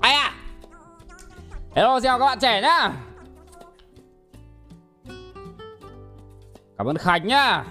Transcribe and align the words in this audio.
ai 0.00 0.14
à? 0.14 0.32
Hello 1.74 2.00
chào 2.00 2.18
các 2.18 2.26
bạn 2.26 2.38
trẻ 2.38 2.60
nhá. 2.60 2.92
Cảm 6.78 6.86
ơn 6.86 6.96
khánh 6.96 7.26
nhá. 7.26 7.64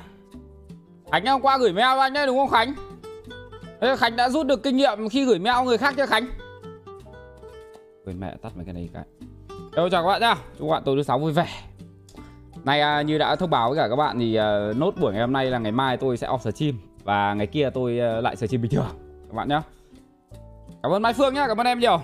Khánh 1.12 1.26
hôm 1.26 1.42
qua 1.42 1.58
gửi 1.58 1.74
mail 1.74 2.00
anh 2.00 2.14
nhá 2.14 2.26
đúng 2.26 2.38
không 2.38 2.50
khánh? 2.50 2.74
Khánh 3.98 4.16
đã 4.16 4.30
rút 4.30 4.46
được 4.48 4.64
kinh 4.64 4.78
nghiệm 4.78 5.10
khi 5.10 5.26
gửi 5.26 5.40
mail 5.40 5.66
người 5.66 5.78
khác 5.78 5.94
cho 5.98 6.06
khánh? 6.06 6.28
Quên 8.06 8.20
mẹ, 8.20 8.36
tắt 8.42 8.52
mấy 8.56 8.66
cái 8.66 8.74
này 8.74 8.90
cái. 8.94 9.04
Hello, 9.76 9.90
chào 9.90 10.04
các 10.04 10.08
bạn 10.08 10.22
nhá. 10.22 10.36
Chúc 10.58 10.68
các 10.68 10.72
bạn 10.72 10.84
tối 10.86 10.96
thứ 10.96 11.04
sáu 11.04 11.20
vui 11.20 11.32
vẻ. 11.32 11.64
Nay 12.64 12.82
à, 12.82 13.02
như 13.02 13.18
đã 13.18 13.36
thông 13.36 13.50
báo 13.50 13.70
với 13.70 13.78
cả 13.78 13.88
các 13.90 13.96
bạn 13.96 14.20
thì 14.20 14.36
à, 14.36 14.74
nốt 14.76 14.94
buổi 14.98 15.12
ngày 15.12 15.22
hôm 15.22 15.34
nay 15.34 15.46
là 15.46 15.60
ngày 15.60 15.72
mai 15.72 15.98
tôi 15.98 16.18
sẽ 16.18 16.28
off 16.28 16.52
stream 16.52 16.80
và 17.04 17.34
ngày 17.34 17.48
kia 17.48 17.70
tôi 17.74 18.00
à, 18.00 18.22
lại 18.22 18.36
stream 18.36 18.62
bình 18.62 18.72
thường. 18.72 18.90
Các 19.28 19.34
bạn 19.36 19.50
nhá. 19.50 19.62
Cảm 20.84 20.92
ơn 20.92 21.02
Mai 21.02 21.14
Phương 21.14 21.34
nhá, 21.34 21.48
cảm 21.48 21.58
ơn 21.58 21.68
em 21.68 21.80
nhiều. 21.80 22.02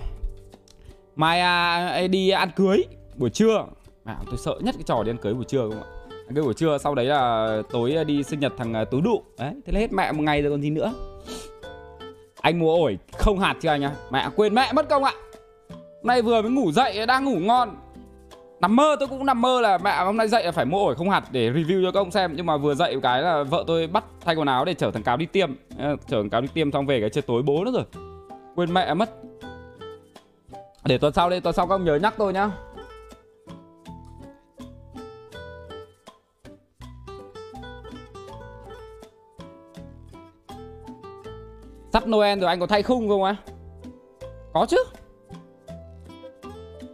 Mai 1.16 1.40
à, 1.40 2.06
đi 2.10 2.30
ăn 2.30 2.50
cưới 2.56 2.84
buổi 3.16 3.30
trưa. 3.30 3.66
À, 4.04 4.16
tôi 4.26 4.38
sợ 4.38 4.54
nhất 4.60 4.74
cái 4.78 4.84
trò 4.86 5.02
đi 5.02 5.10
ăn 5.10 5.16
cưới 5.16 5.34
buổi 5.34 5.44
trưa 5.44 5.60
không 5.60 5.82
ạ? 5.82 5.86
Ăn 6.10 6.34
cưới 6.34 6.44
buổi 6.44 6.54
trưa 6.54 6.78
sau 6.78 6.94
đấy 6.94 7.06
là 7.06 7.62
tối 7.72 7.94
à, 7.96 8.04
đi 8.04 8.22
sinh 8.22 8.40
nhật 8.40 8.52
thằng 8.58 8.74
à, 8.74 8.84
Tú 8.84 9.00
Đụ. 9.00 9.22
Đấy, 9.38 9.54
thế 9.66 9.72
là 9.72 9.80
hết 9.80 9.92
mẹ 9.92 10.12
một 10.12 10.22
ngày 10.22 10.42
rồi 10.42 10.50
còn 10.50 10.62
gì 10.62 10.70
nữa. 10.70 10.94
Anh 12.40 12.58
mua 12.58 12.74
ổi 12.74 12.98
không 13.18 13.38
hạt 13.38 13.54
chưa 13.60 13.68
anh 13.68 13.84
ạ? 13.84 13.92
Mẹ 14.10 14.28
quên 14.36 14.54
mẹ 14.54 14.72
mất 14.72 14.88
công 14.88 15.04
ạ. 15.04 15.12
Nay 16.02 16.22
vừa 16.22 16.42
mới 16.42 16.50
ngủ 16.50 16.72
dậy 16.72 17.06
đang 17.06 17.24
ngủ 17.24 17.38
ngon 17.38 17.76
Nằm 18.60 18.76
mơ 18.76 18.96
tôi 19.00 19.08
cũng 19.08 19.26
nằm 19.26 19.40
mơ 19.40 19.60
là 19.60 19.78
mẹ 19.78 20.04
hôm 20.04 20.16
nay 20.16 20.28
dậy 20.28 20.44
là 20.44 20.52
phải 20.52 20.64
mua 20.64 20.84
ổi 20.84 20.94
không 20.94 21.10
hạt 21.10 21.24
để 21.30 21.50
review 21.50 21.84
cho 21.84 21.92
các 21.92 22.00
ông 22.00 22.10
xem 22.10 22.32
Nhưng 22.36 22.46
mà 22.46 22.56
vừa 22.56 22.74
dậy 22.74 22.96
cái 23.02 23.22
là 23.22 23.42
vợ 23.42 23.64
tôi 23.66 23.86
bắt 23.86 24.04
thay 24.24 24.34
quần 24.36 24.48
áo 24.48 24.64
để 24.64 24.74
chở 24.74 24.90
thằng 24.90 25.02
cáo 25.02 25.16
đi 25.16 25.26
tiêm 25.26 25.50
Chở 25.78 25.96
thằng 26.10 26.30
cáo 26.30 26.40
đi 26.40 26.48
tiêm 26.54 26.72
xong 26.72 26.86
về 26.86 27.00
cái 27.00 27.10
chơi 27.10 27.22
tối 27.22 27.42
bố 27.42 27.64
nữa 27.64 27.70
rồi 27.74 27.84
Quên 28.56 28.74
mẹ 28.74 28.94
mất. 28.94 29.10
Để 30.84 30.98
tuần 30.98 31.12
sau 31.12 31.30
đây, 31.30 31.40
tuần 31.40 31.54
sau 31.54 31.66
các 31.66 31.74
ông 31.74 31.84
nhớ 31.84 31.96
nhắc 31.96 32.14
tôi 32.18 32.32
nhá. 32.32 32.50
Sắp 41.92 42.06
Noel 42.06 42.40
rồi 42.40 42.48
anh 42.48 42.60
có 42.60 42.66
thay 42.66 42.82
khung 42.82 43.08
không 43.08 43.22
á? 43.22 43.36
Có 44.52 44.66
chứ. 44.68 44.84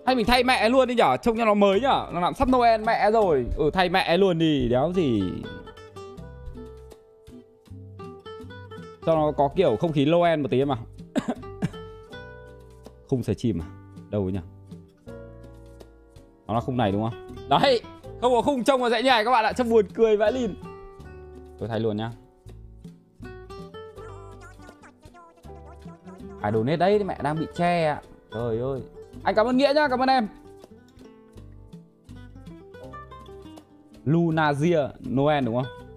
Hay 0.06 0.14
mình 0.16 0.26
thay 0.26 0.44
mẹ 0.44 0.68
luôn 0.68 0.88
đi 0.88 0.94
nhở 0.94 1.16
Trông 1.16 1.38
cho 1.38 1.44
nó 1.44 1.54
mới 1.54 1.80
nhở. 1.80 2.06
Nó 2.12 2.20
làm 2.20 2.34
sắp 2.34 2.48
Noel 2.48 2.84
mẹ 2.84 3.10
rồi. 3.10 3.46
Ừ 3.56 3.70
thay 3.72 3.88
mẹ 3.88 4.16
luôn 4.16 4.38
đi 4.38 4.68
Đéo 4.68 4.92
gì. 4.94 5.22
Cho 9.06 9.14
nó 9.14 9.32
có 9.36 9.48
kiểu 9.56 9.76
không 9.80 9.92
khí 9.92 10.06
Noel 10.06 10.40
một 10.40 10.48
tí 10.50 10.64
mà 10.64 10.76
Khung 13.12 13.22
sờ 13.22 13.34
chim 13.34 13.62
à? 13.62 13.66
Đâu 14.10 14.30
nhỉ? 14.30 14.38
Nó 16.46 16.54
là 16.54 16.60
khung 16.60 16.76
này 16.76 16.92
đúng 16.92 17.02
không? 17.02 17.34
Đấy 17.48 17.80
Không 18.20 18.32
có 18.32 18.42
khung 18.42 18.64
trông 18.64 18.80
mà 18.80 18.88
dạy 18.88 19.02
nhảy 19.02 19.24
các 19.24 19.30
bạn 19.30 19.44
ạ 19.44 19.52
Trông 19.52 19.70
buồn 19.70 19.86
cười 19.94 20.16
vãi 20.16 20.32
lìn. 20.32 20.54
Tôi 21.58 21.68
thay 21.68 21.80
luôn 21.80 21.96
nhá. 21.96 22.10
Ai 26.40 26.52
donate 26.52 26.76
đấy 26.76 27.04
mẹ 27.04 27.18
đang 27.22 27.40
bị 27.40 27.46
che 27.54 27.84
ạ. 27.84 28.02
Trời 28.34 28.58
ơi. 28.58 28.80
Anh 29.22 29.34
cảm 29.34 29.46
ơn 29.46 29.56
Nghĩa 29.56 29.72
nhá, 29.74 29.88
cảm 29.88 29.98
ơn 29.98 30.08
em. 30.08 30.28
Lunazia 34.06 34.88
Noel 35.08 35.44
đúng 35.44 35.54
không? 35.54 35.88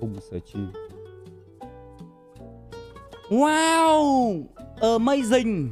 Cùng 0.00 0.14
sở 0.30 0.38
chim. 0.38 0.70
Wow 3.28 4.42
Amazing 4.80 5.68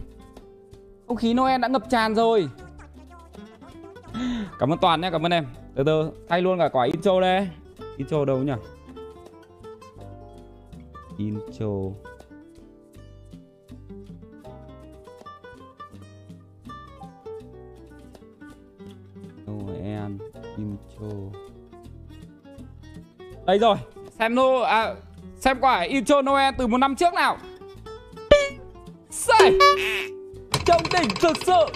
không 1.12 1.16
khí 1.16 1.34
Noel 1.34 1.60
đã 1.60 1.68
ngập 1.68 1.90
tràn 1.90 2.14
rồi. 2.14 2.48
Cảm 4.58 4.72
ơn 4.72 4.78
Toàn 4.78 5.00
nhé, 5.00 5.10
cảm 5.10 5.26
ơn 5.26 5.32
em. 5.32 5.46
Từ 5.74 5.84
từ, 5.86 6.10
thay 6.28 6.42
luôn 6.42 6.58
cả 6.58 6.68
quả 6.68 6.84
intro 6.84 7.20
đây. 7.20 7.48
Intro 7.96 8.24
đâu 8.24 8.38
nhỉ? 8.38 8.52
Intro. 11.18 11.66
Noel 19.46 20.12
intro. 20.56 21.38
Đây 23.46 23.58
rồi 23.58 23.76
xem 24.18 24.34
nô 24.34 24.60
à, 24.60 24.94
xem 25.36 25.60
quả 25.60 25.80
intro 25.80 26.22
Noel 26.22 26.54
từ 26.58 26.66
một 26.66 26.78
năm 26.78 26.96
trước 26.96 27.14
nào. 27.14 27.36
Say! 29.10 29.58
Trông 30.66 30.82
đỉnh 30.92 31.08
thực 31.20 31.36
sự. 31.46 31.66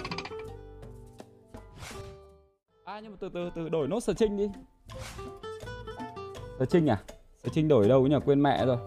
À 2.85 3.01
nhưng 3.01 3.11
mà 3.11 3.17
từ 3.21 3.29
từ 3.35 3.51
từ 3.55 3.69
đổi 3.69 3.89
nốt 3.89 4.01
sở 4.01 4.15
trinh 4.15 4.37
đi. 4.37 4.49
Sở 6.59 6.67
trinh 6.67 6.87
à? 6.87 7.03
Sở 7.43 7.49
trinh 7.53 7.69
đổi 7.69 7.89
đâu 7.89 8.07
nhỉ? 8.07 8.17
Quên 8.25 8.43
mẹ 8.43 8.67
rồi. 8.67 8.79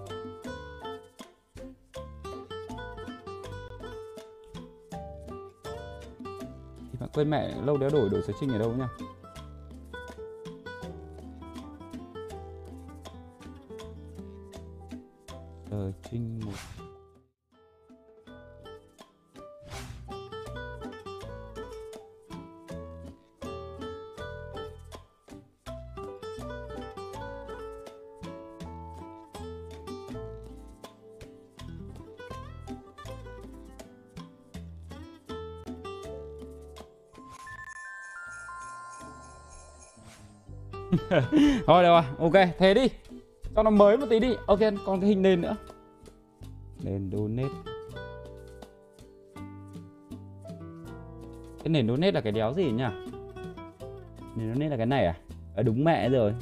Quên 7.14 7.30
mẹ 7.30 7.54
lâu 7.66 7.78
đéo 7.78 7.90
đổi 7.90 8.10
đổi 8.10 8.22
sở 8.22 8.34
trinh 8.40 8.50
ở 8.50 8.58
đâu 8.58 8.74
nhá 8.74 8.88
sở 15.72 15.92
trinh 16.12 16.40
một 16.46 16.52
thôi 41.68 41.84
được 41.84 41.90
rồi 41.90 42.04
ok 42.20 42.34
thế 42.58 42.74
đi. 42.74 42.88
Cho 43.56 43.64
nó 43.64 43.70
mới 43.70 43.98
một 43.98 44.06
tí 44.10 44.20
đi. 44.20 44.36
Ok 44.48 44.60
còn 44.86 45.02
cái 45.02 45.10
hình 45.10 45.22
nền 45.22 45.42
nữa. 45.42 45.56
Nền 46.84 47.12
donate. 47.12 47.56
Cái 51.64 51.70
nền 51.70 51.88
donate 51.88 52.12
là 52.12 52.22
cái 52.22 52.32
đéo 52.32 52.54
gì 52.54 52.72
nhỉ? 52.72 52.84
Nền 54.36 54.54
donate 54.54 54.70
là 54.70 54.78
cái 54.78 54.86
này 54.86 55.06
à? 55.06 55.16
À 55.56 55.64
đúng 55.64 55.84
mẹ 55.84 56.10
rồi. 56.10 56.34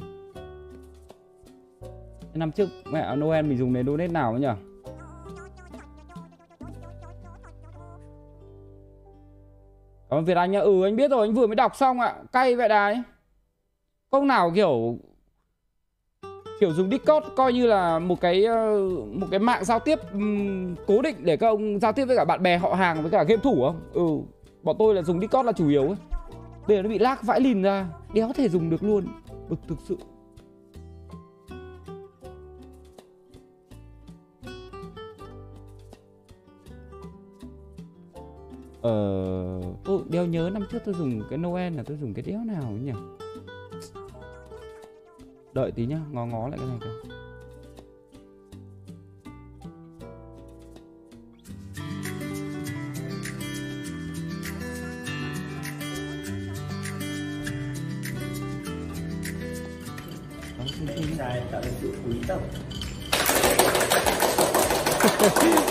Năm 2.34 2.52
trước 2.52 2.70
mẹ 2.92 3.16
Noel 3.16 3.46
mình 3.46 3.58
dùng 3.58 3.74
nền 3.74 3.86
donate 3.86 4.08
nào 4.08 4.34
nhỉ? 4.38 4.48
Cảm 10.10 10.20
ơn 10.20 10.26
Việt 10.26 10.38
Anh 10.38 10.52
nhá. 10.52 10.60
Ừ 10.60 10.84
anh 10.84 10.96
biết 10.96 11.12
rồi, 11.12 11.28
anh 11.28 11.34
vừa 11.34 11.48
mới 11.48 11.56
đọc 11.56 11.76
xong 11.76 12.00
ạ. 12.00 12.16
Cay 12.32 12.56
vậy 12.56 12.70
đài 12.70 13.02
ông 14.18 14.28
nào 14.28 14.52
kiểu 14.56 14.98
kiểu 16.60 16.74
dùng 16.74 16.90
Discord 16.90 17.28
coi 17.36 17.54
như 17.54 17.68
là 17.68 18.00
một 18.00 18.22
cái 18.22 18.46
ờ, 18.46 18.90
một 19.14 19.28
cái 19.32 19.40
mạng 19.40 19.66
giao 19.66 19.80
tiếp 19.80 20.00
um, 20.14 20.76
cố 20.88 21.02
định 21.02 21.16
để 21.20 21.38
các 21.38 21.48
ông 21.48 21.80
giao 21.80 21.94
tiếp 21.94 22.06
với 22.06 22.18
cả 22.18 22.26
bạn 22.26 22.44
bè 22.44 22.58
họ 22.58 22.74
hàng 22.74 23.02
với 23.02 23.12
cả 23.12 23.24
game 23.24 23.42
thủ 23.44 23.64
không? 23.66 23.80
Ừ, 23.94 24.08
bọn 24.64 24.76
tôi 24.80 24.96
là 24.96 25.02
dùng 25.02 25.20
Discord 25.20 25.46
là 25.46 25.52
chủ 25.52 25.70
yếu 25.70 25.84
ấy. 25.88 25.98
Bây 26.68 26.78
giờ 26.78 26.84
nó 26.84 26.90
bị 26.90 27.00
lag 27.00 27.18
vãi 27.22 27.42
lìn 27.42 27.62
ra, 27.62 27.88
đéo 28.14 28.32
thể 28.36 28.50
dùng 28.50 28.70
được 28.70 28.84
luôn. 28.84 29.08
Bực 29.50 29.60
thực 29.68 29.78
sự. 29.84 29.98
Ờ, 38.82 39.62
tôi 39.84 40.02
đeo 40.10 40.26
nhớ 40.26 40.50
năm 40.54 40.66
trước 40.72 40.80
tôi 40.86 40.94
dùng 40.94 41.22
cái 41.30 41.38
Noel 41.38 41.74
là 41.74 41.84
tôi 41.84 41.98
dùng 41.98 42.14
cái 42.14 42.24
đéo 42.28 42.40
nào 42.46 42.72
nhỉ? 42.84 42.92
Đợi 45.58 45.72
tí 45.72 45.86
nhá, 45.86 45.98
ngó 46.12 46.26
ngó 46.26 46.48
lại 46.48 46.60
cái 46.60 46.68
này 46.68 46.78
kìa. 46.82 46.90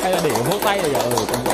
Hay 0.02 0.12
là 0.12 0.20
để 0.24 0.30
vỗ 0.50 0.58
tay 0.64 0.78
rồi 0.82 0.94
ừ 0.94 1.45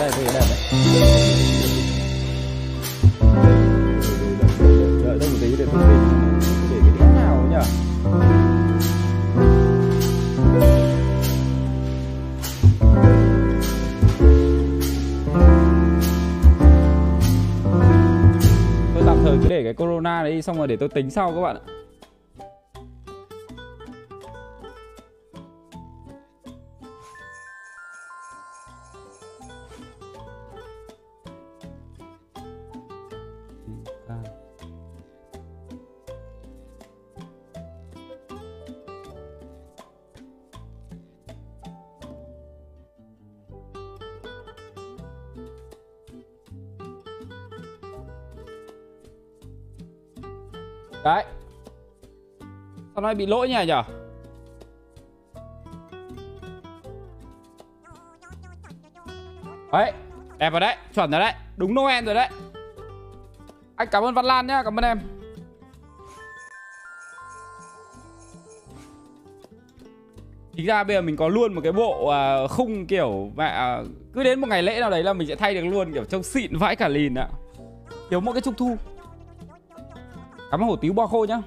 cứ 19.42 19.48
để 19.48 19.64
cái 19.64 19.74
corona 19.74 20.22
đấy 20.22 20.42
xong 20.42 20.58
rồi 20.58 20.66
để 20.66 20.76
tôi 20.76 20.88
tính 20.88 21.10
sau 21.10 21.32
các 21.34 21.40
bạn 21.40 21.56
ạ. 21.56 21.81
Con 53.02 53.08
nó 53.08 53.14
bị 53.14 53.26
lỗi 53.26 53.48
nhỉ 53.48 53.66
nhở 53.66 53.82
Đấy 59.72 59.92
Đẹp 60.38 60.50
rồi 60.50 60.60
đấy 60.60 60.76
Chuẩn 60.94 61.10
rồi 61.10 61.20
đấy 61.20 61.32
Đúng 61.56 61.74
Noel 61.74 62.04
rồi 62.04 62.14
đấy 62.14 62.28
Anh 63.76 63.88
cảm 63.90 64.04
ơn 64.04 64.14
Văn 64.14 64.24
Lan 64.24 64.46
nhá 64.46 64.62
Cảm 64.62 64.78
ơn 64.78 64.84
em 64.84 65.00
Chính 70.56 70.66
ra 70.66 70.84
bây 70.84 70.96
giờ 70.96 71.02
mình 71.02 71.16
có 71.16 71.28
luôn 71.28 71.54
một 71.54 71.60
cái 71.64 71.72
bộ 71.72 72.12
uh, 72.44 72.50
khung 72.50 72.86
kiểu 72.86 73.30
mẹ 73.36 73.46
uh, 73.46 73.52
à, 73.52 73.82
cứ 74.14 74.22
đến 74.22 74.40
một 74.40 74.46
ngày 74.46 74.62
lễ 74.62 74.80
nào 74.80 74.90
đấy 74.90 75.02
là 75.02 75.12
mình 75.12 75.28
sẽ 75.28 75.36
thay 75.36 75.54
được 75.54 75.64
luôn 75.64 75.92
kiểu 75.92 76.04
trông 76.04 76.22
xịn 76.22 76.56
vãi 76.56 76.76
cả 76.76 76.88
lìn 76.88 77.14
ạ. 77.14 77.28
Kiểu 78.10 78.20
mỗi 78.20 78.34
cái 78.34 78.40
trung 78.40 78.54
thu. 78.54 78.76
Cảm 80.50 80.60
ơn 80.60 80.68
hổ 80.68 80.76
tíu 80.76 80.92
bo 80.92 81.06
khô 81.06 81.26
nhá 81.28 81.42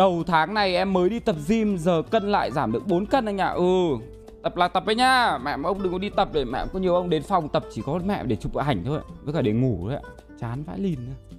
Đầu 0.00 0.24
tháng 0.26 0.54
này 0.54 0.76
em 0.76 0.92
mới 0.92 1.08
đi 1.08 1.18
tập 1.18 1.36
gym 1.48 1.78
Giờ 1.78 2.02
cân 2.10 2.32
lại 2.32 2.50
giảm 2.50 2.72
được 2.72 2.86
4 2.86 3.06
cân 3.06 3.26
anh 3.26 3.38
ạ. 3.38 3.48
Ừ 3.48 3.96
Tập 4.42 4.56
là 4.56 4.68
tập 4.68 4.86
ấy 4.86 4.94
nhá. 4.94 5.38
Mẹ 5.38 5.56
ông 5.64 5.82
đừng 5.82 5.92
có 5.92 5.98
đi 5.98 6.10
tập 6.10 6.28
để 6.32 6.44
mẹ 6.44 6.64
có 6.72 6.78
nhiều 6.78 6.94
ông 6.94 7.10
đến 7.10 7.22
phòng 7.22 7.48
tập 7.48 7.64
chỉ 7.74 7.82
có 7.82 8.00
mẹ 8.06 8.24
để 8.24 8.36
chụp 8.36 8.54
ảnh 8.54 8.82
thôi 8.84 9.00
Với 9.22 9.34
cả 9.34 9.42
để 9.42 9.52
ngủ 9.52 9.78
thôi 9.80 9.94
ạ. 9.94 10.00
Chán 10.40 10.62
vãi 10.62 10.78
lìn 10.78 10.98
nữa. 11.06 11.36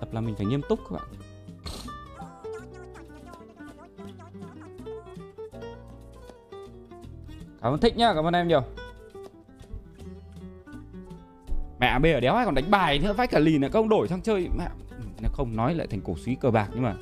Tập 0.00 0.08
là 0.12 0.20
mình 0.20 0.34
phải 0.36 0.46
nghiêm 0.46 0.60
túc 0.68 0.80
các 0.90 0.96
bạn. 0.96 1.02
Cảm 7.62 7.72
ơn 7.72 7.80
thích 7.80 7.96
nhá, 7.96 8.12
cảm 8.14 8.24
ơn 8.24 8.34
em 8.34 8.48
nhiều. 8.48 8.62
Mẹ 11.80 11.98
bây 11.98 12.12
giờ 12.12 12.20
đéo 12.20 12.34
ai 12.34 12.44
còn 12.44 12.54
đánh 12.54 12.70
bài 12.70 12.98
nữa 12.98 13.12
vãi 13.12 13.26
cả 13.26 13.38
lìn 13.38 13.62
là 13.62 13.68
các 13.68 13.78
ông 13.78 13.88
đổi 13.88 14.08
sang 14.08 14.22
chơi. 14.22 14.48
Mẹ 14.58 14.68
ừ, 15.22 15.28
không 15.32 15.56
nói 15.56 15.74
lại 15.74 15.86
thành 15.86 16.00
cổ 16.00 16.16
suý 16.16 16.34
cờ 16.34 16.50
bạc 16.50 16.68
nhưng 16.74 16.82
mà 16.82 16.94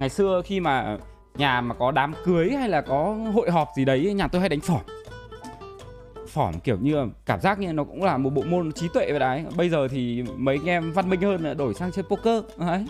ngày 0.00 0.08
xưa 0.08 0.42
khi 0.44 0.60
mà 0.60 0.98
nhà 1.34 1.60
mà 1.60 1.74
có 1.74 1.90
đám 1.90 2.14
cưới 2.24 2.50
hay 2.50 2.68
là 2.68 2.80
có 2.80 3.16
hội 3.34 3.50
họp 3.50 3.68
gì 3.76 3.84
đấy, 3.84 4.14
nhà 4.14 4.28
tôi 4.28 4.40
hay 4.40 4.48
đánh 4.48 4.60
phỏm 4.60 4.80
phỏm 6.28 6.60
kiểu 6.60 6.76
như 6.80 7.06
cảm 7.26 7.40
giác 7.40 7.58
như 7.58 7.72
nó 7.72 7.84
cũng 7.84 8.04
là 8.04 8.16
một 8.16 8.30
bộ 8.30 8.42
môn 8.42 8.72
trí 8.72 8.88
tuệ 8.94 9.10
vậy 9.10 9.18
đấy. 9.18 9.44
Bây 9.56 9.68
giờ 9.68 9.88
thì 9.88 10.24
mấy 10.36 10.56
anh 10.56 10.68
em 10.68 10.92
văn 10.92 11.10
minh 11.10 11.20
hơn 11.20 11.44
là 11.44 11.54
đổi 11.54 11.74
sang 11.74 11.92
chơi 11.92 12.02
poker, 12.02 12.44
đấy. 12.56 12.86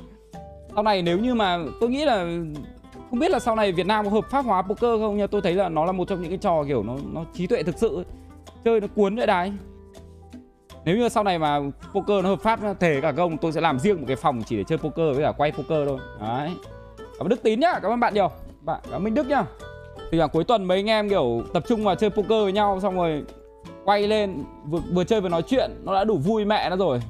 Sau 0.75 0.83
này 0.83 1.03
nếu 1.03 1.19
như 1.19 1.35
mà 1.35 1.59
tôi 1.81 1.91
nghĩ 1.91 2.05
là, 2.05 2.27
không 3.11 3.19
biết 3.19 3.31
là 3.31 3.39
sau 3.39 3.57
này 3.57 3.73
Việt 3.73 3.87
Nam 3.87 4.05
có 4.05 4.11
hợp 4.11 4.25
pháp 4.31 4.45
hóa 4.45 4.63
poker 4.63 5.01
không 5.01 5.17
nhưng 5.17 5.29
tôi 5.29 5.41
thấy 5.43 5.55
là 5.55 5.69
nó 5.69 5.85
là 5.85 5.93
một 5.93 6.09
trong 6.09 6.21
những 6.21 6.31
cái 6.31 6.39
trò 6.39 6.65
kiểu 6.67 6.83
nó 6.83 6.97
nó 7.13 7.25
trí 7.35 7.47
tuệ 7.47 7.63
thực 7.63 7.79
sự 7.79 8.05
chơi 8.65 8.81
nó 8.81 8.87
cuốn 8.95 9.17
vậy 9.17 9.27
đấy. 9.27 9.53
Nếu 10.85 10.97
như 10.97 11.09
sau 11.09 11.25
này 11.25 11.39
mà 11.39 11.61
poker 11.93 12.25
nó 12.25 12.29
hợp 12.29 12.41
pháp 12.41 12.61
thể 12.81 13.01
cả 13.01 13.13
công 13.13 13.39
tôi 13.39 13.53
sẽ 13.53 13.61
làm 13.61 13.79
riêng 13.79 13.97
một 14.01 14.05
cái 14.07 14.17
phòng 14.17 14.43
chỉ 14.47 14.57
để 14.57 14.65
chơi 14.65 14.79
poker 14.79 15.17
với 15.17 15.23
cả 15.23 15.33
quay 15.33 15.53
poker 15.53 15.89
thôi. 15.89 15.99
Đấy 16.21 16.51
cảm 17.21 17.27
ơn 17.27 17.29
đức 17.29 17.43
tín 17.43 17.61
nhá 17.61 17.79
cảm 17.83 17.93
ơn 17.93 18.01
bạn 18.01 18.15
nhiều. 18.15 18.31
Bạn 18.61 18.81
cảm 18.85 18.93
ơn 18.93 19.05
minh 19.05 19.15
đức 19.15 19.27
nhá. 19.27 19.45
Thì 20.11 20.19
là 20.19 20.27
cuối 20.27 20.45
tuần 20.45 20.65
mấy 20.65 20.79
anh 20.79 20.87
em 20.87 21.09
kiểu 21.09 21.43
tập 21.53 21.63
trung 21.69 21.85
vào 21.85 21.95
chơi 21.95 22.11
poker 22.11 22.29
với 22.29 22.53
nhau 22.53 22.81
xong 22.81 22.97
rồi 22.97 23.25
quay 23.85 24.09
lên 24.09 24.45
vừa, 24.65 24.79
vừa 24.79 25.05
chơi 25.05 25.21
vừa 25.21 25.29
nói 25.29 25.43
chuyện 25.43 25.71
nó 25.85 25.95
đã 25.95 26.05
đủ 26.05 26.19
vui 26.19 26.45
mẹ 26.45 26.71
nó 26.71 26.77
rồi. 26.77 27.01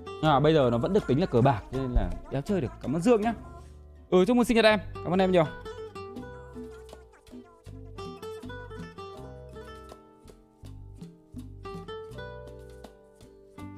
Nhưng 0.00 0.30
mà 0.30 0.40
bây 0.40 0.54
giờ 0.54 0.68
nó 0.72 0.78
vẫn 0.78 0.92
được 0.92 1.06
tính 1.06 1.20
là 1.20 1.26
cờ 1.26 1.40
bạc 1.40 1.62
nên 1.72 1.92
là 1.92 2.10
đéo 2.30 2.42
chơi 2.42 2.60
được. 2.60 2.72
Cảm 2.82 2.96
ơn 2.96 3.02
dương 3.02 3.20
nhá. 3.20 3.34
Ừ 4.10 4.24
chúc 4.26 4.36
mừng 4.36 4.44
sinh 4.44 4.56
nhật 4.56 4.64
em. 4.64 4.80
Cảm 4.94 5.12
ơn 5.12 5.20
em 5.20 5.32
nhiều. 5.32 5.44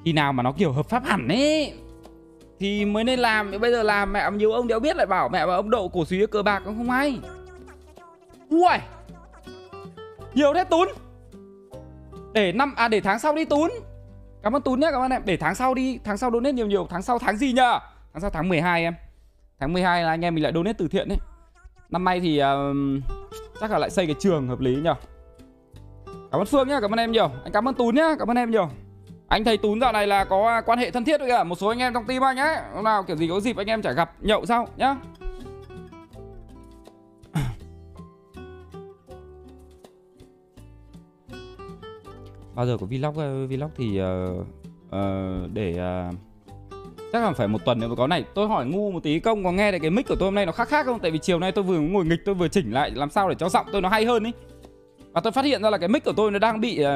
Khi 0.05 0.13
nào 0.13 0.33
mà 0.33 0.43
nó 0.43 0.51
kiểu 0.51 0.71
hợp 0.71 0.89
pháp 0.89 1.03
hẳn 1.05 1.27
ấy 1.27 1.73
thì 2.63 2.85
mới 2.85 3.03
nên 3.03 3.19
làm 3.19 3.51
bây 3.61 3.71
giờ 3.71 3.83
làm 3.83 4.13
mẹ 4.13 4.31
nhiều 4.31 4.51
ông 4.51 4.67
đéo 4.67 4.79
biết 4.79 4.95
lại 4.95 5.05
bảo 5.05 5.29
mẹ 5.29 5.45
và 5.45 5.55
ông 5.55 5.69
độ 5.69 5.87
cổ 5.87 6.05
suý 6.05 6.25
cờ 6.25 6.43
bạc 6.43 6.61
cũng 6.65 6.77
không 6.77 6.89
hay. 6.89 7.19
Ui 8.49 8.77
nhiều 10.33 10.53
thế 10.53 10.63
tún! 10.63 10.87
Để 12.33 12.51
năm 12.51 12.75
à 12.75 12.87
để 12.87 13.01
tháng 13.01 13.19
sau 13.19 13.35
đi 13.35 13.45
tún! 13.45 13.69
Cảm 14.43 14.55
ơn 14.55 14.61
tún 14.61 14.79
nhé 14.79 14.87
cảm 14.91 15.01
ơn 15.01 15.11
em. 15.11 15.21
Để 15.25 15.37
tháng 15.37 15.55
sau 15.55 15.73
đi 15.73 15.99
tháng 16.03 16.17
sau 16.17 16.31
donate 16.31 16.53
nhiều 16.53 16.67
nhiều. 16.67 16.87
Tháng 16.89 17.01
sau 17.01 17.19
tháng 17.19 17.37
gì 17.37 17.53
nhá 17.53 17.79
tháng 18.13 18.21
sau 18.21 18.29
tháng 18.29 18.49
12 18.49 18.83
em. 18.83 18.93
Tháng 19.59 19.73
12 19.73 20.03
là 20.03 20.09
anh 20.09 20.25
em 20.25 20.35
mình 20.35 20.43
lại 20.43 20.53
donate 20.55 20.73
từ 20.77 20.87
thiện 20.87 21.09
đấy. 21.09 21.17
Năm 21.89 22.03
nay 22.03 22.19
thì 22.19 22.41
uh, 22.41 23.03
chắc 23.61 23.71
là 23.71 23.77
lại 23.77 23.89
xây 23.89 24.05
cái 24.05 24.15
trường 24.19 24.47
hợp 24.47 24.59
lý 24.59 24.75
nhở 24.75 24.95
cảm 26.31 26.41
ơn 26.41 26.45
phương 26.45 26.67
nhá 26.67 26.81
cảm 26.81 26.93
ơn 26.93 26.99
em 26.99 27.11
nhiều. 27.11 27.31
Anh 27.43 27.53
cảm 27.53 27.67
ơn 27.67 27.75
tún 27.75 27.95
nhá 27.95 28.15
cảm 28.19 28.29
ơn 28.29 28.37
em 28.37 28.51
nhiều 28.51 28.69
anh 29.33 29.43
thầy 29.43 29.57
Tún 29.57 29.81
dạo 29.81 29.91
này 29.91 30.07
là 30.07 30.23
có 30.23 30.47
à, 30.47 30.61
quan 30.61 30.79
hệ 30.79 30.91
thân 30.91 31.05
thiết 31.05 31.19
với 31.19 31.29
cả 31.29 31.43
một 31.43 31.55
số 31.55 31.67
anh 31.67 31.79
em 31.79 31.93
trong 31.93 32.05
team 32.05 32.23
anh 32.23 32.37
ấy. 32.37 32.55
Hôm 32.73 32.83
nào 32.83 33.03
kiểu 33.03 33.15
gì 33.15 33.27
có 33.27 33.39
dịp 33.39 33.57
anh 33.57 33.67
em 33.67 33.81
chả 33.81 33.91
gặp 33.91 34.11
nhậu 34.21 34.45
sau 34.45 34.67
nhá. 34.77 34.95
Bao 42.55 42.65
giờ 42.65 42.77
có 42.81 42.85
vlog 42.85 43.17
ờ, 43.17 43.47
vlog 43.47 43.69
thì 43.75 44.01
uh, 44.01 44.05
uh, 44.87 44.93
để 45.53 45.71
uh, 45.71 45.75
chắc 47.13 47.23
là 47.23 47.31
phải 47.31 47.47
một 47.47 47.65
tuần 47.65 47.79
nữa 47.79 47.87
mới 47.87 47.95
có. 47.95 48.07
Này 48.07 48.23
tôi 48.33 48.47
hỏi 48.47 48.65
ngu 48.65 48.91
một 48.91 49.03
tí 49.03 49.19
công 49.19 49.43
có 49.43 49.51
nghe 49.51 49.71
được 49.71 49.77
cái 49.81 49.91
mic 49.91 50.07
của 50.07 50.15
tôi 50.15 50.27
hôm 50.27 50.35
nay 50.35 50.45
nó 50.45 50.51
khác 50.51 50.67
khác 50.67 50.85
không? 50.85 50.99
Tại 50.99 51.11
vì 51.11 51.17
chiều 51.17 51.39
nay 51.39 51.51
tôi 51.51 51.63
vừa 51.63 51.79
ngồi 51.79 52.05
nghịch 52.05 52.25
tôi 52.25 52.35
vừa 52.35 52.47
chỉnh 52.47 52.71
lại 52.71 52.91
làm 52.91 53.09
sao 53.09 53.29
để 53.29 53.35
cho 53.39 53.49
giọng 53.49 53.65
tôi 53.71 53.81
nó 53.81 53.89
hay 53.89 54.05
hơn 54.05 54.23
ý. 54.23 54.31
Và 55.11 55.21
tôi 55.21 55.31
phát 55.31 55.45
hiện 55.45 55.61
ra 55.61 55.69
là 55.69 55.77
cái 55.77 55.89
mic 55.89 56.05
của 56.05 56.13
tôi 56.17 56.31
nó 56.31 56.39
đang 56.39 56.61
bị 56.61 56.81
uh, 56.81 56.87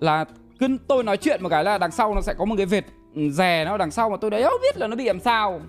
là 0.00 0.24
cứ 0.58 0.78
tôi 0.88 1.04
nói 1.04 1.16
chuyện 1.16 1.42
một 1.42 1.48
cái 1.48 1.64
là 1.64 1.78
đằng 1.78 1.90
sau 1.90 2.14
nó 2.14 2.20
sẽ 2.20 2.34
có 2.34 2.44
một 2.44 2.54
cái 2.56 2.66
vệt 2.66 2.84
ừ, 3.14 3.30
rè 3.30 3.64
nó 3.64 3.76
đằng 3.76 3.90
sau 3.90 4.10
mà 4.10 4.16
tôi 4.16 4.30
đấy 4.30 4.42
không 4.42 4.60
biết 4.62 4.76
là 4.76 4.86
nó 4.86 4.96
bị 4.96 5.04
làm 5.04 5.20
sao. 5.20 5.60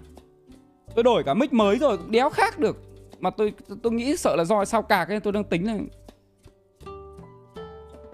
Tôi 0.95 1.03
đổi 1.03 1.23
cả 1.23 1.33
mic 1.33 1.53
mới 1.53 1.77
rồi, 1.77 1.97
đéo 2.09 2.29
khác 2.29 2.59
được. 2.59 2.77
Mà 3.19 3.29
tôi 3.29 3.53
tôi 3.83 3.93
nghĩ 3.93 4.17
sợ 4.17 4.35
là 4.35 4.43
do 4.43 4.65
sao 4.65 4.81
cả 4.81 5.05
cái 5.09 5.19
tôi 5.19 5.33
đang 5.33 5.43
tính 5.43 5.67
là 5.67 5.77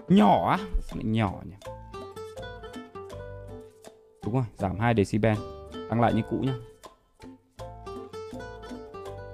nhỏ 0.08 0.50
á, 0.50 0.58
sao 0.80 0.96
lại 0.96 1.04
nhỏ 1.04 1.32
nhỉ? 1.44 1.56
Đúng 4.24 4.34
rồi, 4.34 4.44
giảm 4.58 4.78
2 4.78 4.94
decibel, 4.96 5.36
tăng 5.88 6.00
lại 6.00 6.12
như 6.14 6.22
cũ 6.30 6.36
nhá. 6.36 6.54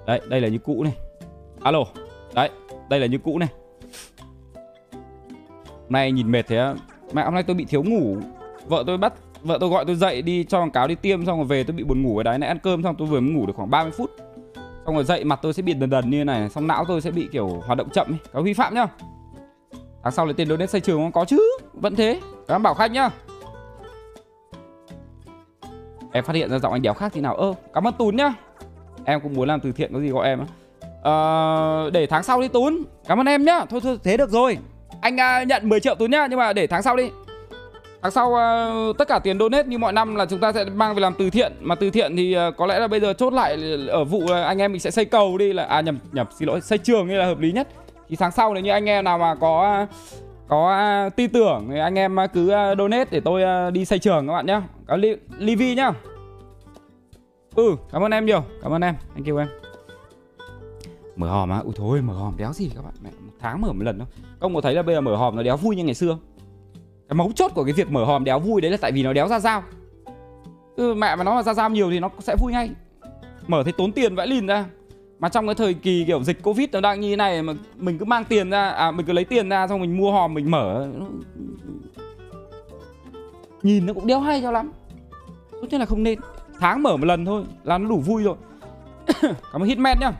Đấy, 0.05 0.21
đây 0.29 0.41
là 0.41 0.47
như 0.47 0.57
cũ 0.57 0.83
này. 0.83 0.93
Alo, 1.61 1.83
đấy, 2.35 2.49
đây 2.89 2.99
là 2.99 3.05
như 3.05 3.17
cũ 3.17 3.39
này. 3.39 3.49
Nay 5.89 6.11
nhìn 6.11 6.31
mệt 6.31 6.47
thế 6.47 6.73
Mẹ, 7.13 7.23
hôm 7.23 7.33
nay 7.33 7.43
tôi 7.43 7.55
bị 7.55 7.65
thiếu 7.65 7.83
ngủ. 7.83 8.17
Vợ 8.67 8.83
tôi 8.87 8.97
bắt, 8.97 9.13
Vợ 9.43 9.57
tôi 9.61 9.69
gọi 9.69 9.85
tôi 9.85 9.95
dậy 9.95 10.21
đi 10.21 10.43
cho 10.43 10.59
quảng 10.59 10.71
cáo 10.71 10.87
đi 10.87 10.95
tiêm, 10.95 11.25
Xong 11.25 11.37
rồi 11.37 11.45
về 11.45 11.63
tôi 11.63 11.75
bị 11.75 11.83
buồn 11.83 12.03
ngủ 12.03 12.17
ở 12.17 12.23
đấy 12.23 12.37
này 12.37 12.49
ăn 12.49 12.59
cơm 12.59 12.83
xong 12.83 12.95
tôi 12.97 13.07
vừa 13.07 13.19
mới 13.19 13.31
ngủ 13.31 13.45
được 13.45 13.53
khoảng 13.55 13.69
30 13.69 13.91
phút. 13.97 14.11
Xong 14.85 14.95
rồi 14.95 15.03
dậy 15.03 15.23
mặt 15.23 15.39
tôi 15.41 15.53
sẽ 15.53 15.61
bị 15.63 15.73
đần 15.73 15.89
đần 15.89 16.09
như 16.09 16.17
thế 16.17 16.23
này, 16.23 16.49
Xong 16.49 16.67
não 16.67 16.85
tôi 16.87 17.01
sẽ 17.01 17.11
bị 17.11 17.27
kiểu 17.31 17.47
hoạt 17.65 17.77
động 17.77 17.89
chậm 17.89 18.07
ấy. 18.11 18.17
Có 18.33 18.41
vi 18.41 18.53
phạm 18.53 18.75
nhá. 18.75 18.87
Tháng 20.03 20.11
sau 20.13 20.25
lấy 20.25 20.33
tiền 20.33 20.47
donate 20.47 20.67
xây 20.67 20.81
trường 20.81 20.99
không? 20.99 21.11
Có 21.11 21.25
chứ, 21.25 21.57
Vẫn 21.73 21.95
thế. 21.95 22.19
Cảm 22.47 22.55
ơn 22.55 22.63
Bảo 22.63 22.73
Khanh 22.73 22.93
nhá. 22.93 23.09
Em 26.11 26.23
phát 26.23 26.35
hiện 26.35 26.49
ra 26.49 26.59
giọng 26.59 26.73
anh 26.73 26.81
đéo 26.81 26.93
khác 26.93 27.11
thì 27.15 27.21
nào? 27.21 27.35
Ơ, 27.35 27.53
cảm 27.73 27.87
ơn 27.87 27.93
Tún 27.93 28.15
nhá. 28.15 28.33
Em 29.05 29.21
cũng 29.21 29.33
muốn 29.33 29.47
làm 29.47 29.59
từ 29.59 29.71
thiện, 29.71 29.93
có 29.93 29.99
gì 29.99 30.09
gọi 30.09 30.27
em 30.27 30.39
á. 30.39 30.45
Ờ, 31.01 31.89
để 31.93 32.07
tháng 32.07 32.23
sau 32.23 32.41
đi 32.41 32.47
Tún. 32.47 32.83
Cảm 33.07 33.19
ơn 33.19 33.25
em 33.25 33.45
nhá. 33.45 33.65
Thôi 33.69 33.79
thôi, 33.83 33.97
thế 34.03 34.17
được 34.17 34.29
rồi 34.29 34.57
anh 35.01 35.15
uh, 35.15 35.47
nhận 35.47 35.69
10 35.69 35.79
triệu 35.79 35.95
tôi 35.95 36.09
nhá 36.09 36.27
Nhưng 36.29 36.39
mà 36.39 36.53
để 36.53 36.67
tháng 36.67 36.83
sau 36.83 36.95
đi. 36.95 37.09
Tháng 38.01 38.11
sau 38.11 38.29
uh, 38.29 38.97
tất 38.97 39.07
cả 39.07 39.19
tiền 39.19 39.39
donate 39.39 39.67
như 39.67 39.77
mọi 39.77 39.93
năm 39.93 40.15
là 40.15 40.25
chúng 40.25 40.39
ta 40.39 40.51
sẽ 40.51 40.65
mang 40.65 40.95
về 40.95 41.01
làm 41.01 41.13
từ 41.13 41.29
thiện. 41.29 41.53
Mà 41.59 41.75
từ 41.75 41.89
thiện 41.89 42.15
thì 42.15 42.37
uh, 42.37 42.57
có 42.57 42.65
lẽ 42.65 42.79
là 42.79 42.87
bây 42.87 42.99
giờ 42.99 43.13
chốt 43.13 43.33
lại 43.33 43.57
ở 43.87 44.03
vụ 44.03 44.17
uh, 44.17 44.29
anh 44.29 44.61
em 44.61 44.71
mình 44.71 44.81
sẽ 44.81 44.91
xây 44.91 45.05
cầu 45.05 45.37
đi 45.37 45.53
là 45.53 45.63
À 45.63 45.81
nhầm 45.81 45.99
nhầm 46.11 46.27
xin 46.39 46.47
lỗi 46.47 46.61
xây 46.61 46.77
trường 46.77 47.07
như 47.07 47.17
là 47.17 47.25
hợp 47.25 47.39
lý 47.39 47.51
nhất. 47.51 47.67
Thì 48.09 48.15
tháng 48.15 48.31
sau 48.31 48.53
nếu 48.53 48.63
như 48.63 48.71
anh 48.71 48.85
em 48.85 49.03
nào 49.03 49.17
mà 49.17 49.35
có 49.35 49.85
có 50.47 50.79
uh, 51.07 51.15
tin 51.15 51.29
tưởng 51.29 51.67
thì 51.71 51.79
anh 51.79 51.95
em 51.95 52.17
cứ 52.33 52.45
uh, 52.45 52.77
donate 52.77 53.05
để 53.11 53.19
tôi 53.19 53.67
uh, 53.67 53.73
đi 53.73 53.85
xây 53.85 53.99
trường 53.99 54.27
các 54.27 54.33
bạn 54.33 54.45
nhá. 54.45 54.61
Có 54.87 54.95
li 54.95 55.15
Livy 55.37 55.75
nhá. 55.75 55.91
Ừ 57.55 57.75
cảm 57.91 58.03
ơn 58.03 58.11
em 58.11 58.25
nhiều 58.25 58.43
Cảm 58.61 58.71
ơn 58.71 58.81
em. 58.81 58.95
Anh 59.15 59.23
kêu 59.23 59.37
em. 59.37 59.47
Mở 61.15 61.27
hòm 61.27 61.49
á? 61.49 61.59
Ui 61.59 61.73
thôi 61.75 62.01
mở 62.01 62.13
hòm 62.13 62.37
đéo 62.37 62.53
gì 62.53 62.71
các 62.75 62.81
bạn. 62.81 62.93
Mẹ 63.03 63.09
tháng 63.39 63.61
mở 63.61 63.73
một 63.73 63.83
lần 63.83 63.97
đâu 63.97 64.07
Ông 64.39 64.55
có 64.55 64.61
thấy 64.61 64.73
là 64.73 64.81
bây 64.81 64.95
giờ 64.95 65.01
mở 65.01 65.15
hòm 65.15 65.35
nó 65.35 65.43
đéo 65.43 65.57
vui 65.57 65.75
như 65.75 65.83
ngày 65.83 65.93
xưa 65.93 66.17
cái 67.09 67.15
mấu 67.15 67.31
chốt 67.35 67.51
của 67.55 67.63
cái 67.63 67.73
việc 67.73 67.91
mở 67.91 68.05
hòm 68.05 68.23
đéo 68.23 68.39
vui 68.39 68.61
đấy 68.61 68.71
là 68.71 68.77
tại 68.77 68.91
vì 68.91 69.03
nó 69.03 69.13
đéo 69.13 69.27
ra 69.27 69.39
dao 69.39 69.63
ừ, 70.75 70.93
mẹ 70.93 71.15
mà 71.15 71.23
nó 71.23 71.35
mà 71.35 71.43
ra 71.43 71.53
dao 71.53 71.69
nhiều 71.69 71.91
thì 71.91 71.99
nó 71.99 72.09
sẽ 72.19 72.35
vui 72.39 72.51
ngay. 72.51 72.69
Mở 73.47 73.63
thấy 73.63 73.73
tốn 73.73 73.91
tiền 73.91 74.15
vãi 74.15 74.27
lìn 74.27 74.47
ra. 74.47 74.65
Mà 75.19 75.29
trong 75.29 75.45
cái 75.45 75.55
thời 75.55 75.73
kỳ 75.73 76.03
kiểu 76.07 76.23
dịch 76.23 76.43
covid 76.43 76.69
nó 76.71 76.81
đang 76.81 76.99
như 76.99 77.09
thế 77.09 77.15
này 77.15 77.41
mà 77.41 77.53
mình 77.75 77.97
cứ 77.97 78.05
mang 78.05 78.25
tiền 78.25 78.49
ra 78.49 78.69
à 78.69 78.91
mình 78.91 79.05
cứ 79.05 79.13
lấy 79.13 79.25
tiền 79.25 79.49
ra 79.49 79.67
xong 79.67 79.81
mình 79.81 79.97
mua 79.97 80.11
hòm 80.11 80.33
mình 80.33 80.51
mở 80.51 80.87
nhìn 83.63 83.85
nó 83.85 83.93
cũng 83.93 84.07
đéo 84.07 84.19
hay 84.19 84.41
cho 84.41 84.51
lắm. 84.51 84.71
Tốt 85.51 85.67
nhất 85.71 85.77
là 85.77 85.85
không 85.85 86.03
nên. 86.03 86.19
Tháng 86.59 86.83
mở 86.83 86.97
một 86.97 87.05
lần 87.05 87.25
thôi 87.25 87.43
là 87.63 87.77
nó 87.77 87.89
đủ 87.89 87.99
vui 87.99 88.23
rồi. 88.23 88.35
Cảm 89.21 89.61
ơn 89.61 89.63
hitman 89.63 89.97
nhá 89.99 90.11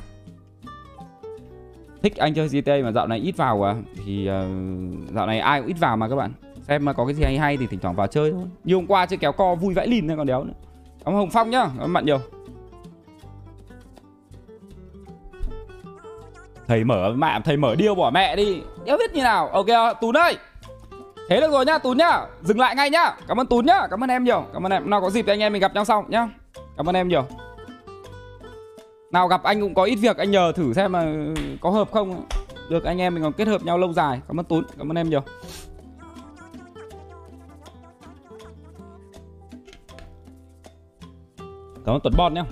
thích 2.04 2.18
anh 2.18 2.34
chơi 2.34 2.48
GTA 2.48 2.74
mà 2.84 2.92
dạo 2.92 3.08
này 3.08 3.20
ít 3.20 3.38
vào 3.38 3.68
à? 3.68 3.76
Thì 4.06 4.30
uh, 4.30 5.14
dạo 5.16 5.28
này 5.28 5.40
ai 5.40 5.60
cũng 5.60 5.68
ít 5.68 5.80
vào 5.80 5.98
mà 5.98 6.10
các 6.10 6.16
bạn. 6.16 6.32
Xem 6.68 6.86
mà 6.86 6.94
có 6.94 7.06
cái 7.06 7.14
gì 7.14 7.24
hay 7.24 7.38
hay 7.38 7.58
thì 7.58 7.68
thỉnh 7.68 7.80
thoảng 7.80 7.96
vào 7.96 8.08
chơi 8.08 8.32
thôi. 8.32 8.44
Như 8.64 8.76
hôm 8.76 8.88
qua 8.88 9.06
chơi 9.06 9.18
kéo 9.18 9.32
co 9.32 9.56
vui 9.56 9.74
vãi 9.74 9.88
lìn 9.88 10.08
thôi 10.08 10.18
còn 10.18 10.28
đéo 10.28 10.44
nữa. 10.44 10.54
Ông 11.04 11.16
hồng 11.16 11.30
phong 11.30 11.50
nhá. 11.50 11.60
Ông 11.60 11.74
mặn 11.78 11.94
bạn 11.94 12.06
nhiều. 12.06 12.20
Thầy 16.68 16.84
mở 16.84 17.14
mẹ 17.16 17.40
thầy 17.46 17.58
mở 17.58 17.76
điêu 17.76 17.96
bỏ 17.96 18.10
mẹ 18.10 18.36
đi. 18.36 18.62
Đéo 18.86 18.98
biết 18.98 19.14
như 19.14 19.24
nào. 19.24 19.48
Ok 19.48 20.02
tún 20.02 20.18
ơi. 20.18 20.38
Thế 21.30 21.42
được 21.42 21.52
rồi 21.52 21.66
nhá 21.66 21.78
tún 21.78 21.98
nhá. 21.98 22.22
Dừng 22.42 22.60
lại 22.60 22.76
ngay 22.76 22.90
nhá. 22.90 23.16
Cảm 23.28 23.40
ơn 23.40 23.48
tún 23.48 23.66
nhá. 23.66 23.88
Cảm 23.90 24.04
ơn 24.04 24.10
em 24.10 24.24
nhiều. 24.24 24.46
Cảm 24.54 24.66
ơn 24.66 24.72
em. 24.72 24.90
Nào 24.90 25.02
có 25.02 25.10
dịp 25.10 25.24
thì 25.26 25.34
anh 25.34 25.40
em 25.40 25.54
mình 25.54 25.62
gặp 25.62 25.74
nhau 25.74 25.86
sau 25.86 26.06
nhá. 26.08 26.30
Cảm 26.78 26.90
ơn 26.90 26.96
em 26.96 27.08
nhiều 27.08 27.26
nào, 29.12 29.28
gặp 29.28 29.44
anh 29.44 29.62
cũng 29.62 29.74
có 29.74 29.84
ít 29.84 29.96
việc, 29.96 30.18
anh 30.18 30.32
nhờ 30.32 30.52
thử 30.52 30.74
xem 30.74 30.92
mà 30.92 31.14
có 31.62 31.70
hợp 31.70 31.92
không. 31.92 32.26
Được, 32.70 32.84
anh 32.84 33.02
em 33.02 33.14
mình 33.14 33.24
còn 33.24 33.34
kết 33.34 33.48
hợp 33.48 33.64
nhau 33.64 33.78
lâu 33.78 33.94
dài. 33.94 34.22
Cảm 34.28 34.40
ơn 34.40 34.46
tún 34.46 34.64
cảm 34.78 34.92
ơn 34.92 34.98
em 34.98 35.10
nhiều. 35.10 35.22
Cảm 41.86 41.96
ơn 41.96 42.00
tuấn 42.04 42.14
bon 42.18 42.34
nhá. 42.34 42.44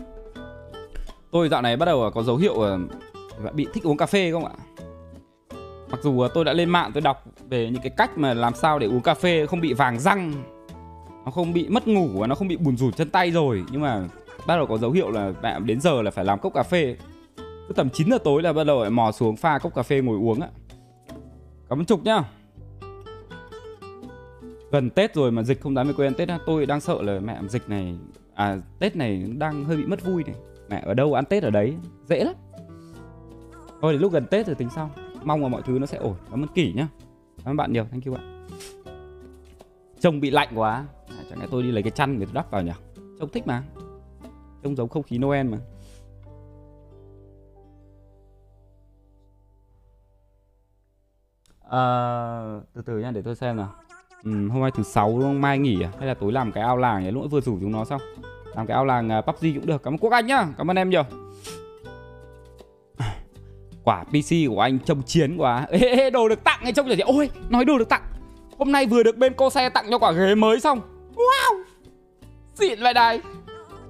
Tôi 1.31 1.49
dạo 1.49 1.61
này 1.61 1.77
bắt 1.77 1.85
đầu 1.85 2.11
có 2.13 2.23
dấu 2.23 2.35
hiệu 2.37 2.55
bị 3.53 3.67
thích 3.73 3.83
uống 3.83 3.97
cà 3.97 4.05
phê 4.05 4.31
không 4.31 4.45
ạ? 4.45 4.51
Mặc 5.91 5.99
dù 6.03 6.27
tôi 6.33 6.45
đã 6.45 6.53
lên 6.53 6.69
mạng, 6.69 6.91
tôi 6.93 7.01
đọc 7.01 7.23
về 7.49 7.69
những 7.69 7.81
cái 7.81 7.91
cách 7.97 8.17
mà 8.17 8.33
làm 8.33 8.53
sao 8.55 8.79
để 8.79 8.87
uống 8.87 9.01
cà 9.01 9.13
phê 9.13 9.45
không 9.45 9.61
bị 9.61 9.73
vàng 9.73 9.99
răng, 9.99 10.33
nó 11.25 11.31
không 11.31 11.53
bị 11.53 11.67
mất 11.69 11.87
ngủ 11.87 12.07
và 12.13 12.27
nó 12.27 12.35
không 12.35 12.47
bị 12.47 12.57
buồn 12.57 12.77
rủn 12.77 12.93
chân 12.93 13.09
tay 13.09 13.31
rồi. 13.31 13.63
Nhưng 13.71 13.81
mà 13.81 14.07
bắt 14.47 14.55
đầu 14.55 14.65
có 14.65 14.77
dấu 14.77 14.91
hiệu 14.91 15.11
là 15.11 15.33
mẹ 15.43 15.59
đến 15.59 15.81
giờ 15.81 16.01
là 16.01 16.11
phải 16.11 16.25
làm 16.25 16.39
cốc 16.39 16.53
cà 16.53 16.63
phê. 16.63 16.95
Cứ 17.37 17.73
tầm 17.75 17.89
9 17.89 18.09
giờ 18.09 18.17
tối 18.17 18.41
là 18.41 18.53
bắt 18.53 18.63
đầu 18.63 18.81
lại 18.81 18.89
mò 18.89 19.11
xuống 19.11 19.35
pha 19.35 19.59
cốc 19.59 19.75
cà 19.75 19.83
phê 19.83 20.01
ngồi 20.01 20.17
uống 20.17 20.41
ạ. 20.41 20.49
Cảm 21.69 21.79
ơn 21.79 21.85
trục 21.85 22.03
nhá. 22.03 22.23
Gần 24.71 24.89
tết 24.89 25.15
rồi 25.15 25.31
mà 25.31 25.43
dịch 25.43 25.61
không 25.61 25.75
dám 25.75 25.87
về 25.87 25.93
quê 25.93 26.07
ăn 26.07 26.13
tết 26.13 26.29
tôi 26.45 26.65
đang 26.65 26.81
sợ 26.81 27.01
là 27.01 27.19
mẹ 27.19 27.39
dịch 27.47 27.69
này 27.69 27.95
à 28.33 28.57
tết 28.79 28.95
này 28.95 29.25
đang 29.37 29.65
hơi 29.65 29.77
bị 29.77 29.85
mất 29.85 30.05
vui 30.05 30.23
này. 30.23 30.35
Mẹ 30.69 30.83
ở 30.85 30.93
đâu 30.93 31.13
ăn 31.13 31.25
tết 31.25 31.43
ở 31.43 31.49
đấy 31.49 31.73
dễ 32.05 32.23
lắm. 32.23 32.33
Thôi 33.81 33.93
đến 33.93 34.01
lúc 34.01 34.11
gần 34.11 34.25
tết 34.25 34.47
rồi 34.47 34.55
tính 34.55 34.69
sau. 34.75 34.91
Mong 35.23 35.41
là 35.41 35.47
mọi 35.47 35.61
thứ 35.61 35.79
nó 35.79 35.85
sẽ 35.85 35.97
ổn. 35.97 36.15
Cảm 36.31 36.43
ơn 36.43 36.47
kỷ 36.47 36.73
nhá. 36.73 36.87
Cảm 37.37 37.51
ơn 37.51 37.57
bạn 37.57 37.73
nhiều. 37.73 37.85
Thank 37.91 38.05
you 38.05 38.13
bạn. 38.13 38.47
Trông 39.99 40.19
bị 40.19 40.31
lạnh 40.31 40.49
quá. 40.55 40.85
À, 41.09 41.23
chẳng 41.29 41.39
lẽ 41.39 41.47
tôi 41.51 41.63
đi 41.63 41.71
lấy 41.71 41.83
cái 41.83 41.91
chăn 41.91 42.19
để 42.19 42.25
tôi 42.25 42.33
đắp 42.33 42.51
vào 42.51 42.61
nhỉ? 42.61 42.71
Trông 43.19 43.29
thích 43.29 43.47
mà 43.47 43.63
trông 44.67 44.75
giống 44.75 44.89
không 44.89 45.03
khí 45.03 45.17
noel 45.17 45.47
mà. 45.47 45.57
À, 51.69 51.81
từ 52.73 52.81
từ 52.81 52.99
nha 52.99 53.11
để 53.11 53.21
tôi 53.21 53.35
xem 53.35 53.57
nào. 53.57 53.73
Ừ, 54.23 54.31
hôm 54.49 54.61
nay 54.61 54.71
thứ 54.71 54.83
sáu 54.83 55.09
đúng 55.09 55.21
không? 55.21 55.41
Mai 55.41 55.57
nghỉ 55.57 55.81
à? 55.83 55.91
Hay 55.97 56.07
là 56.07 56.13
tối 56.13 56.31
làm 56.31 56.51
cái 56.51 56.63
ao 56.63 56.77
làng 56.77 57.03
nhỉ? 57.03 57.11
Lúc 57.11 57.23
vừa 57.31 57.41
rủ 57.41 57.57
chúng 57.61 57.71
nó 57.71 57.85
xong. 57.85 58.01
Làm 58.55 58.67
cái 58.67 58.75
ao 58.75 58.85
làng 58.85 59.19
uh, 59.19 59.25
PUBG 59.25 59.55
cũng 59.55 59.65
được. 59.65 59.83
Cảm 59.83 59.93
ơn 59.93 59.97
quốc 59.97 60.11
anh 60.11 60.27
nhá. 60.27 60.47
Cảm 60.57 60.71
ơn 60.71 60.77
em 60.77 60.89
nhiều. 60.89 61.03
Quả 63.83 64.03
PC 64.03 64.31
của 64.47 64.61
anh 64.61 64.79
trông 64.79 65.03
chiến 65.03 65.37
quá. 65.37 65.65
Ê, 65.69 65.79
ê, 65.79 66.09
đồ 66.09 66.29
được 66.29 66.43
tặng 66.43 66.59
hay 66.63 66.73
trông 66.73 66.89
gì? 66.89 66.99
Ôi 66.99 67.29
nói 67.49 67.65
đồ 67.65 67.77
được 67.77 67.89
tặng. 67.89 68.03
Hôm 68.57 68.71
nay 68.71 68.85
vừa 68.85 69.03
được 69.03 69.17
bên 69.17 69.33
cô 69.37 69.49
xe 69.49 69.69
tặng 69.69 69.85
cho 69.89 69.99
quả 69.99 70.11
ghế 70.11 70.35
mới 70.35 70.59
xong. 70.59 70.81
Wow! 71.15 71.63
Xịn 72.55 72.79
vậy 72.79 72.93
đây 72.93 73.21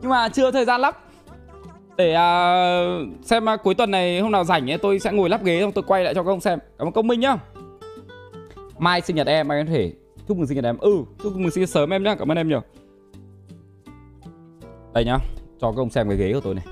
nhưng 0.01 0.09
mà 0.09 0.29
chưa 0.29 0.51
thời 0.51 0.65
gian 0.65 0.81
lắp 0.81 1.03
để 1.97 2.13
à, 2.13 2.29
xem 3.21 3.49
à, 3.49 3.57
cuối 3.57 3.75
tuần 3.75 3.91
này 3.91 4.19
hôm 4.19 4.31
nào 4.31 4.43
rảnh 4.43 4.71
ấy, 4.71 4.77
tôi 4.77 4.99
sẽ 4.99 5.11
ngồi 5.11 5.29
lắp 5.29 5.43
ghế 5.43 5.61
xong 5.61 5.71
tôi 5.71 5.83
quay 5.87 6.03
lại 6.03 6.13
cho 6.13 6.23
các 6.23 6.29
ông 6.29 6.41
xem. 6.41 6.59
Cảm 6.77 6.87
ơn 6.87 6.93
công 6.93 7.07
minh 7.07 7.19
nhá. 7.19 7.37
Mai 8.77 9.01
sinh 9.01 9.15
nhật 9.15 9.27
em 9.27 9.51
anh 9.51 9.65
có 9.65 9.71
thể 9.71 9.93
chúc 10.27 10.37
mừng 10.37 10.47
sinh 10.47 10.55
nhật 10.55 10.65
em. 10.65 10.77
Ừ 10.77 11.03
chúc 11.23 11.35
mừng 11.35 11.51
sinh 11.51 11.61
nhật 11.61 11.69
sớm 11.69 11.93
em 11.93 12.03
nhá. 12.03 12.15
Cảm 12.15 12.31
ơn 12.31 12.37
em 12.37 12.49
nhiều. 12.49 12.61
Đây 14.93 15.05
nhá 15.05 15.17
cho 15.61 15.71
các 15.71 15.77
ông 15.77 15.89
xem 15.89 16.09
cái 16.09 16.17
ghế 16.17 16.33
của 16.33 16.39
tôi 16.39 16.55
này. 16.55 16.65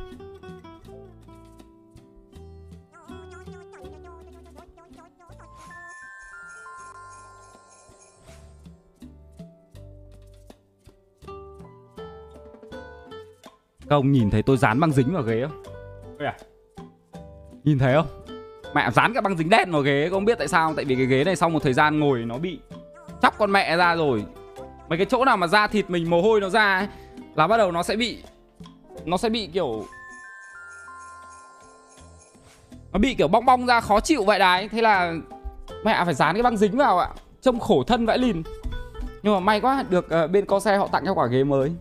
Các 13.89 13.95
ông 13.95 14.11
nhìn 14.11 14.29
thấy 14.29 14.43
tôi 14.43 14.57
dán 14.57 14.79
băng 14.79 14.91
dính 14.91 15.13
vào 15.13 15.23
ghế 15.23 15.41
không? 15.47 15.63
à? 16.19 16.37
Nhìn 17.63 17.79
thấy 17.79 17.93
không? 17.93 18.07
Mẹ 18.73 18.91
dán 18.91 19.13
cái 19.13 19.21
băng 19.21 19.37
dính 19.37 19.49
đen 19.49 19.71
vào 19.71 19.81
ghế 19.81 20.09
Không 20.11 20.25
biết 20.25 20.37
tại 20.37 20.47
sao 20.47 20.73
Tại 20.75 20.85
vì 20.85 20.95
cái 20.95 21.05
ghế 21.05 21.23
này 21.23 21.35
sau 21.35 21.49
một 21.49 21.63
thời 21.63 21.73
gian 21.73 21.99
ngồi 21.99 22.25
nó 22.25 22.37
bị 22.37 22.59
Chóc 23.21 23.37
con 23.37 23.51
mẹ 23.51 23.77
ra 23.77 23.95
rồi 23.95 24.25
Mấy 24.89 24.97
cái 24.97 25.05
chỗ 25.05 25.25
nào 25.25 25.37
mà 25.37 25.47
da 25.47 25.67
thịt 25.67 25.89
mình 25.89 26.09
mồ 26.09 26.21
hôi 26.21 26.41
nó 26.41 26.49
ra 26.49 26.77
ấy, 26.77 26.87
Là 27.35 27.47
bắt 27.47 27.57
đầu 27.57 27.71
nó 27.71 27.83
sẽ 27.83 27.95
bị 27.95 28.17
Nó 29.05 29.17
sẽ 29.17 29.29
bị 29.29 29.49
kiểu 29.53 29.85
Nó 32.93 32.99
bị 32.99 33.13
kiểu 33.13 33.27
bong 33.27 33.45
bong 33.45 33.65
ra 33.65 33.81
khó 33.81 33.99
chịu 33.99 34.23
vậy 34.23 34.39
đấy 34.39 34.69
Thế 34.71 34.81
là 34.81 35.13
Mẹ 35.85 36.01
phải 36.05 36.13
dán 36.13 36.35
cái 36.35 36.43
băng 36.43 36.57
dính 36.57 36.77
vào 36.77 36.99
ạ 36.99 37.09
Trông 37.41 37.59
khổ 37.59 37.83
thân 37.83 38.05
vãi 38.05 38.17
lìn 38.17 38.43
Nhưng 39.23 39.33
mà 39.33 39.39
may 39.39 39.61
quá 39.61 39.83
Được 39.89 40.07
uh, 40.23 40.31
bên 40.31 40.45
co 40.45 40.59
xe 40.59 40.77
họ 40.77 40.87
tặng 40.87 41.03
cho 41.05 41.13
quả 41.13 41.27
ghế 41.27 41.43
mới 41.43 41.71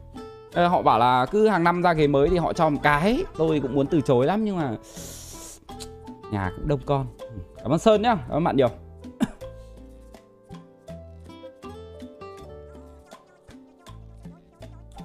Ờ, 0.55 0.69
họ 0.69 0.83
bảo 0.83 0.99
là 0.99 1.27
cứ 1.27 1.49
hàng 1.49 1.65
năm 1.65 1.83
ra 1.83 1.93
ghế 1.93 2.07
mới 2.07 2.29
thì 2.29 2.37
họ 2.37 2.53
cho 2.53 2.69
một 2.69 2.81
cái. 2.83 3.25
Tôi 3.37 3.61
cũng 3.61 3.75
muốn 3.75 3.87
từ 3.87 4.01
chối 4.01 4.27
lắm 4.27 4.45
nhưng 4.45 4.57
mà 4.57 4.71
nhà 6.31 6.51
cũng 6.57 6.69
đông 6.69 6.81
con. 6.87 7.07
Ừ, 7.19 7.27
cảm 7.63 7.71
ơn 7.71 7.79
sơn 7.79 8.03
nhá 8.03 8.15
cảm 8.15 8.31
ơn 8.31 8.45
bạn 8.45 8.57
nhiều. 8.57 8.69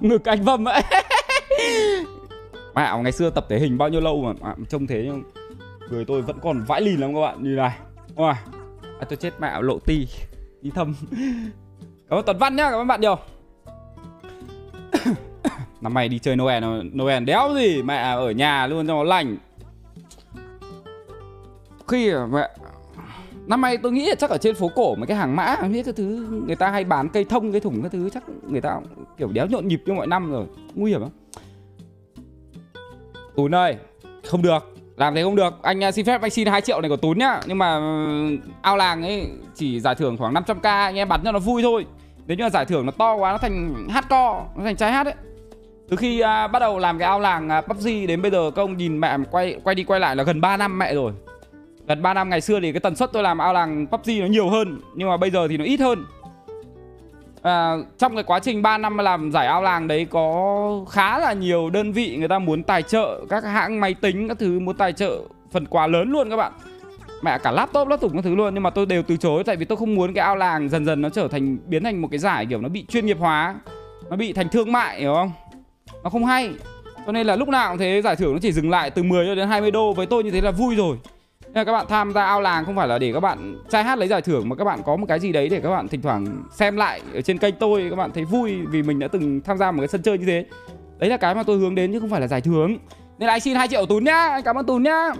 Ngực 0.00 0.24
anh 0.24 0.42
vâm 0.42 0.64
ấy. 0.64 0.82
Mẹ 2.74 3.02
ngày 3.02 3.12
xưa 3.12 3.30
tập 3.30 3.46
thể 3.48 3.58
hình 3.58 3.78
bao 3.78 3.88
nhiêu 3.88 4.00
lâu 4.00 4.22
mà, 4.22 4.32
mà 4.40 4.54
trông 4.68 4.86
thế 4.86 5.02
nhưng 5.06 5.22
người 5.90 6.04
tôi 6.04 6.22
vẫn 6.22 6.38
còn 6.42 6.64
vãi 6.64 6.80
lìn 6.80 7.00
lắm 7.00 7.14
các 7.14 7.20
bạn. 7.20 7.42
Như 7.42 7.50
này. 7.50 7.78
Ôi 8.16 8.34
à, 9.00 9.06
tôi 9.08 9.16
chết 9.16 9.32
mẹ 9.40 9.62
lộ 9.62 9.78
ti 9.78 10.08
đi 10.62 10.70
thâm 10.70 10.94
cảm 12.08 12.18
ơn 12.18 12.24
tuấn 12.26 12.38
văn 12.38 12.56
nhá 12.56 12.70
cảm 12.70 12.80
ơn 12.80 12.86
bạn 12.86 13.00
nhiều. 13.00 13.16
Năm 15.80 15.94
nay 15.94 16.08
đi 16.08 16.18
chơi 16.18 16.36
Noel 16.36 16.64
Noel 16.94 17.24
đéo 17.24 17.54
gì, 17.54 17.82
Mẹ 17.82 17.96
ở 17.96 18.30
nhà 18.30 18.66
luôn 18.66 18.86
cho 18.86 18.94
nó 18.94 19.02
lành. 19.02 19.36
Khi 21.88 22.12
mẹ, 22.30 22.50
Năm 23.46 23.60
nay 23.60 23.76
tôi 23.76 23.92
nghĩ 23.92 24.08
là 24.08 24.14
chắc 24.14 24.30
ở 24.30 24.38
trên 24.38 24.54
phố 24.54 24.70
cổ 24.74 24.94
mấy 24.94 25.06
cái 25.06 25.16
hàng 25.16 25.36
mã 25.36 25.56
biết 25.72 25.82
cái 25.82 25.94
thứ, 25.96 26.26
người 26.46 26.56
ta 26.56 26.70
hay 26.70 26.84
bán 26.84 27.08
cây 27.08 27.24
thông, 27.24 27.52
cây 27.52 27.60
thủng 27.60 27.82
cái 27.82 27.90
thứ, 27.90 28.10
chắc 28.10 28.22
người 28.48 28.60
ta 28.60 28.80
kiểu 29.18 29.28
đéo 29.32 29.46
nhộn 29.46 29.68
nhịp 29.68 29.82
như 29.86 29.92
mọi 29.92 30.06
năm 30.06 30.32
rồi, 30.32 30.46
nguy 30.74 30.90
hiểm 30.90 31.00
lắm. 31.00 31.10
Tún 33.36 33.54
ơi, 33.54 33.76
không 34.26 34.42
được, 34.42 34.74
làm 34.96 35.14
thế 35.14 35.22
không 35.22 35.36
được. 35.36 35.62
Anh, 35.62 35.92
xin 35.92 36.06
phép 36.06 36.22
anh 36.22 36.30
xin 36.30 36.46
2 36.46 36.60
triệu 36.60 36.80
này 36.80 36.88
của 36.88 36.96
Tún 36.96 37.18
nhá, 37.18 37.40
nhưng 37.46 37.58
mà 37.58 37.76
ừ, 37.76 38.36
ao 38.62 38.76
làng 38.76 39.02
ấy 39.02 39.26
chỉ 39.54 39.80
giải 39.80 39.94
thưởng 39.94 40.16
khoảng 40.16 40.34
500k 40.34 40.84
anh 40.84 40.96
em 40.96 41.08
bắn 41.08 41.20
cho 41.24 41.32
nó 41.32 41.38
vui 41.38 41.62
thôi. 41.62 41.86
Nếu 42.26 42.36
như 42.36 42.44
là 42.44 42.50
giải 42.50 42.64
thưởng 42.64 42.86
nó 42.86 42.92
to 42.92 43.14
quá, 43.14 43.32
nó 43.32 43.38
thành 43.38 43.88
hát 43.90 44.04
co, 44.08 44.44
nó 44.56 44.64
thành 44.64 44.76
trái 44.76 44.92
hát 44.92 45.06
ấy 45.06 45.14
từ 45.90 45.96
khi 45.96 46.20
à, 46.20 46.46
bắt 46.46 46.58
đầu 46.58 46.78
làm 46.78 46.98
cái 46.98 47.08
ao 47.08 47.20
làng 47.20 47.48
à, 47.48 47.60
PUBG 47.60 47.86
đến 48.08 48.22
bây 48.22 48.30
giờ 48.30 48.50
công 48.50 48.76
nhìn 48.76 49.00
mẹ 49.00 49.16
quay 49.30 49.56
quay 49.64 49.74
đi 49.74 49.84
quay 49.84 50.00
lại 50.00 50.16
là 50.16 50.24
gần 50.24 50.40
3 50.40 50.56
năm 50.56 50.78
mẹ 50.78 50.94
rồi. 50.94 51.12
Gần 51.86 52.02
3 52.02 52.14
năm 52.14 52.30
ngày 52.30 52.40
xưa 52.40 52.60
thì 52.60 52.72
cái 52.72 52.80
tần 52.80 52.96
suất 52.96 53.12
tôi 53.12 53.22
làm 53.22 53.38
ao 53.38 53.52
làng 53.52 53.86
PUBG 53.86 54.20
nó 54.20 54.26
nhiều 54.26 54.48
hơn 54.48 54.80
Nhưng 54.94 55.08
mà 55.08 55.16
bây 55.16 55.30
giờ 55.30 55.48
thì 55.48 55.56
nó 55.56 55.64
ít 55.64 55.80
hơn. 55.80 56.04
À, 57.42 57.74
Trong 57.98 58.14
cái 58.14 58.24
quá 58.24 58.38
trình 58.38 58.62
3 58.62 58.78
năm 58.78 58.98
làm 58.98 59.32
giải 59.32 59.46
ao 59.46 59.62
làng 59.62 59.88
đấy 59.88 60.06
có 60.10 60.84
khá 60.90 61.18
là 61.18 61.32
nhiều 61.32 61.70
đơn 61.70 61.92
vị 61.92 62.16
người 62.16 62.28
ta 62.28 62.38
muốn 62.38 62.62
tài 62.62 62.82
trợ 62.82 63.20
Các 63.28 63.44
hãng 63.44 63.80
máy 63.80 63.94
tính 63.94 64.28
các 64.28 64.38
thứ 64.38 64.60
muốn 64.60 64.76
tài 64.76 64.92
trợ 64.92 65.20
phần 65.50 65.66
quà 65.66 65.86
lớn 65.86 66.10
luôn 66.10 66.30
các 66.30 66.36
bạn. 66.36 66.52
Mẹ 67.22 67.38
cả 67.38 67.50
laptop, 67.50 67.88
laptop 67.88 68.12
các 68.14 68.24
thứ 68.24 68.34
luôn 68.34 68.54
Nhưng 68.54 68.62
mà 68.62 68.70
tôi 68.70 68.86
đều 68.86 69.02
từ 69.02 69.16
chối 69.16 69.44
tại 69.44 69.56
vì 69.56 69.64
tôi 69.64 69.78
không 69.78 69.94
muốn 69.94 70.14
cái 70.14 70.24
ao 70.24 70.36
làng 70.36 70.68
dần 70.68 70.84
dần 70.84 71.00
nó 71.02 71.08
trở 71.08 71.28
thành 71.28 71.58
biến 71.66 71.84
thành 71.84 72.02
một 72.02 72.08
cái 72.10 72.18
giải 72.18 72.46
kiểu 72.46 72.60
nó 72.60 72.68
bị 72.68 72.84
chuyên 72.88 73.06
nghiệp 73.06 73.18
hóa 73.20 73.54
Nó 74.10 74.16
bị 74.16 74.32
thành 74.32 74.48
thương 74.48 74.72
mại 74.72 75.00
hiểu 75.00 75.14
không? 75.14 75.32
Nó 76.04 76.10
không 76.10 76.24
hay 76.24 76.54
cho 77.06 77.12
nên 77.12 77.26
là 77.26 77.36
lúc 77.36 77.48
nào 77.48 77.70
cũng 77.70 77.78
thế 77.78 78.02
giải 78.04 78.16
thưởng 78.16 78.32
nó 78.32 78.38
chỉ 78.42 78.52
dừng 78.52 78.70
lại 78.70 78.90
từ 78.90 79.02
10 79.02 79.26
cho 79.26 79.34
đến 79.34 79.48
20 79.48 79.70
đô 79.70 79.92
với 79.92 80.06
tôi 80.06 80.24
như 80.24 80.30
thế 80.30 80.40
là 80.40 80.50
vui 80.50 80.76
rồi 80.76 80.96
Nên 81.44 81.54
là 81.54 81.64
các 81.64 81.72
bạn 81.72 81.86
tham 81.88 82.12
gia 82.12 82.24
ao 82.24 82.40
làng 82.40 82.64
không 82.64 82.76
phải 82.76 82.88
là 82.88 82.98
để 82.98 83.12
các 83.12 83.20
bạn 83.20 83.56
trai 83.70 83.84
hát 83.84 83.98
lấy 83.98 84.08
giải 84.08 84.22
thưởng 84.22 84.48
mà 84.48 84.56
các 84.56 84.64
bạn 84.64 84.80
có 84.84 84.96
một 84.96 85.06
cái 85.08 85.20
gì 85.20 85.32
đấy 85.32 85.48
để 85.48 85.60
các 85.60 85.70
bạn 85.70 85.88
thỉnh 85.88 86.02
thoảng 86.02 86.44
xem 86.52 86.76
lại 86.76 87.00
ở 87.14 87.20
trên 87.20 87.38
kênh 87.38 87.54
tôi 87.54 87.86
các 87.90 87.96
bạn 87.96 88.10
thấy 88.12 88.24
vui 88.24 88.52
vì 88.66 88.82
mình 88.82 88.98
đã 88.98 89.08
từng 89.08 89.40
tham 89.40 89.58
gia 89.58 89.70
một 89.70 89.80
cái 89.80 89.88
sân 89.88 90.02
chơi 90.02 90.18
như 90.18 90.26
thế. 90.26 90.44
Đấy 90.98 91.10
là 91.10 91.16
cái 91.16 91.34
mà 91.34 91.42
tôi 91.42 91.58
hướng 91.58 91.74
đến 91.74 91.92
chứ 91.92 92.00
không 92.00 92.10
phải 92.10 92.20
là 92.20 92.26
giải 92.26 92.40
thưởng. 92.40 92.76
Nên 93.18 93.26
là 93.26 93.32
anh 93.32 93.40
xin 93.40 93.56
2 93.56 93.68
triệu 93.68 93.86
Tún 93.86 94.04
nhá, 94.04 94.28
anh 94.28 94.42
cảm 94.42 94.56
ơn 94.56 94.66
Tún 94.66 94.82
nhá. 94.82 95.10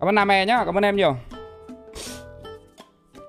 Cảm 0.00 0.08
ơn 0.08 0.14
Nam 0.14 0.28
Mè 0.28 0.46
nhá, 0.46 0.64
cảm 0.64 0.78
ơn 0.78 0.84
em 0.84 0.96
nhiều. 0.96 1.16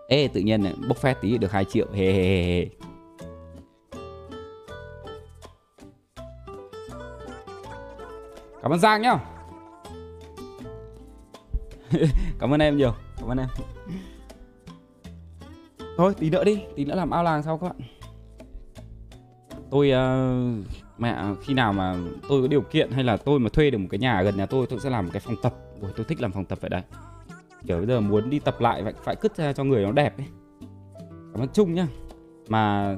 Ê 0.07 0.27
tự 0.33 0.41
nhiên 0.41 0.63
bốc 0.87 0.97
phét 0.97 1.17
tí 1.21 1.37
được 1.37 1.51
2 1.51 1.65
triệu. 1.65 1.85
Hề 1.93 2.11
hề 2.11 2.23
hề. 2.23 2.65
Cảm 8.65 8.73
ơn 8.73 8.79
Giang 8.79 9.01
nhá. 9.01 9.19
cảm 12.39 12.53
ơn 12.53 12.59
em 12.59 12.77
nhiều 12.77 12.93
cảm 13.17 13.27
ơn 13.27 13.37
em. 13.37 13.47
Thôi 15.97 16.13
tí 16.19 16.29
nữa 16.29 16.43
đi 16.43 16.63
tí 16.75 16.85
nữa 16.85 16.95
làm 16.95 17.09
ao 17.09 17.23
làng 17.23 17.43
sau 17.43 17.57
các 17.57 17.67
bạn. 17.67 17.77
Tôi 19.69 19.91
uh, 19.91 20.65
mẹ 20.97 21.23
khi 21.41 21.53
nào 21.53 21.73
mà 21.73 21.95
tôi 22.29 22.41
có 22.41 22.47
điều 22.47 22.61
kiện 22.61 22.91
hay 22.91 23.03
là 23.03 23.17
tôi 23.17 23.39
mà 23.39 23.49
thuê 23.49 23.69
được 23.69 23.77
một 23.77 23.87
cái 23.91 23.99
nhà 23.99 24.21
gần 24.21 24.37
nhà 24.37 24.45
tôi 24.45 24.67
tôi 24.69 24.79
sẽ 24.79 24.89
làm 24.89 25.05
một 25.05 25.11
cái 25.13 25.19
phòng 25.19 25.35
tập. 25.43 25.53
Ôi, 25.81 25.91
tôi 25.95 26.05
thích 26.09 26.21
làm 26.21 26.31
phòng 26.31 26.45
tập 26.45 26.57
vậy 26.61 26.69
đấy. 26.69 26.81
Kiểu 27.67 27.77
bây 27.77 27.87
giờ 27.87 27.99
muốn 27.99 28.29
đi 28.29 28.39
tập 28.39 28.61
lại 28.61 28.83
phải 28.83 28.93
phải 29.03 29.15
cứt 29.15 29.35
ra 29.35 29.53
cho 29.53 29.63
người 29.63 29.83
nó 29.83 29.91
đẹp 29.91 30.17
ấy. 30.17 30.27
Cảm 31.33 31.41
ơn 31.41 31.49
chung 31.53 31.73
nhá. 31.73 31.87
Mà 32.47 32.95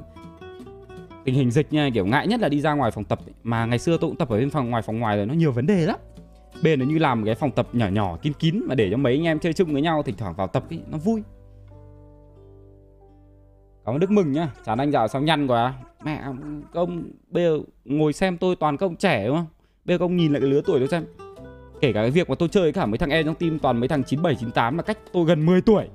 tình 1.28 1.34
hình 1.34 1.50
dịch 1.50 1.72
nha, 1.72 1.90
kiểu 1.94 2.06
ngại 2.06 2.26
nhất 2.26 2.40
là 2.40 2.48
đi 2.48 2.60
ra 2.60 2.74
ngoài 2.74 2.90
phòng 2.90 3.04
tập 3.04 3.18
ấy. 3.26 3.34
mà 3.42 3.66
ngày 3.66 3.78
xưa 3.78 3.98
tôi 4.00 4.10
cũng 4.10 4.16
tập 4.16 4.28
ở 4.28 4.38
bên 4.38 4.50
phòng, 4.50 4.70
ngoài 4.70 4.82
phòng 4.82 4.98
ngoài 4.98 5.16
rồi, 5.16 5.26
nó 5.26 5.34
nhiều 5.34 5.52
vấn 5.52 5.66
đề 5.66 5.86
lắm. 5.86 5.96
Bên 6.62 6.78
nó 6.78 6.86
như 6.86 6.98
làm 6.98 7.20
một 7.20 7.24
cái 7.26 7.34
phòng 7.34 7.50
tập 7.50 7.68
nhỏ 7.72 7.88
nhỏ, 7.88 8.16
kín 8.22 8.32
kín 8.32 8.60
mà 8.66 8.74
để 8.74 8.88
cho 8.90 8.96
mấy 8.96 9.12
anh 9.12 9.24
em 9.24 9.38
chơi 9.38 9.52
chung 9.52 9.72
với 9.72 9.82
nhau, 9.82 10.02
thỉnh 10.02 10.14
thoảng 10.18 10.34
vào 10.34 10.46
tập 10.46 10.64
ấy 10.70 10.80
nó 10.90 10.98
vui. 10.98 11.22
Cảm 13.84 13.94
ơn 13.94 14.00
đức 14.00 14.10
mừng 14.10 14.32
nhá. 14.32 14.48
Chán 14.66 14.78
anh 14.78 14.90
dạo 14.90 15.08
sao 15.08 15.22
nhăn 15.22 15.46
quá. 15.46 15.74
Mẹ 16.04 16.22
công 16.72 17.10
bây 17.28 17.44
giờ 17.44 17.58
ngồi 17.84 18.12
xem 18.12 18.38
tôi 18.38 18.56
toàn 18.56 18.76
công 18.76 18.96
trẻ 18.96 19.26
đúng 19.26 19.36
không? 19.36 19.46
Bây 19.84 19.94
giờ 19.94 19.98
công 19.98 20.16
nhìn 20.16 20.32
lại 20.32 20.40
cái 20.40 20.50
lứa 20.50 20.60
tuổi 20.66 20.78
tôi 20.78 20.88
xem. 20.88 21.04
Kể 21.80 21.92
cả 21.92 22.00
cái 22.02 22.10
việc 22.10 22.30
mà 22.30 22.34
tôi 22.34 22.48
chơi 22.48 22.72
cả 22.72 22.86
mấy 22.86 22.98
thằng 22.98 23.10
em 23.10 23.26
trong 23.26 23.34
team 23.34 23.58
toàn 23.58 23.80
mấy 23.80 23.88
thằng 23.88 24.04
97 24.04 24.34
98 24.34 24.76
là 24.76 24.82
cách 24.82 24.98
tôi 25.12 25.24
gần 25.24 25.46
10 25.46 25.60
tuổi. 25.60 25.88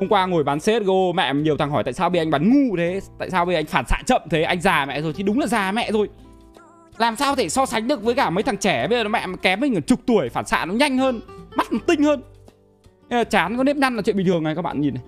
Hôm 0.00 0.08
qua 0.08 0.26
ngồi 0.26 0.44
bán 0.44 0.58
CSGO 0.58 1.12
mẹ 1.14 1.34
nhiều 1.34 1.56
thằng 1.56 1.70
hỏi 1.70 1.84
tại 1.84 1.92
sao 1.92 2.10
bây 2.10 2.18
anh 2.18 2.30
bắn 2.30 2.50
ngu 2.50 2.76
thế? 2.76 3.00
Tại 3.18 3.30
sao 3.30 3.44
bây 3.44 3.54
anh 3.54 3.66
phản 3.66 3.86
xạ 3.86 3.98
chậm 4.06 4.22
thế? 4.30 4.42
Anh 4.42 4.60
già 4.60 4.84
mẹ 4.84 5.02
rồi 5.02 5.12
thì 5.12 5.22
đúng 5.22 5.40
là 5.40 5.46
già 5.46 5.72
mẹ 5.72 5.92
rồi. 5.92 6.08
Làm 6.98 7.16
sao 7.16 7.36
thể 7.36 7.48
so 7.48 7.66
sánh 7.66 7.88
được 7.88 8.02
với 8.02 8.14
cả 8.14 8.30
mấy 8.30 8.42
thằng 8.42 8.56
trẻ? 8.56 8.86
Bây 8.88 8.98
giờ 8.98 9.04
nó 9.04 9.08
mẹ 9.08 9.26
kém 9.42 9.60
mình 9.60 9.82
chục 9.82 10.00
tuổi 10.06 10.28
phản 10.28 10.46
xạ 10.46 10.64
nó 10.64 10.74
nhanh 10.74 10.98
hơn 10.98 11.20
mắt 11.56 11.72
nó 11.72 11.78
tinh 11.86 12.02
hơn. 12.02 12.22
Chán 13.30 13.56
có 13.56 13.64
nếp 13.64 13.76
nhăn 13.76 13.96
là 13.96 14.02
chuyện 14.02 14.16
bình 14.16 14.26
thường 14.26 14.42
này 14.42 14.54
các 14.54 14.62
bạn 14.62 14.80
nhìn 14.80 14.94
này. 14.94 15.02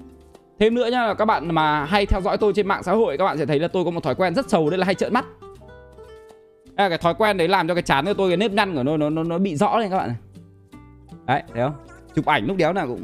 Thêm 0.58 0.74
nữa 0.74 0.88
nhá 0.92 1.06
là 1.06 1.14
các 1.14 1.24
bạn 1.24 1.54
mà 1.54 1.84
hay 1.84 2.06
theo 2.06 2.20
dõi 2.20 2.36
tôi 2.38 2.52
trên 2.52 2.68
mạng 2.68 2.82
xã 2.82 2.92
hội 2.92 3.18
các 3.18 3.24
bạn 3.24 3.38
sẽ 3.38 3.46
thấy 3.46 3.58
là 3.58 3.68
tôi 3.68 3.84
có 3.84 3.90
một 3.90 4.02
thói 4.02 4.14
quen 4.14 4.34
rất 4.34 4.50
xấu 4.50 4.70
đấy 4.70 4.78
là 4.78 4.86
hay 4.86 4.94
trợn 4.94 5.12
mắt. 5.12 5.24
À, 6.76 6.88
cái 6.88 6.98
thói 6.98 7.14
quen 7.14 7.36
đấy 7.36 7.48
làm 7.48 7.68
cho 7.68 7.74
cái 7.74 7.82
chán 7.82 8.04
của 8.04 8.14
tôi 8.14 8.30
cái 8.30 8.36
nếp 8.36 8.52
nhăn 8.52 8.74
của 8.74 8.82
nó 8.82 8.96
nó 8.96 9.10
nó, 9.10 9.22
nó 9.22 9.38
bị 9.38 9.56
rõ 9.56 9.78
lên 9.78 9.90
các 9.90 9.96
bạn 9.96 10.08
này. 10.08 10.16
Đấy 11.26 11.42
thấy 11.54 11.62
không? 11.62 11.74
Chụp 12.14 12.26
ảnh 12.26 12.46
lúc 12.46 12.56
đéo 12.56 12.72
nào 12.72 12.86
cũng 12.86 13.02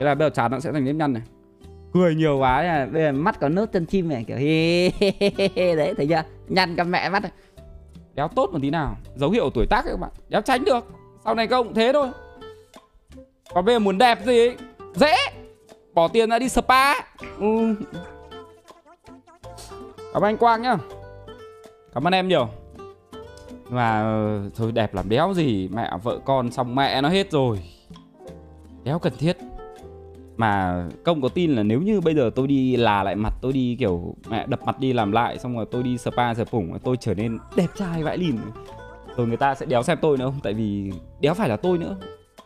thế 0.00 0.06
là 0.06 0.14
bây 0.14 0.26
giờ 0.26 0.30
chán 0.30 0.50
nó 0.50 0.60
sẽ 0.60 0.72
thành 0.72 0.84
nếp 0.84 0.94
nhăn 0.94 1.12
này. 1.12 1.22
Cười 1.92 2.14
nhiều 2.14 2.38
quá 2.38 2.62
nha. 2.62 2.86
Bây 2.92 3.02
giờ 3.02 3.12
mắt 3.12 3.40
có 3.40 3.48
nốt 3.48 3.66
chân 3.72 3.86
chim 3.86 4.08
này 4.08 4.24
kiểu 4.28 4.36
hi 4.36 4.90
đấy 5.54 5.94
thấy 5.96 6.06
chưa? 6.08 6.22
Nhăn 6.48 6.76
cả 6.76 6.84
mẹ 6.84 7.10
mắt 7.10 7.22
này. 7.22 7.32
Đéo 8.14 8.28
tốt 8.28 8.50
một 8.52 8.58
tí 8.62 8.70
nào. 8.70 8.96
Dấu 9.14 9.30
hiệu 9.30 9.50
tuổi 9.54 9.66
tác 9.70 9.84
ấy 9.84 9.92
các 9.92 10.00
bạn. 10.00 10.10
Đéo 10.28 10.40
tránh 10.40 10.64
được. 10.64 10.84
Sau 11.24 11.34
này 11.34 11.46
công 11.46 11.66
cũng 11.66 11.74
thế 11.74 11.92
thôi. 11.92 12.08
Còn 13.54 13.64
bây 13.64 13.74
giờ 13.74 13.78
muốn 13.78 13.98
đẹp 13.98 14.18
gì? 14.24 14.38
Ấy, 14.38 14.56
dễ. 14.94 15.14
Bỏ 15.94 16.08
tiền 16.08 16.30
ra 16.30 16.38
đi 16.38 16.48
spa. 16.48 16.94
Ừ. 17.38 17.74
cảm 20.12 20.22
ơn 20.22 20.22
anh 20.22 20.36
quang 20.36 20.62
nhá. 20.62 20.76
Cảm 21.94 22.06
ơn 22.06 22.14
em 22.14 22.28
nhiều. 22.28 22.48
Mà 23.68 24.02
ờ, 24.02 24.50
thôi 24.56 24.72
đẹp 24.72 24.94
làm 24.94 25.08
đéo 25.08 25.34
gì. 25.34 25.68
Mẹ 25.72 25.90
vợ 26.02 26.18
con 26.24 26.50
xong 26.50 26.74
mẹ 26.74 27.02
nó 27.02 27.08
hết 27.08 27.30
rồi. 27.30 27.58
Đéo 28.84 28.98
cần 28.98 29.12
thiết 29.18 29.36
mà 30.40 30.84
công 31.04 31.22
có 31.22 31.28
tin 31.28 31.50
là 31.50 31.62
nếu 31.62 31.80
như 31.80 32.00
bây 32.00 32.14
giờ 32.14 32.30
tôi 32.34 32.46
đi 32.46 32.76
là 32.76 33.02
lại 33.02 33.16
mặt 33.16 33.32
tôi 33.42 33.52
đi 33.52 33.76
kiểu 33.78 34.14
mẹ 34.30 34.46
đập 34.46 34.60
mặt 34.66 34.80
đi 34.80 34.92
làm 34.92 35.12
lại 35.12 35.38
xong 35.38 35.56
rồi 35.56 35.66
tôi 35.70 35.82
đi 35.82 35.98
spa 35.98 36.34
sờ 36.34 36.44
phủng 36.44 36.78
tôi 36.84 36.96
trở 37.00 37.14
nên 37.14 37.38
đẹp 37.56 37.66
trai 37.76 38.02
vãi 38.02 38.18
lìn. 38.18 38.36
Rồi 39.16 39.26
người 39.26 39.36
ta 39.36 39.54
sẽ 39.54 39.66
đéo 39.66 39.82
xem 39.82 39.98
tôi 40.02 40.18
nữa 40.18 40.24
không? 40.24 40.40
Tại 40.42 40.54
vì 40.54 40.92
đéo 41.20 41.34
phải 41.34 41.48
là 41.48 41.56
tôi 41.56 41.78
nữa. 41.78 41.96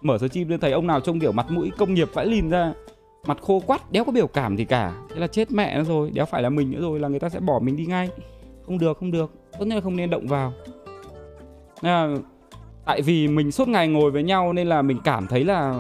Mở 0.02 0.18
số 0.18 0.28
chim 0.28 0.48
lên 0.48 0.60
thấy 0.60 0.72
ông 0.72 0.86
nào 0.86 1.00
trông 1.00 1.20
kiểu 1.20 1.32
mặt 1.32 1.46
mũi 1.50 1.70
công 1.78 1.94
nghiệp 1.94 2.08
vãi 2.12 2.26
lìn 2.26 2.50
ra 2.50 2.72
mặt 3.26 3.38
khô 3.40 3.62
quắt 3.66 3.92
đéo 3.92 4.04
có 4.04 4.12
biểu 4.12 4.26
cảm 4.26 4.56
gì 4.56 4.64
cả. 4.64 4.92
Thế 5.10 5.20
là 5.20 5.26
chết 5.26 5.52
mẹ 5.52 5.78
nó 5.78 5.84
rồi 5.84 6.10
đéo 6.14 6.26
phải 6.26 6.42
là 6.42 6.48
mình 6.48 6.70
nữa 6.70 6.80
rồi 6.80 7.00
là 7.00 7.08
người 7.08 7.20
ta 7.20 7.28
sẽ 7.28 7.40
bỏ 7.40 7.58
mình 7.58 7.76
đi 7.76 7.86
ngay. 7.86 8.08
Không 8.66 8.78
được 8.78 8.98
không 8.98 9.10
được. 9.10 9.32
Tốt 9.58 9.64
nhất 9.64 9.74
là 9.74 9.80
không 9.80 9.96
nên 9.96 10.10
động 10.10 10.26
vào. 10.26 10.52
À, 11.82 12.06
là 12.06 12.16
tại 12.84 13.02
vì 13.02 13.28
mình 13.28 13.52
suốt 13.52 13.68
ngày 13.68 13.88
ngồi 13.88 14.10
với 14.10 14.22
nhau 14.22 14.52
nên 14.52 14.66
là 14.66 14.82
mình 14.82 14.98
cảm 15.04 15.26
thấy 15.26 15.44
là 15.44 15.74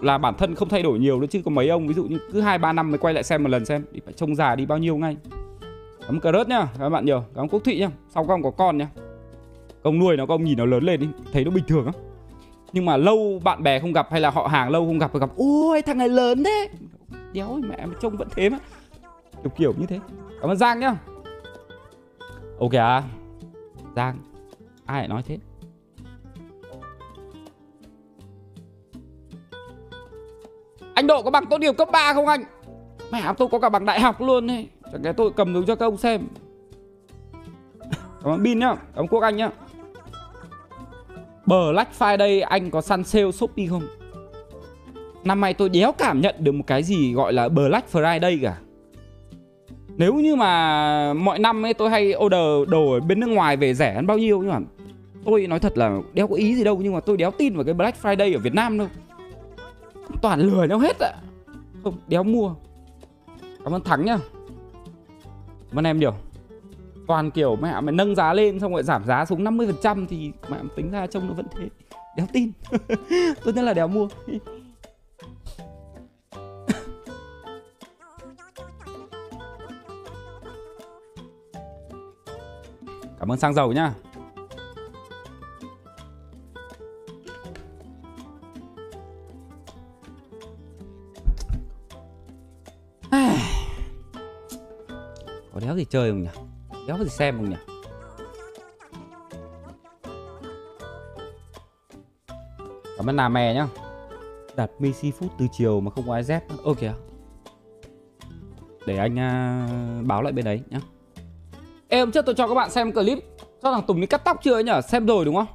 là 0.00 0.18
bản 0.18 0.34
thân 0.38 0.54
không 0.54 0.68
thay 0.68 0.82
đổi 0.82 0.98
nhiều 0.98 1.20
nữa 1.20 1.26
chứ 1.30 1.42
có 1.44 1.50
mấy 1.50 1.68
ông 1.68 1.88
ví 1.88 1.94
dụ 1.94 2.04
như 2.04 2.18
cứ 2.32 2.40
hai, 2.40 2.58
ba 2.58 2.72
năm 2.72 2.90
mới 2.90 2.98
quay 2.98 3.14
lại 3.14 3.22
xem 3.22 3.42
một 3.42 3.48
lần 3.48 3.64
xem, 3.64 3.84
thì 3.92 4.00
phải 4.04 4.14
trông 4.14 4.34
già 4.34 4.56
đi 4.56 4.66
bao 4.66 4.78
nhiêu 4.78 4.96
ngay. 4.96 5.16
Cảm 6.06 6.20
ơn 6.20 6.32
rớt 6.32 6.48
nhá 6.48 6.68
các 6.78 6.88
bạn 6.88 7.04
nhiều, 7.04 7.24
cảm 7.34 7.44
ơn 7.44 7.48
quốc 7.48 7.60
thị 7.64 7.78
nhá 7.78 7.90
sau 8.08 8.24
con 8.24 8.42
có 8.42 8.50
con 8.50 8.78
nhá. 8.78 8.88
Công 9.82 9.98
nuôi 9.98 10.16
nó 10.16 10.26
công 10.26 10.44
nhìn 10.44 10.58
nó 10.58 10.64
lớn 10.64 10.84
lên 10.84 11.00
đi, 11.00 11.06
thấy 11.32 11.44
nó 11.44 11.50
bình 11.50 11.64
thường 11.68 11.86
á. 11.86 11.92
Nhưng 12.72 12.84
mà 12.84 12.96
lâu 12.96 13.40
bạn 13.44 13.62
bè 13.62 13.80
không 13.80 13.92
gặp 13.92 14.10
hay 14.10 14.20
là 14.20 14.30
họ 14.30 14.46
hàng 14.46 14.70
lâu 14.70 14.86
không 14.86 14.98
gặp 14.98 15.14
gặp, 15.14 15.30
ôi, 15.36 15.82
thằng 15.82 15.98
này 15.98 16.08
lớn 16.08 16.44
thế. 16.44 16.68
Đéo 17.32 17.60
mẹ 17.68 17.86
mà 17.86 17.94
trông 18.00 18.16
vẫn 18.16 18.28
thế 18.36 18.50
mà. 18.50 18.58
Kiểu 19.42 19.52
kiểu 19.56 19.74
như 19.78 19.86
thế. 19.86 20.00
Cảm 20.40 20.50
ơn 20.50 20.56
giang 20.56 20.80
nhá. 20.80 20.96
Ok 22.58 22.72
à 22.72 23.02
giang, 23.96 24.18
ai 24.86 24.98
lại 24.98 25.08
nói 25.08 25.22
thế? 25.26 25.38
Anh 31.04 31.08
Độ 31.08 31.22
có 31.22 31.30
bằng 31.30 31.46
tốt 31.46 31.60
nghiệp 31.60 31.72
cấp 31.78 31.88
3 31.92 32.14
không 32.14 32.26
anh? 32.26 32.44
Mẹ 33.12 33.22
tôi 33.38 33.48
có 33.48 33.58
cả 33.58 33.68
bằng 33.68 33.84
đại 33.84 34.00
học 34.00 34.20
luôn 34.20 34.50
ấy. 34.50 34.68
Chẳng 34.92 35.02
cái 35.02 35.12
tôi 35.12 35.30
cầm 35.36 35.54
xuống 35.54 35.66
cho 35.66 35.74
các 35.74 35.86
ông 35.86 35.96
xem 35.96 36.20
Cảm 38.22 38.32
ơn 38.32 38.42
Bin 38.42 38.58
nhá, 38.58 38.74
Cảm 38.74 39.04
ơn 39.04 39.08
Quốc 39.08 39.20
Anh 39.20 39.36
nhá 39.36 39.50
Black 41.46 41.90
Friday, 41.98 42.44
anh 42.48 42.70
có 42.70 42.80
săn 42.80 43.04
sale 43.04 43.32
Shopee 43.32 43.66
không? 43.66 43.82
Năm 45.24 45.40
nay 45.40 45.54
tôi 45.54 45.68
đéo 45.68 45.92
cảm 45.92 46.20
nhận 46.20 46.34
được 46.38 46.52
một 46.52 46.64
cái 46.66 46.82
gì 46.82 47.12
gọi 47.12 47.32
là 47.32 47.48
Black 47.48 47.92
Friday 47.92 48.38
cả 48.42 48.56
Nếu 49.96 50.14
như 50.14 50.36
mà 50.36 51.14
mọi 51.14 51.38
năm 51.38 51.66
ấy, 51.66 51.74
tôi 51.74 51.90
hay 51.90 52.14
order 52.16 52.68
đồ 52.68 52.92
ở 52.92 53.00
bên 53.00 53.20
nước 53.20 53.28
ngoài 53.28 53.56
về 53.56 53.74
rẻ 53.74 53.94
hơn 53.94 54.06
bao 54.06 54.18
nhiêu 54.18 54.42
Nhưng 54.42 54.52
mà 54.52 54.60
tôi 55.24 55.46
nói 55.46 55.58
thật 55.58 55.78
là 55.78 55.98
đéo 56.12 56.26
có 56.26 56.34
ý 56.34 56.54
gì 56.54 56.64
đâu, 56.64 56.78
Nhưng 56.82 56.94
mà 56.94 57.00
tôi 57.00 57.16
đéo 57.16 57.30
tin 57.30 57.54
vào 57.54 57.64
cái 57.64 57.74
Black 57.74 58.02
Friday 58.02 58.36
ở 58.36 58.38
Việt 58.38 58.54
Nam 58.54 58.78
đâu 58.78 58.88
toàn 60.24 60.40
lừa 60.40 60.64
nhau 60.64 60.78
hết 60.78 60.98
ạ. 61.00 61.12
Không, 61.84 61.98
đéo 62.08 62.22
mua. 62.22 62.54
Cảm 63.64 63.74
ơn 63.74 63.84
thắng 63.84 64.04
nhá. 64.04 64.18
Cảm 65.68 65.78
ơn 65.78 65.84
em 65.84 65.98
nhiều. 65.98 66.14
Toàn 67.06 67.30
kiểu 67.30 67.56
mẹ 67.56 67.80
mày 67.80 67.92
nâng 67.94 68.14
giá 68.14 68.32
lên 68.32 68.60
xong 68.60 68.72
rồi 68.72 68.82
giảm 68.82 69.04
giá 69.04 69.24
xuống 69.24 69.44
50% 69.44 70.06
thì 70.08 70.32
mẹ 70.48 70.58
tính 70.76 70.90
ra 70.90 71.06
trông 71.06 71.28
nó 71.28 71.34
vẫn 71.34 71.46
thế. 71.56 71.68
Đéo 72.16 72.26
tin. 72.32 72.52
Tốt 73.44 73.52
nhất 73.54 73.62
là 73.62 73.74
đéo 73.74 73.88
mua. 73.88 74.08
Cảm 83.18 83.32
ơn 83.32 83.38
xăng 83.38 83.54
dầu 83.54 83.72
nhá. 83.72 83.94
Đéo 95.64 95.76
gì 95.76 95.84
chơi 95.84 96.10
không 96.10 96.22
nhỉ? 96.22 96.28
Đéo 96.86 96.98
gì 96.98 97.08
xem 97.08 97.36
không 97.36 97.50
nhỉ? 97.50 97.56
Cảm 102.96 103.10
ơn 103.10 103.16
nà 103.16 103.28
mè 103.28 103.54
nhá. 103.54 103.68
Đặt 104.56 104.70
mi 104.78 104.90
seafood 104.90 105.28
từ 105.38 105.46
chiều 105.52 105.80
mà 105.80 105.90
không 105.90 106.06
có 106.06 106.12
ai 106.12 106.22
dép. 106.22 106.42
Ok 106.64 106.78
Để 108.86 108.96
anh 108.96 109.12
uh, 109.12 110.06
báo 110.06 110.22
lại 110.22 110.32
bên 110.32 110.44
đấy 110.44 110.60
nhá. 110.70 110.80
Ê 111.88 112.00
hôm 112.00 112.12
trước 112.12 112.26
tôi 112.26 112.34
cho 112.34 112.48
các 112.48 112.54
bạn 112.54 112.70
xem 112.70 112.92
clip. 112.92 113.18
Cho 113.62 113.72
thằng 113.72 113.82
Tùng 113.86 114.00
đi 114.00 114.06
cắt 114.06 114.24
tóc 114.24 114.40
chưa 114.42 114.52
ấy 114.52 114.64
nhở 114.64 114.80
Xem 114.80 115.06
rồi 115.06 115.24
đúng 115.24 115.34
không? 115.34 115.46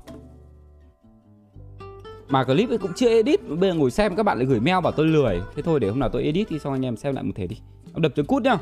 Mà 2.30 2.44
clip 2.44 2.70
ấy 2.70 2.78
cũng 2.78 2.92
chưa 2.96 3.10
edit. 3.10 3.40
Bây 3.48 3.70
giờ 3.70 3.76
ngồi 3.76 3.92
xem 3.92 4.16
các 4.16 4.24
bạn 4.24 4.38
lại 4.38 4.46
gửi 4.46 4.60
mail 4.60 4.84
bảo 4.84 4.92
tôi 4.92 5.06
lười. 5.06 5.42
Thế 5.56 5.62
thôi 5.62 5.80
để 5.80 5.90
hôm 5.90 6.00
nào 6.00 6.10
tôi 6.10 6.24
edit 6.24 6.48
thì 6.50 6.60
xong 6.60 6.74
anh 6.74 6.86
em 6.86 6.98
xem 6.98 7.16
lại 7.16 7.24
một 7.24 7.34
thể 7.36 7.48
đi. 7.48 7.60
Đập 7.96 8.12
cho 8.16 8.24
cút 8.28 8.44
nhá 8.44 8.58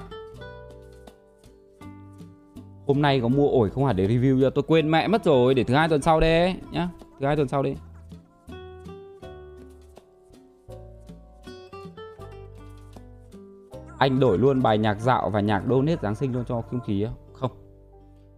hôm 2.88 3.02
nay 3.02 3.20
có 3.22 3.28
mua 3.28 3.50
ổi 3.50 3.70
không 3.70 3.86
hả? 3.86 3.94
Để 3.94 4.08
review 4.08 4.42
cho. 4.42 4.50
Tôi 4.50 4.64
quên 4.68 4.92
mẹ 4.92 5.08
mất 5.08 5.24
rồi, 5.24 5.54
để 5.54 5.64
thứ 5.64 5.74
hai 5.74 5.90
tuần 5.90 6.02
sau 6.02 6.20
đi 6.20 6.56
nhá. 6.72 6.90
Thứ 7.20 7.26
hai 7.26 7.36
tuần 7.36 7.48
sau 7.48 7.64
đi. 7.64 7.76
Anh 13.98 14.20
đổi 14.20 14.38
luôn 14.38 14.62
bài 14.62 14.78
nhạc 14.78 15.00
dạo 15.00 15.30
và 15.30 15.40
nhạc 15.40 15.64
donate 15.70 15.98
giáng 16.02 16.16
sinh 16.16 16.34
luôn 16.34 16.44
cho 16.48 16.62
không 16.62 16.80
khí 16.88 17.06
không. 17.34 17.52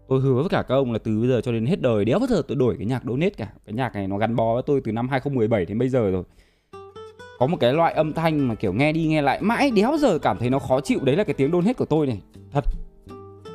Tôi 0.07 0.21
hứa 0.21 0.33
với 0.33 0.49
cả 0.49 0.63
các 0.67 0.75
ông 0.75 0.91
là 0.91 0.99
từ 1.03 1.19
bây 1.19 1.29
giờ 1.29 1.41
cho 1.41 1.51
đến 1.51 1.65
hết 1.65 1.81
đời, 1.81 2.05
đéo 2.05 2.19
bao 2.19 2.27
giờ 2.27 2.41
tôi 2.47 2.57
đổi 2.57 2.75
cái 2.77 2.85
nhạc 2.85 3.03
donate 3.05 3.29
cả. 3.29 3.53
Cái 3.65 3.73
nhạc 3.73 3.93
này 3.93 4.07
nó 4.07 4.17
gắn 4.17 4.35
bó 4.35 4.53
với 4.53 4.63
tôi 4.65 4.81
từ 4.83 4.91
năm 4.91 5.09
2017 5.09 5.65
đến 5.65 5.79
bây 5.79 5.89
giờ 5.89 6.11
rồi. 6.11 6.23
Có 7.39 7.47
một 7.47 7.57
cái 7.59 7.73
loại 7.73 7.93
âm 7.93 8.13
thanh 8.13 8.47
mà 8.47 8.55
kiểu 8.55 8.73
nghe 8.73 8.91
đi 8.91 9.07
nghe 9.07 9.21
lại 9.21 9.41
mãi, 9.41 9.71
đéo 9.71 9.97
giờ 9.97 10.19
cảm 10.19 10.37
thấy 10.37 10.49
nó 10.49 10.59
khó 10.59 10.81
chịu. 10.81 10.99
Đấy 11.03 11.15
là 11.15 11.23
cái 11.23 11.33
tiếng 11.33 11.51
donate 11.51 11.73
của 11.73 11.85
tôi 11.85 12.07
này. 12.07 12.21
Thật. 12.51 12.63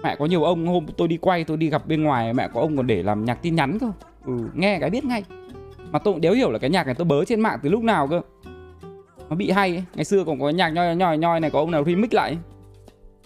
Mẹ 0.04 0.16
có 0.16 0.26
nhiều 0.26 0.44
ông 0.44 0.66
hôm 0.66 0.86
tôi 0.96 1.08
đi 1.08 1.16
quay 1.16 1.44
tôi 1.44 1.56
đi 1.56 1.70
gặp 1.70 1.86
bên 1.86 2.02
ngoài 2.02 2.32
Mẹ 2.32 2.48
có 2.54 2.60
ông 2.60 2.76
còn 2.76 2.86
để 2.86 3.02
làm 3.02 3.24
nhạc 3.24 3.42
tin 3.42 3.54
nhắn 3.54 3.78
cơ. 3.78 3.92
Ừ, 4.26 4.32
Nghe 4.54 4.78
cái 4.80 4.90
biết 4.90 5.04
ngay. 5.04 5.24
Mà 5.90 5.98
tôi 5.98 6.14
cũng 6.14 6.20
đéo 6.20 6.32
hiểu 6.32 6.50
là 6.50 6.58
cái 6.58 6.70
nhạc 6.70 6.86
này 6.86 6.94
tôi 6.94 7.04
bớ 7.04 7.24
trên 7.24 7.40
mạng 7.40 7.58
từ 7.62 7.68
lúc 7.68 7.82
nào 7.82 8.08
cơ. 8.08 8.20
Nó 9.28 9.36
bị 9.36 9.50
hay 9.50 9.70
ấy. 9.70 9.84
ngày 9.94 10.04
xưa 10.04 10.24
còn 10.24 10.40
có 10.40 10.50
nhạc 10.50 10.68
nhoi 10.68 10.96
nhoi 10.96 11.18
nhoi 11.18 11.40
này 11.40 11.50
có 11.50 11.58
ông 11.58 11.70
nào 11.70 11.84
remix 11.84 12.12
lại 12.12 12.38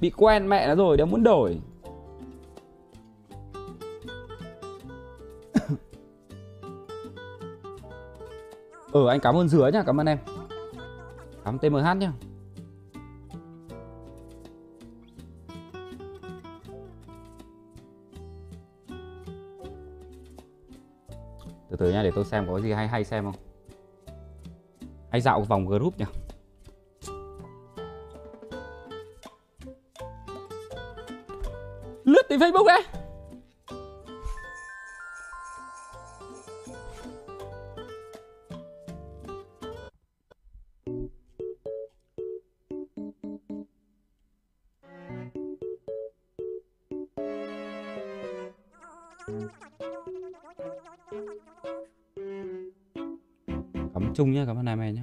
bị 0.00 0.10
quen 0.10 0.48
mẹ 0.48 0.68
nó 0.68 0.74
rồi 0.74 0.96
đéo 0.96 1.06
muốn 1.06 1.22
đổi. 1.22 1.58
Ừ 8.92 9.08
anh 9.08 9.20
cảm 9.20 9.36
ơn 9.36 9.48
dứa 9.48 9.70
nhá 9.72 9.82
cảm 9.86 10.00
ơn 10.00 10.06
em. 10.06 10.18
Cảm 11.44 11.58
ơn 11.58 11.58
tmh 11.58 11.98
nhá. 12.00 12.12
Từ 21.70 21.76
từ 21.76 21.92
nha 21.92 22.02
để 22.02 22.10
tôi 22.14 22.24
xem 22.24 22.46
có 22.48 22.60
gì 22.60 22.72
hay 22.72 22.88
hay 22.88 23.04
xem 23.04 23.24
không? 23.24 23.34
Hay 25.10 25.20
dạo 25.20 25.40
vòng 25.40 25.66
group 25.66 25.98
nhỉ? 25.98 26.04
Lướt 32.04 32.22
từ 32.28 32.36
Facebook 32.36 32.64
cắm 54.00 54.14
chung 54.14 54.32
nhé 54.32 54.44
cảm 54.46 54.56
ơn 54.56 54.66
em 54.66 54.80
nhé 54.94 55.02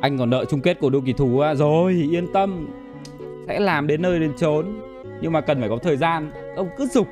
anh 0.00 0.18
còn 0.18 0.30
nợ 0.30 0.44
chung 0.44 0.60
kết 0.60 0.80
của 0.80 0.90
đội 0.90 1.02
kỳ 1.06 1.12
thủ 1.12 1.38
à? 1.40 1.54
rồi, 1.54 1.92
yên 2.10 2.26
tâm 2.32 2.79
sẽ 3.50 3.60
làm 3.60 3.86
đến 3.86 4.02
nơi 4.02 4.20
đến 4.20 4.32
chốn. 4.36 4.66
Nhưng 5.20 5.32
mà 5.32 5.40
cần 5.40 5.60
phải 5.60 5.68
có 5.68 5.76
thời 5.76 5.96
gian. 5.96 6.30
Ông 6.56 6.68
cứ 6.76 6.86
dục. 6.86 7.08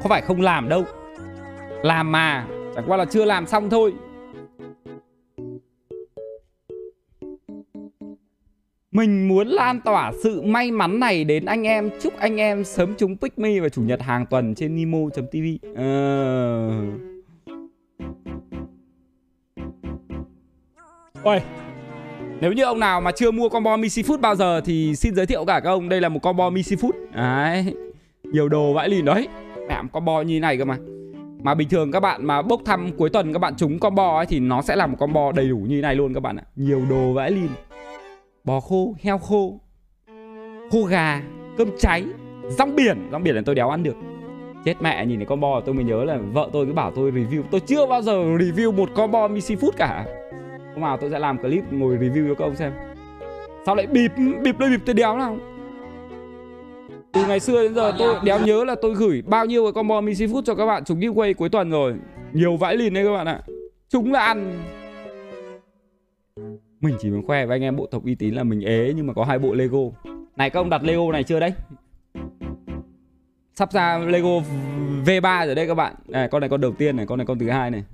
Không 0.00 0.08
phải 0.08 0.22
không 0.22 0.40
làm 0.40 0.68
đâu? 0.68 0.84
Làm 1.82 2.12
mà. 2.12 2.46
Chẳng 2.74 2.84
qua 2.86 2.96
là 2.96 3.04
chưa 3.04 3.24
làm 3.24 3.46
xong 3.46 3.70
thôi. 3.70 3.92
Mình 8.92 9.28
muốn 9.28 9.48
lan 9.48 9.80
tỏa 9.80 10.12
sự 10.22 10.42
may 10.42 10.70
mắn 10.70 11.00
này 11.00 11.24
đến 11.24 11.44
anh 11.44 11.62
em. 11.66 11.90
Chúc 12.02 12.16
anh 12.18 12.36
em 12.36 12.64
sớm 12.64 12.94
trúng 12.98 13.16
Pick 13.16 13.38
Me 13.38 13.60
vào 13.60 13.68
Chủ 13.68 13.82
nhật 13.82 14.02
hàng 14.02 14.26
tuần 14.26 14.54
trên 14.54 14.74
Nimo.tv 14.74 15.66
ờ... 15.76 16.70
Ôi 21.22 21.40
nếu 22.44 22.52
như 22.52 22.64
ông 22.64 22.80
nào 22.80 23.00
mà 23.00 23.12
chưa 23.12 23.30
mua 23.30 23.48
combo 23.48 23.76
Missy 23.76 24.02
Food 24.02 24.20
bao 24.20 24.34
giờ 24.34 24.60
thì 24.60 24.96
xin 24.96 25.14
giới 25.14 25.26
thiệu 25.26 25.44
cả 25.44 25.60
các 25.60 25.70
ông 25.70 25.88
đây 25.88 26.00
là 26.00 26.08
một 26.08 26.22
combo 26.22 26.50
Missy 26.50 26.76
Food. 26.76 26.90
Đấy. 27.14 27.74
Nhiều 28.22 28.48
đồ 28.48 28.72
vãi 28.72 28.88
lìn 28.88 29.04
đấy. 29.04 29.28
Mẹ 29.68 29.82
combo 29.92 30.22
như 30.22 30.40
này 30.40 30.58
cơ 30.58 30.64
mà. 30.64 30.76
Mà 31.42 31.54
bình 31.54 31.68
thường 31.68 31.92
các 31.92 32.00
bạn 32.00 32.26
mà 32.26 32.42
bốc 32.42 32.60
thăm 32.64 32.90
cuối 32.98 33.10
tuần 33.10 33.32
các 33.32 33.38
bạn 33.38 33.54
trúng 33.56 33.78
combo 33.78 34.16
ấy 34.16 34.26
thì 34.26 34.40
nó 34.40 34.62
sẽ 34.62 34.76
là 34.76 34.86
một 34.86 34.96
combo 34.98 35.32
đầy 35.32 35.48
đủ 35.48 35.56
như 35.56 35.80
này 35.80 35.94
luôn 35.94 36.14
các 36.14 36.20
bạn 36.20 36.36
ạ. 36.36 36.42
Nhiều 36.56 36.82
đồ 36.90 37.12
vãi 37.12 37.30
lìn. 37.30 37.48
Bò 38.44 38.60
khô, 38.60 38.94
heo 39.02 39.18
khô, 39.18 39.60
khô 40.70 40.82
gà, 40.82 41.22
cơm 41.58 41.68
cháy, 41.78 42.04
rong 42.48 42.76
biển. 42.76 43.08
Rong 43.12 43.22
biển 43.22 43.34
là 43.34 43.42
tôi 43.46 43.54
đéo 43.54 43.70
ăn 43.70 43.82
được. 43.82 43.96
Chết 44.64 44.74
mẹ 44.80 45.06
nhìn 45.06 45.18
thấy 45.18 45.26
combo 45.26 45.60
tôi 45.60 45.74
mới 45.74 45.84
nhớ 45.84 46.04
là 46.04 46.18
vợ 46.32 46.48
tôi 46.52 46.66
cứ 46.66 46.72
bảo 46.72 46.90
tôi 46.90 47.10
review. 47.10 47.42
Tôi 47.50 47.60
chưa 47.60 47.86
bao 47.86 48.02
giờ 48.02 48.12
review 48.12 48.72
một 48.72 48.88
combo 48.94 49.28
Missy 49.28 49.54
Food 49.54 49.72
cả. 49.76 50.06
Hôm 50.74 50.82
nào 50.82 50.96
tôi 50.96 51.10
sẽ 51.10 51.18
làm 51.18 51.38
clip 51.38 51.64
ngồi 51.70 51.96
review 51.96 52.28
cho 52.28 52.34
các 52.34 52.44
ông 52.44 52.56
xem. 52.56 52.72
Sao 53.66 53.74
lại 53.74 53.86
bịp 53.86 54.12
Bịp 54.42 54.58
đây 54.58 54.70
bịp 54.70 54.80
tôi 54.86 54.94
đéo 54.94 55.16
nào? 55.16 55.36
Từ 57.12 57.26
ngày 57.26 57.40
xưa 57.40 57.62
đến 57.62 57.74
giờ 57.74 57.92
tôi 57.98 58.14
đéo 58.24 58.40
nhớ 58.40 58.64
là 58.64 58.74
tôi 58.82 58.94
gửi 58.94 59.22
bao 59.22 59.46
nhiêu 59.46 59.64
cái 59.64 59.72
combo 59.72 60.00
Missy 60.00 60.26
Food 60.26 60.42
cho 60.42 60.54
các 60.54 60.66
bạn 60.66 60.84
Chúng 60.84 61.00
giveaway 61.00 61.34
cuối 61.34 61.48
tuần 61.48 61.70
rồi. 61.70 61.94
Nhiều 62.32 62.56
vãi 62.56 62.76
lìn 62.76 62.94
đấy 62.94 63.04
các 63.04 63.12
bạn 63.12 63.26
ạ. 63.26 63.40
Chúng 63.88 64.12
là 64.12 64.20
ăn. 64.20 64.62
Mình 66.80 66.96
chỉ 67.00 67.10
muốn 67.10 67.26
khoe 67.26 67.46
với 67.46 67.54
anh 67.54 67.62
em 67.62 67.76
bộ 67.76 67.86
tộc 67.86 68.04
uy 68.04 68.14
tín 68.14 68.34
là 68.34 68.44
mình 68.44 68.60
ế 68.60 68.92
Nhưng 68.96 69.06
mà 69.06 69.12
có 69.12 69.24
hai 69.24 69.38
bộ 69.38 69.54
Lego. 69.54 69.78
Này 70.36 70.50
các 70.50 70.60
ông 70.60 70.70
đặt 70.70 70.82
Lego 70.84 71.12
này 71.12 71.24
chưa 71.24 71.40
đấy? 71.40 71.52
Sắp 73.54 73.72
ra 73.72 73.98
Lego 73.98 74.28
V3 75.04 75.46
rồi 75.46 75.54
đây 75.54 75.66
các 75.66 75.74
bạn. 75.74 75.94
Này, 76.08 76.28
Con 76.28 76.40
này 76.40 76.50
con 76.50 76.60
đầu 76.60 76.72
tiên 76.72 76.96
này 76.96 77.06
Con 77.06 77.18
này 77.18 77.26
con 77.26 77.38
thứ 77.38 77.50
hai 77.50 77.70
này. 77.70 77.84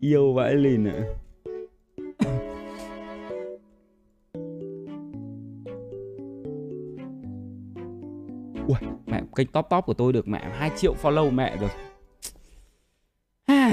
Yêu 0.00 0.32
vãi 0.32 0.54
lìn 0.54 0.84
này 0.84 0.94
Ui, 8.70 8.78
mẹ 9.06 9.20
kênh 9.36 9.46
top 9.46 9.66
top 9.70 9.86
của 9.86 9.94
tôi 9.94 10.12
được 10.12 10.28
mẹ 10.28 10.40
2 10.58 10.70
triệu 10.76 10.94
follow 11.02 11.30
mẹ 11.30 11.56
rồi. 11.60 11.70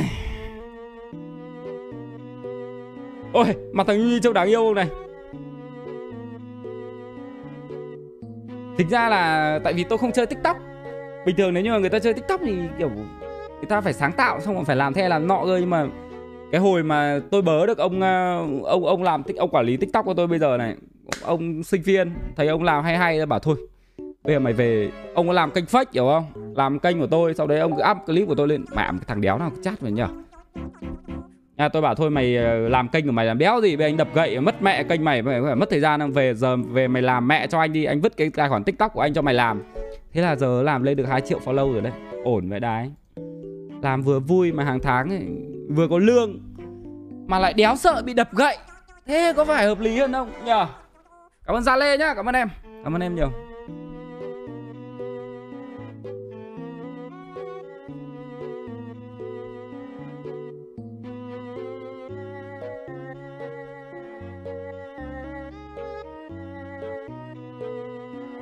Ôi, 3.33 3.45
mặt 3.73 3.87
thằng 3.87 3.97
Nhi 3.97 4.19
Châu 4.23 4.33
đáng 4.33 4.47
yêu 4.47 4.59
không 4.59 4.75
này? 4.75 4.89
Thực 8.77 8.87
ra 8.89 9.09
là 9.09 9.59
tại 9.63 9.73
vì 9.73 9.83
tôi 9.83 9.97
không 9.97 10.11
chơi 10.11 10.25
TikTok. 10.25 10.57
Bình 11.25 11.35
thường 11.35 11.53
nếu 11.53 11.63
như 11.63 11.71
mà 11.71 11.77
người 11.77 11.89
ta 11.89 11.99
chơi 11.99 12.13
TikTok 12.13 12.41
thì 12.43 12.55
kiểu 12.77 12.89
Người 12.89 13.65
ta 13.69 13.81
phải 13.81 13.93
sáng 13.93 14.11
tạo 14.11 14.41
xong 14.41 14.55
rồi 14.55 14.65
phải 14.65 14.75
làm 14.75 14.93
theo 14.93 15.09
làm 15.09 15.27
nọ 15.27 15.45
cơ 15.45 15.57
Nhưng 15.57 15.69
mà 15.69 15.87
cái 16.51 16.61
hồi 16.61 16.83
mà 16.83 17.19
tôi 17.31 17.41
bớ 17.41 17.65
được 17.65 17.77
ông 17.77 18.01
ờ, 18.01 18.37
ông 18.63 18.85
ông 18.85 19.03
làm 19.03 19.23
ông 19.37 19.49
quản 19.49 19.65
lý 19.65 19.77
tiktok 19.77 20.05
của 20.05 20.13
tôi 20.13 20.27
bây 20.27 20.39
giờ 20.39 20.57
này 20.57 20.75
ông 21.21 21.63
sinh 21.63 21.81
viên 21.81 22.13
thấy 22.35 22.47
ông 22.47 22.63
làm 22.63 22.83
hay 22.83 22.97
hay 22.97 23.25
bảo 23.25 23.39
thôi 23.39 23.55
bây 24.27 24.35
giờ 24.35 24.39
mày 24.39 24.53
về 24.53 24.91
ông 25.13 25.27
có 25.27 25.33
làm 25.33 25.51
kênh 25.51 25.65
fake 25.65 25.85
hiểu 25.93 26.07
không? 26.07 26.53
Làm 26.55 26.79
kênh 26.79 26.99
của 26.99 27.07
tôi 27.07 27.33
sau 27.33 27.47
đấy 27.47 27.59
ông 27.59 27.75
cứ 27.75 27.83
up 27.91 27.97
clip 28.05 28.27
của 28.27 28.35
tôi 28.35 28.47
lên. 28.47 28.65
Mẹ 28.75 28.83
cái 28.91 28.99
thằng 29.07 29.21
đéo 29.21 29.37
nào 29.37 29.51
chat 29.63 29.81
vậy 29.81 29.91
nhở 29.91 30.07
Nha, 31.57 31.69
tôi 31.69 31.81
bảo 31.81 31.95
thôi 31.95 32.09
mày 32.09 32.37
ờ, 32.37 32.69
làm 32.69 32.87
kênh 32.87 33.05
của 33.05 33.11
mày 33.11 33.25
làm 33.25 33.37
béo 33.37 33.61
gì? 33.61 33.75
Bây 33.75 33.87
anh 33.87 33.97
đập 33.97 34.07
gậy 34.13 34.39
mất 34.39 34.61
mẹ 34.61 34.83
kênh 34.83 35.05
mày 35.05 35.21
mày 35.21 35.41
phải 35.41 35.55
mất 35.55 35.69
thời 35.69 35.79
gian 35.79 36.11
về 36.11 36.33
giờ 36.33 36.55
về 36.57 36.87
mày 36.87 37.01
làm 37.01 37.27
mẹ 37.27 37.47
cho 37.47 37.59
anh 37.59 37.73
đi 37.73 37.85
anh 37.85 38.01
vứt 38.01 38.17
cái 38.17 38.29
tài 38.29 38.49
khoản 38.49 38.63
tiktok 38.63 38.93
của 38.93 39.01
anh 39.01 39.13
cho 39.13 39.21
mày 39.21 39.33
làm. 39.33 39.63
Thế 40.13 40.21
là 40.21 40.35
giờ 40.35 40.63
làm 40.63 40.83
lên 40.83 40.97
được 40.97 41.05
2 41.07 41.21
triệu 41.21 41.39
follow 41.39 41.73
rồi 41.73 41.81
đấy. 41.81 41.93
Ổn 42.23 42.49
vậy 42.49 42.59
đấy. 42.59 42.91
Làm 43.81 44.01
vừa 44.01 44.19
vui 44.19 44.51
mà 44.51 44.63
hàng 44.63 44.79
tháng 44.79 45.09
ấy, 45.09 45.25
vừa 45.69 45.87
có 45.87 45.97
lương 45.97 46.39
mà 47.27 47.39
lại 47.39 47.53
đéo 47.53 47.75
sợ 47.75 48.01
bị 48.05 48.13
đập 48.13 48.29
gậy. 48.33 48.57
Thế 49.05 49.33
có 49.37 49.45
phải 49.45 49.65
hợp 49.65 49.79
lý 49.79 49.99
hơn 49.99 50.13
không? 50.13 50.31
Nhờ. 50.45 50.67
Cảm 51.45 51.55
ơn 51.55 51.63
gia 51.63 51.75
lê 51.75 51.97
nhá 51.97 52.13
cảm 52.13 52.29
ơn 52.29 52.35
em. 52.35 52.49
Cảm 52.83 52.95
ơn 52.95 53.01
em 53.01 53.15
nhiều. 53.15 53.46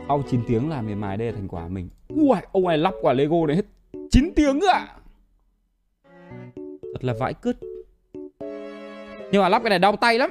Sau 0.07 0.23
9 0.29 0.41
tiếng 0.47 0.69
làm 0.69 0.87
mềm 0.87 1.01
mài 1.01 1.17
đây 1.17 1.27
là 1.27 1.33
thành 1.33 1.47
quả 1.47 1.67
mình. 1.67 1.89
Ui, 2.09 2.37
ông 2.51 2.67
này 2.67 2.77
lắp 2.77 2.93
quả 3.01 3.13
Lego 3.13 3.45
này 3.47 3.55
hết. 3.55 3.65
9 4.11 4.31
tiếng 4.35 4.59
ạ. 4.59 4.73
À. 4.73 4.95
Thật 6.93 7.03
là 7.03 7.13
vãi 7.19 7.33
cứt. 7.33 7.57
Nhưng 9.31 9.41
mà 9.41 9.49
lắp 9.49 9.59
cái 9.63 9.69
này 9.69 9.79
đau 9.79 9.95
tay 9.95 10.19
lắm. 10.19 10.29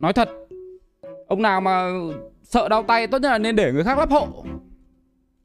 Nói 0.00 0.12
thật 0.12 0.28
Ông 1.26 1.42
nào 1.42 1.60
mà 1.60 1.90
sợ 2.42 2.68
đau 2.68 2.82
tay 2.82 3.06
tốt 3.06 3.18
nhất 3.18 3.30
là 3.30 3.38
nên 3.38 3.56
để 3.56 3.72
người 3.72 3.84
khác 3.84 3.98
lắp 3.98 4.10
hộ. 4.10 4.26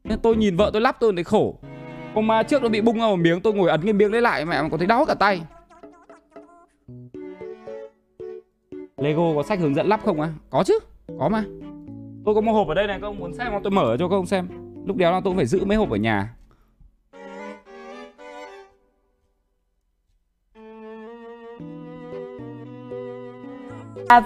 Nên 0.03 0.19
tôi 0.19 0.35
nhìn 0.35 0.57
vợ 0.57 0.69
tôi 0.73 0.81
lắp 0.81 0.97
tôi 0.99 1.13
thấy 1.15 1.23
khổ. 1.23 1.59
Hôm 2.13 2.27
mà 2.27 2.43
trước 2.43 2.63
nó 2.63 2.69
bị 2.69 2.81
bung 2.81 2.99
ra 2.99 3.05
một 3.05 3.15
miếng 3.15 3.41
tôi 3.41 3.53
ngồi 3.53 3.69
ấn 3.69 3.81
cái 3.81 3.93
miếng 3.93 4.11
đấy 4.11 4.21
lại 4.21 4.45
mẹ 4.45 4.61
có 4.71 4.77
thấy 4.77 4.87
đau 4.87 5.05
cả 5.05 5.13
tay. 5.13 5.41
Lego 8.97 9.33
có 9.35 9.43
sách 9.43 9.59
hướng 9.59 9.75
dẫn 9.75 9.87
lắp 9.87 10.01
không 10.05 10.21
á? 10.21 10.27
À? 10.27 10.33
Có 10.49 10.63
chứ, 10.63 10.79
có 11.19 11.29
mà. 11.29 11.43
Tôi 12.25 12.35
có 12.35 12.41
một 12.41 12.53
hộp 12.53 12.67
ở 12.67 12.73
đây 12.73 12.87
này, 12.87 12.99
các 13.01 13.07
ông 13.07 13.19
muốn 13.19 13.33
xem 13.33 13.47
không? 13.51 13.63
Tôi 13.63 13.71
mở 13.71 13.97
cho 13.99 14.07
các 14.07 14.15
ông 14.15 14.25
xem 14.25 14.47
Lúc 14.85 14.97
đéo 14.97 15.11
là 15.11 15.21
tôi 15.23 15.31
cũng 15.31 15.35
phải 15.35 15.45
giữ 15.45 15.65
mấy 15.65 15.77
hộp 15.77 15.89
ở 15.89 15.95
nhà 15.95 16.29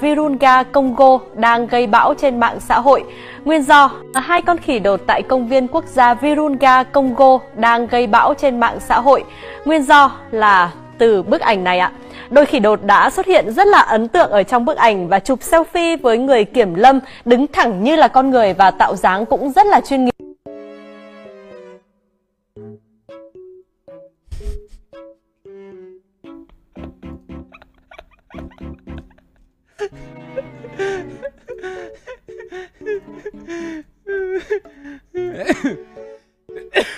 Virunga 0.02 0.64
Congo 0.64 1.20
đang 1.36 1.68
gây 1.68 1.88
bão 1.88 2.14
trên 2.14 2.40
mạng 2.40 2.60
xã 2.60 2.80
hội. 2.80 3.04
Nguyên 3.46 3.64
do, 3.64 3.92
hai 4.14 4.42
con 4.42 4.58
khỉ 4.58 4.80
đột 4.80 5.00
tại 5.08 5.22
công 5.22 5.48
viên 5.48 5.68
quốc 5.68 5.86
gia 5.86 6.14
Virunga 6.14 6.84
Congo 6.84 7.40
đang 7.56 7.88
gây 7.88 8.08
bão 8.08 8.34
trên 8.34 8.60
mạng 8.60 8.80
xã 8.80 9.00
hội. 9.00 9.24
Nguyên 9.66 9.84
do 9.84 10.12
là 10.32 10.74
từ 10.98 11.24
bức 11.24 11.42
ảnh 11.42 11.64
này 11.64 11.80
ạ. 11.80 11.92
Đôi 12.30 12.46
khỉ 12.46 12.60
đột 12.60 12.84
đã 12.84 13.10
xuất 13.10 13.26
hiện 13.26 13.52
rất 13.52 13.68
là 13.68 13.80
ấn 13.80 14.08
tượng 14.08 14.30
ở 14.30 14.44
trong 14.44 14.66
bức 14.66 14.78
ảnh 14.78 15.08
và 15.08 15.20
chụp 15.20 15.40
selfie 15.42 15.98
với 16.02 16.18
người 16.18 16.46
kiểm 16.46 16.76
lâm, 16.76 17.00
đứng 17.26 17.48
thẳng 17.48 17.84
như 17.84 17.96
là 17.96 18.08
con 18.08 18.30
người 18.30 18.54
và 18.54 18.72
tạo 18.72 18.96
dáng 18.96 19.26
cũng 19.26 19.52
rất 19.52 19.66
là 19.68 19.82
chuyên 19.82 20.06
nghiệp. 20.06 20.12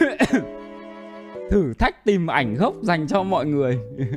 Thử 1.50 1.74
thách 1.74 2.06
tìm 2.06 2.28
ảnh 2.28 2.56
gốc 2.56 2.74
dành 2.82 3.08
cho 3.08 3.24
mọi 3.24 3.46
người. 3.46 3.80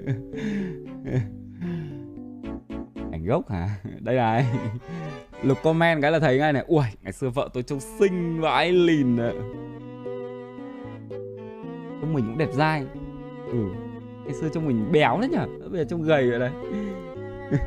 Ảnh 3.13 3.25
gốc 3.27 3.51
hả? 3.51 3.69
Đây 4.01 4.17
này. 4.17 4.47
Lục 5.43 5.59
comment 5.63 6.03
cái 6.03 6.13
là 6.13 6.19
thấy 6.19 6.39
ngay 6.39 6.53
này. 6.53 6.65
Ui, 6.67 6.85
ngày 7.03 7.13
xưa 7.13 7.29
vợ 7.29 7.49
tôi 7.53 7.63
trông 7.63 7.81
xinh 7.81 8.41
vãi 8.41 8.73
lìn 8.73 9.17
ạ. 9.17 9.33
Trông 12.01 12.13
mình 12.15 12.25
cũng 12.27 12.39
đẹp 12.39 12.49
dai. 12.53 12.85
Ừ 13.53 13.59
Ngày 14.25 14.35
xưa 14.35 14.49
trông 14.49 14.67
mình 14.67 14.93
béo 14.93 15.19
đấy 15.21 15.29
nhở? 15.33 15.47
Bây 15.71 15.79
giờ 15.79 15.85
trông 15.91 16.03
gầy 16.03 16.31
vậy 16.31 16.39
đấy 16.39 16.51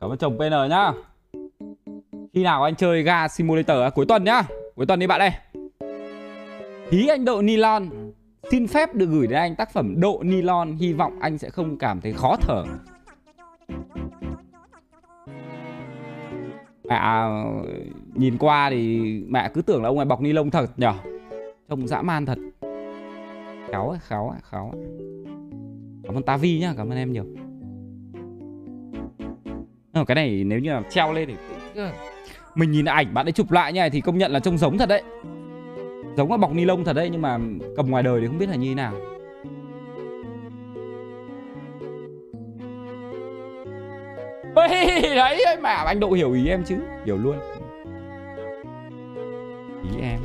Cảm 0.00 0.10
ơn 0.10 0.18
chồng 0.18 0.38
PN 0.38 0.68
nhá 0.70 0.92
khi 2.34 2.42
nào 2.42 2.62
anh 2.62 2.76
chơi 2.76 3.02
ga 3.02 3.28
simulator 3.28 3.82
à? 3.82 3.90
Cuối 3.90 4.06
tuần 4.06 4.24
nhá. 4.24 4.42
Cuối 4.74 4.86
tuần 4.86 4.98
đi 4.98 5.06
bạn 5.06 5.18
đây 5.18 5.30
Hí 6.90 7.08
anh 7.08 7.24
độ 7.24 7.42
nylon. 7.42 7.88
Xin 8.50 8.66
phép 8.66 8.94
được 8.94 9.06
gửi 9.06 9.26
đến 9.26 9.38
anh 9.38 9.56
tác 9.56 9.72
phẩm 9.72 10.00
độ 10.00 10.22
nylon. 10.24 10.72
Hy 10.76 10.92
vọng 10.92 11.18
anh 11.20 11.38
sẽ 11.38 11.50
không 11.50 11.78
cảm 11.78 12.00
thấy 12.00 12.12
khó 12.12 12.36
thở. 12.40 12.64
Mẹ 16.84 16.94
à, 16.94 17.28
nhìn 18.14 18.38
qua 18.38 18.70
thì 18.70 19.00
mẹ 19.28 19.50
cứ 19.54 19.62
tưởng 19.62 19.82
là 19.82 19.88
ông 19.88 19.96
này 19.96 20.04
bọc 20.04 20.20
ni 20.20 20.32
lông 20.32 20.50
thật 20.50 20.66
nhở? 20.76 20.92
Trông 21.68 21.88
dã 21.88 22.02
man 22.02 22.26
thật. 22.26 22.38
Kháo, 23.72 23.88
ấy, 23.88 23.98
kháo. 24.02 24.28
ấy, 24.28 24.40
khéo 24.50 24.70
ấy. 24.72 24.82
Cảm 26.04 26.14
ơn 26.14 26.22
Tavi 26.22 26.58
nhá, 26.58 26.74
cảm 26.76 26.88
ơn 26.92 26.98
em 26.98 27.12
nhiều. 27.12 27.24
Ờ, 29.92 30.04
cái 30.04 30.14
này 30.14 30.44
nếu 30.44 30.58
như 30.58 30.70
là 30.70 30.82
treo 30.90 31.12
lên 31.12 31.28
thì 31.28 31.34
Ừ. 31.74 31.88
mình 32.54 32.70
nhìn 32.70 32.84
ảnh 32.84 33.14
bạn 33.14 33.26
ấy 33.26 33.32
chụp 33.32 33.50
lại 33.50 33.72
như 33.72 33.80
này 33.80 33.90
thì 33.90 34.00
công 34.00 34.18
nhận 34.18 34.32
là 34.32 34.40
trông 34.40 34.58
giống 34.58 34.78
thật 34.78 34.88
đấy. 34.88 35.02
Giống 36.16 36.30
là 36.30 36.36
bọc 36.36 36.52
ni 36.52 36.64
lông 36.64 36.84
thật 36.84 36.92
đấy 36.92 37.08
nhưng 37.12 37.22
mà 37.22 37.38
cầm 37.76 37.90
ngoài 37.90 38.02
đời 38.02 38.20
thì 38.20 38.26
không 38.26 38.38
biết 38.38 38.48
là 38.48 38.56
như 38.56 38.68
thế 38.68 38.74
nào. 38.74 38.94
Ê, 44.70 45.14
đấy 45.14 45.44
mà 45.62 45.70
anh 45.70 46.00
độ 46.00 46.12
hiểu 46.12 46.32
ý 46.32 46.48
em 46.48 46.64
chứ 46.64 46.76
hiểu 47.04 47.16
luôn. 47.16 47.36
Ý 49.82 50.00
em. 50.02 50.20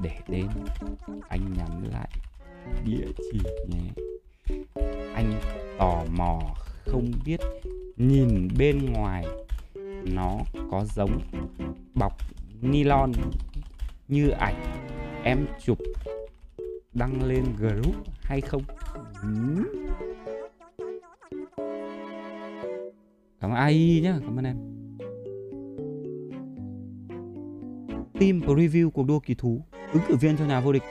Để 0.00 0.10
đến 0.28 0.46
anh 1.28 1.40
nhắn 1.56 1.82
lại 1.92 2.08
địa 2.84 3.06
chỉ 3.16 3.40
nhé. 3.68 4.04
Anh 5.14 5.32
tò 5.78 6.04
mò 6.16 6.40
không 6.86 7.12
biết 7.24 7.40
nhìn 8.08 8.48
bên 8.58 8.92
ngoài, 8.92 9.26
nó 10.04 10.38
có 10.70 10.84
giống 10.84 11.20
bọc 11.94 12.12
nylon 12.60 13.12
như 14.08 14.28
ảnh 14.28 14.62
em 15.24 15.46
chụp 15.64 15.78
đăng 16.94 17.24
lên 17.24 17.44
group 17.58 17.94
hay 18.22 18.40
không 18.40 18.62
ừ. 19.22 19.28
cảm 23.40 23.50
ơn 23.50 23.56
ai 23.56 24.00
nhá, 24.02 24.18
cảm 24.20 24.38
ơn 24.38 24.44
em 24.44 24.56
team 28.20 28.40
preview 28.40 28.90
cuộc 28.90 29.06
đua 29.06 29.18
kỳ 29.18 29.34
thú, 29.34 29.64
ứng 29.92 30.02
cử 30.08 30.16
viên 30.16 30.36
cho 30.36 30.44
nhà 30.44 30.60
vô 30.60 30.72
địch 30.72 30.82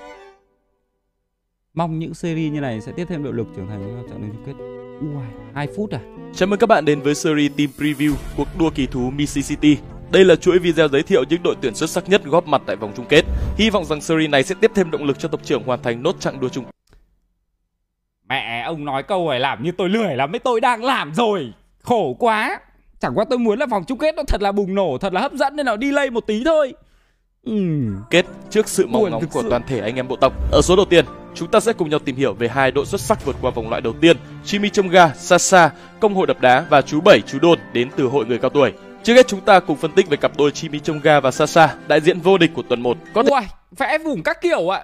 Mong 1.74 2.00
những 2.00 2.14
series 2.14 2.54
như 2.54 2.62
này 2.62 2.82
sẽ 2.82 2.92
tiếp 2.92 3.06
thêm 3.10 3.24
động 3.24 3.34
lực 3.34 3.48
trưởng 3.56 3.68
thành 3.68 3.82
cho 3.82 4.08
trận 4.08 4.22
đấu 4.22 4.30
chung 4.34 4.44
kết. 4.46 4.82
Ui, 5.02 5.24
2 5.54 5.68
phút 5.76 5.92
à? 5.92 6.00
Chào 6.34 6.48
mừng 6.48 6.60
các 6.60 6.68
bạn 6.68 6.86
đến 6.86 7.02
với 7.02 7.16
series 7.16 7.52
Team 7.58 7.70
Preview 7.78 8.14
cuộc 8.38 8.48
đua 8.60 8.70
kỳ 8.70 8.88
thú 8.88 9.10
Mississippi. 9.16 9.78
Đây 10.12 10.26
là 10.26 10.36
chuỗi 10.36 10.60
video 10.60 10.88
giới 10.88 11.04
thiệu 11.04 11.24
những 11.30 11.44
đội 11.44 11.56
tuyển 11.62 11.76
xuất 11.76 11.90
sắc 11.90 12.10
nhất 12.10 12.22
góp 12.26 12.48
mặt 12.48 12.62
tại 12.66 12.76
vòng 12.76 12.92
chung 12.96 13.06
kết. 13.10 13.22
Hy 13.58 13.70
vọng 13.70 13.86
rằng 13.86 14.02
series 14.02 14.30
này 14.30 14.44
sẽ 14.44 14.56
tiếp 14.62 14.72
thêm 14.76 14.92
động 14.92 15.04
lực 15.04 15.20
cho 15.20 15.30
tập 15.30 15.40
trưởng 15.44 15.64
hoàn 15.64 15.82
thành 15.84 16.04
nốt 16.04 16.16
chặng 16.20 16.40
đua 16.40 16.50
chung. 16.50 16.66
Mẹ, 18.30 18.64
ông 18.66 18.86
nói 18.86 19.04
câu 19.04 19.30
này 19.30 19.40
làm 19.40 19.64
như 19.64 19.72
tôi 19.78 19.90
lười 19.90 20.16
lắm, 20.16 20.32
mấy 20.32 20.40
tôi 20.40 20.62
đang 20.62 20.84
làm 20.84 21.14
rồi. 21.14 21.54
Khổ 21.84 22.16
quá. 22.20 22.60
Chẳng 23.00 23.12
qua 23.16 23.26
tôi 23.30 23.40
muốn 23.40 23.60
là 23.60 23.66
vòng 23.66 23.84
chung 23.88 23.98
kết 23.98 24.16
nó 24.16 24.24
thật 24.28 24.42
là 24.42 24.52
bùng 24.52 24.76
nổ, 24.76 24.98
thật 24.98 25.14
là 25.14 25.22
hấp 25.22 25.34
dẫn 25.34 25.56
nên 25.56 25.66
là 25.66 25.76
đi 25.76 25.92
lây 25.92 26.10
một 26.10 26.28
tí 26.28 26.44
thôi. 26.46 26.74
Ừ. 27.44 27.54
Kết 28.10 28.26
trước 28.50 28.70
sự 28.70 28.88
mong 28.88 29.10
ngóng 29.12 29.28
của 29.28 29.42
sự. 29.42 29.50
toàn 29.50 29.62
thể 29.68 29.80
anh 29.80 29.96
em 29.96 30.08
bộ 30.08 30.16
tộc. 30.16 30.34
Ở 30.52 30.62
số 30.62 30.76
đầu 30.76 30.86
tiên, 30.86 31.06
chúng 31.36 31.48
ta 31.48 31.60
sẽ 31.60 31.74
cùng 31.74 31.90
nhau 31.90 32.00
tìm 32.00 32.16
hiểu 32.16 32.34
về 32.34 32.48
hai 32.48 32.72
đội 32.72 32.86
xuất 32.86 33.02
sắc 33.02 33.26
vượt 33.26 33.36
qua 33.42 33.52
vòng 33.52 33.70
loại 33.70 33.82
đầu 33.82 33.94
tiên, 34.02 34.18
Chimichonga, 34.46 35.14
Sasa, 35.16 35.72
công 36.00 36.16
hội 36.16 36.28
đập 36.28 36.42
đá 36.42 36.66
và 36.70 36.82
chú 36.82 37.02
bảy 37.02 37.22
chú 37.22 37.40
đôn 37.40 37.60
đến 37.74 37.90
từ 37.96 38.04
hội 38.04 38.26
người 38.26 38.38
cao 38.38 38.50
tuổi. 38.50 38.74
Trước 39.04 39.14
hết 39.14 39.28
chúng 39.28 39.42
ta 39.42 39.60
cùng 39.60 39.78
phân 39.78 39.92
tích 39.92 40.10
về 40.10 40.18
cặp 40.18 40.32
đôi 40.38 40.52
Chimichonga 40.52 41.20
và 41.20 41.32
Sasa, 41.32 41.76
đại 41.88 42.02
diện 42.02 42.20
vô 42.20 42.38
địch 42.38 42.52
của 42.54 42.64
tuần 42.70 42.82
1. 42.82 42.98
Có 43.14 43.24
thể 43.24 43.30
Uầy, 43.30 43.46
vẽ 43.78 43.98
vùng 43.98 44.24
các 44.24 44.42
kiểu 44.42 44.74
ạ. 44.74 44.84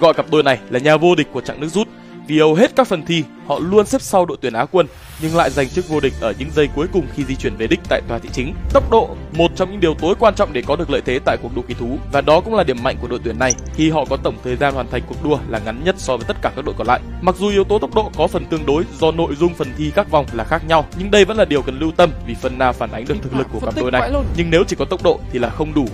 Gọi 0.00 0.14
cặp 0.14 0.26
đôi 0.30 0.42
này 0.42 0.58
là 0.70 0.78
nhà 0.78 0.96
vô 0.96 1.14
địch 1.14 1.28
của 1.32 1.40
chặng 1.40 1.60
nước 1.60 1.68
rút 1.68 1.88
vì 2.28 2.38
hầu 2.38 2.54
hết 2.54 2.76
các 2.76 2.86
phần 2.86 3.02
thi, 3.06 3.24
họ 3.46 3.58
luôn 3.58 3.86
xếp 3.86 4.02
sau 4.02 4.26
đội 4.26 4.36
tuyển 4.40 4.52
Á 4.52 4.64
quân 4.64 4.86
nhưng 5.22 5.36
lại 5.36 5.50
giành 5.50 5.68
chức 5.68 5.88
vô 5.88 6.00
địch 6.00 6.12
ở 6.20 6.34
những 6.38 6.50
giây 6.50 6.68
cuối 6.74 6.86
cùng 6.92 7.06
khi 7.14 7.24
di 7.24 7.36
chuyển 7.36 7.56
về 7.56 7.66
đích 7.66 7.80
tại 7.88 8.02
tòa 8.08 8.18
thị 8.18 8.28
chính. 8.32 8.54
Tốc 8.72 8.90
độ, 8.90 9.16
một 9.32 9.50
trong 9.56 9.70
những 9.70 9.80
điều 9.80 9.94
tối 9.94 10.14
quan 10.18 10.34
trọng 10.34 10.52
để 10.52 10.62
có 10.66 10.76
được 10.76 10.90
lợi 10.90 11.00
thế 11.04 11.18
tại 11.24 11.36
cuộc 11.42 11.56
đua 11.56 11.62
kỳ 11.62 11.74
thú 11.74 11.98
và 12.12 12.20
đó 12.20 12.40
cũng 12.40 12.54
là 12.54 12.64
điểm 12.64 12.82
mạnh 12.82 12.96
của 13.00 13.08
đội 13.08 13.18
tuyển 13.24 13.38
này 13.38 13.52
khi 13.74 13.90
họ 13.90 14.04
có 14.10 14.16
tổng 14.16 14.36
thời 14.44 14.56
gian 14.56 14.74
hoàn 14.74 14.90
thành 14.90 15.02
cuộc 15.08 15.24
đua 15.24 15.38
là 15.48 15.58
ngắn 15.58 15.84
nhất 15.84 15.94
so 15.98 16.16
với 16.16 16.24
tất 16.28 16.36
cả 16.42 16.52
các 16.56 16.64
đội 16.64 16.74
còn 16.78 16.86
lại. 16.86 17.00
Mặc 17.22 17.36
dù 17.38 17.48
yếu 17.48 17.64
tố 17.64 17.78
tốc 17.78 17.94
độ 17.94 18.10
có 18.16 18.26
phần 18.26 18.44
tương 18.44 18.66
đối 18.66 18.84
do 18.98 19.10
nội 19.10 19.34
dung 19.34 19.54
phần 19.54 19.68
thi 19.76 19.92
các 19.94 20.10
vòng 20.10 20.26
là 20.32 20.44
khác 20.44 20.62
nhau, 20.68 20.86
nhưng 20.98 21.10
đây 21.10 21.24
vẫn 21.24 21.36
là 21.36 21.44
điều 21.44 21.62
cần 21.62 21.78
lưu 21.78 21.92
tâm 21.96 22.10
vì 22.26 22.34
phần 22.34 22.58
nào 22.58 22.72
phản 22.72 22.92
ánh 22.92 23.04
được 23.08 23.16
thực 23.22 23.36
lực 23.36 23.46
của 23.52 23.60
cặp 23.60 23.74
đôi 23.76 23.90
này. 23.90 24.10
Nhưng 24.36 24.50
nếu 24.50 24.64
chỉ 24.68 24.76
có 24.76 24.84
tốc 24.84 25.02
độ 25.02 25.20
thì 25.32 25.38
là 25.38 25.50
không 25.50 25.74
đủ 25.74 25.86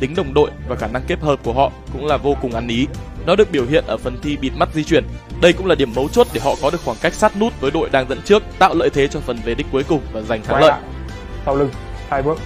tính 0.00 0.14
đồng 0.14 0.34
đội 0.34 0.50
và 0.68 0.76
khả 0.76 0.86
năng 0.86 1.02
kết 1.06 1.20
hợp 1.20 1.40
của 1.42 1.52
họ 1.52 1.72
cũng 1.92 2.06
là 2.06 2.16
vô 2.16 2.36
cùng 2.42 2.54
ăn 2.54 2.68
ý. 2.68 2.86
Nó 3.26 3.36
được 3.36 3.50
biểu 3.52 3.66
hiện 3.66 3.84
ở 3.86 3.96
phần 3.96 4.18
thi 4.22 4.36
bịt 4.36 4.52
mắt 4.56 4.68
di 4.74 4.84
chuyển. 4.84 5.04
Đây 5.40 5.52
cũng 5.52 5.66
là 5.66 5.74
điểm 5.74 5.92
mấu 5.94 6.08
chốt 6.08 6.26
để 6.32 6.40
họ 6.44 6.54
có 6.62 6.70
được 6.70 6.80
khoảng 6.84 6.98
cách 7.00 7.14
sát 7.14 7.36
nút 7.36 7.60
với 7.60 7.70
đội 7.70 7.88
đang 7.90 8.08
dẫn 8.08 8.22
trước, 8.24 8.42
tạo 8.58 8.74
lợi 8.74 8.90
thế 8.90 9.08
cho 9.08 9.20
phần 9.20 9.38
về 9.44 9.54
đích 9.54 9.66
cuối 9.72 9.82
cùng 9.88 10.00
và 10.12 10.20
giành 10.20 10.42
thắng 10.42 10.60
lợi. 10.60 10.72
Sau 11.44 11.56
lưng, 11.56 11.70
hai 12.10 12.22
bước. 12.22 12.38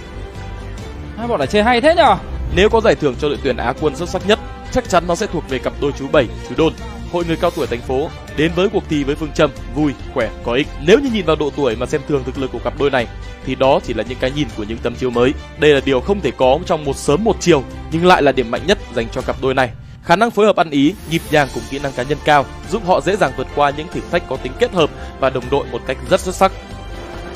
Hai 1.17 1.27
bọn 1.27 1.39
là 1.39 1.45
chơi 1.45 1.63
hay 1.63 1.81
thế 1.81 1.95
nhở? 1.95 2.15
Nếu 2.55 2.69
có 2.69 2.81
giải 2.81 2.95
thưởng 2.95 3.15
cho 3.19 3.29
đội 3.29 3.37
tuyển 3.43 3.57
Á 3.57 3.73
quân 3.81 3.95
xuất 3.95 4.09
sắc 4.09 4.27
nhất, 4.27 4.39
chắc 4.71 4.89
chắn 4.89 5.07
nó 5.07 5.15
sẽ 5.15 5.27
thuộc 5.27 5.49
về 5.49 5.59
cặp 5.59 5.73
đôi 5.81 5.91
chú 5.99 6.07
bảy, 6.11 6.27
chú 6.49 6.55
đôn 6.57 6.73
hội 7.11 7.25
người 7.27 7.35
cao 7.35 7.51
tuổi 7.51 7.67
thành 7.67 7.81
phố 7.81 8.09
đến 8.37 8.51
với 8.55 8.69
cuộc 8.69 8.83
thi 8.89 9.03
với 9.03 9.15
phương 9.15 9.31
châm 9.31 9.51
vui, 9.75 9.93
khỏe, 10.13 10.29
có 10.43 10.53
ích. 10.53 10.67
Nếu 10.85 10.99
như 10.99 11.09
nhìn 11.13 11.25
vào 11.25 11.35
độ 11.35 11.49
tuổi 11.55 11.75
mà 11.75 11.85
xem 11.85 12.01
thường 12.07 12.23
thực 12.23 12.37
lực 12.37 12.51
của 12.51 12.59
cặp 12.59 12.79
đôi 12.79 12.89
này 12.89 13.07
thì 13.45 13.55
đó 13.55 13.79
chỉ 13.83 13.93
là 13.93 14.03
những 14.09 14.17
cái 14.21 14.31
nhìn 14.31 14.47
của 14.57 14.63
những 14.63 14.77
tấm 14.77 14.95
chiếu 14.95 15.09
mới. 15.09 15.33
Đây 15.59 15.73
là 15.73 15.81
điều 15.85 16.01
không 16.01 16.21
thể 16.21 16.31
có 16.37 16.59
trong 16.65 16.85
một 16.85 16.95
sớm 16.95 17.23
một 17.23 17.35
chiều 17.39 17.63
nhưng 17.91 18.05
lại 18.05 18.21
là 18.21 18.31
điểm 18.31 18.51
mạnh 18.51 18.61
nhất 18.67 18.77
dành 18.95 19.07
cho 19.11 19.21
cặp 19.21 19.35
đôi 19.41 19.53
này. 19.53 19.69
Khả 20.07 20.15
năng 20.15 20.31
phối 20.31 20.45
hợp 20.45 20.55
ăn 20.55 20.69
ý, 20.69 20.93
nhịp 21.11 21.21
nhàng 21.31 21.47
cùng 21.53 21.63
kỹ 21.69 21.79
năng 21.79 21.91
cá 21.91 22.03
nhân 22.03 22.17
cao 22.25 22.45
giúp 22.71 22.81
họ 22.85 23.01
dễ 23.01 23.15
dàng 23.15 23.31
vượt 23.37 23.47
qua 23.55 23.69
những 23.69 23.87
thử 23.87 24.01
thách 24.11 24.23
có 24.29 24.37
tính 24.37 24.51
kết 24.59 24.71
hợp 24.71 24.89
và 25.19 25.29
đồng 25.29 25.43
đội 25.51 25.65
một 25.71 25.81
cách 25.87 25.97
rất 26.09 26.19
xuất 26.19 26.35
sắc. 26.35 26.51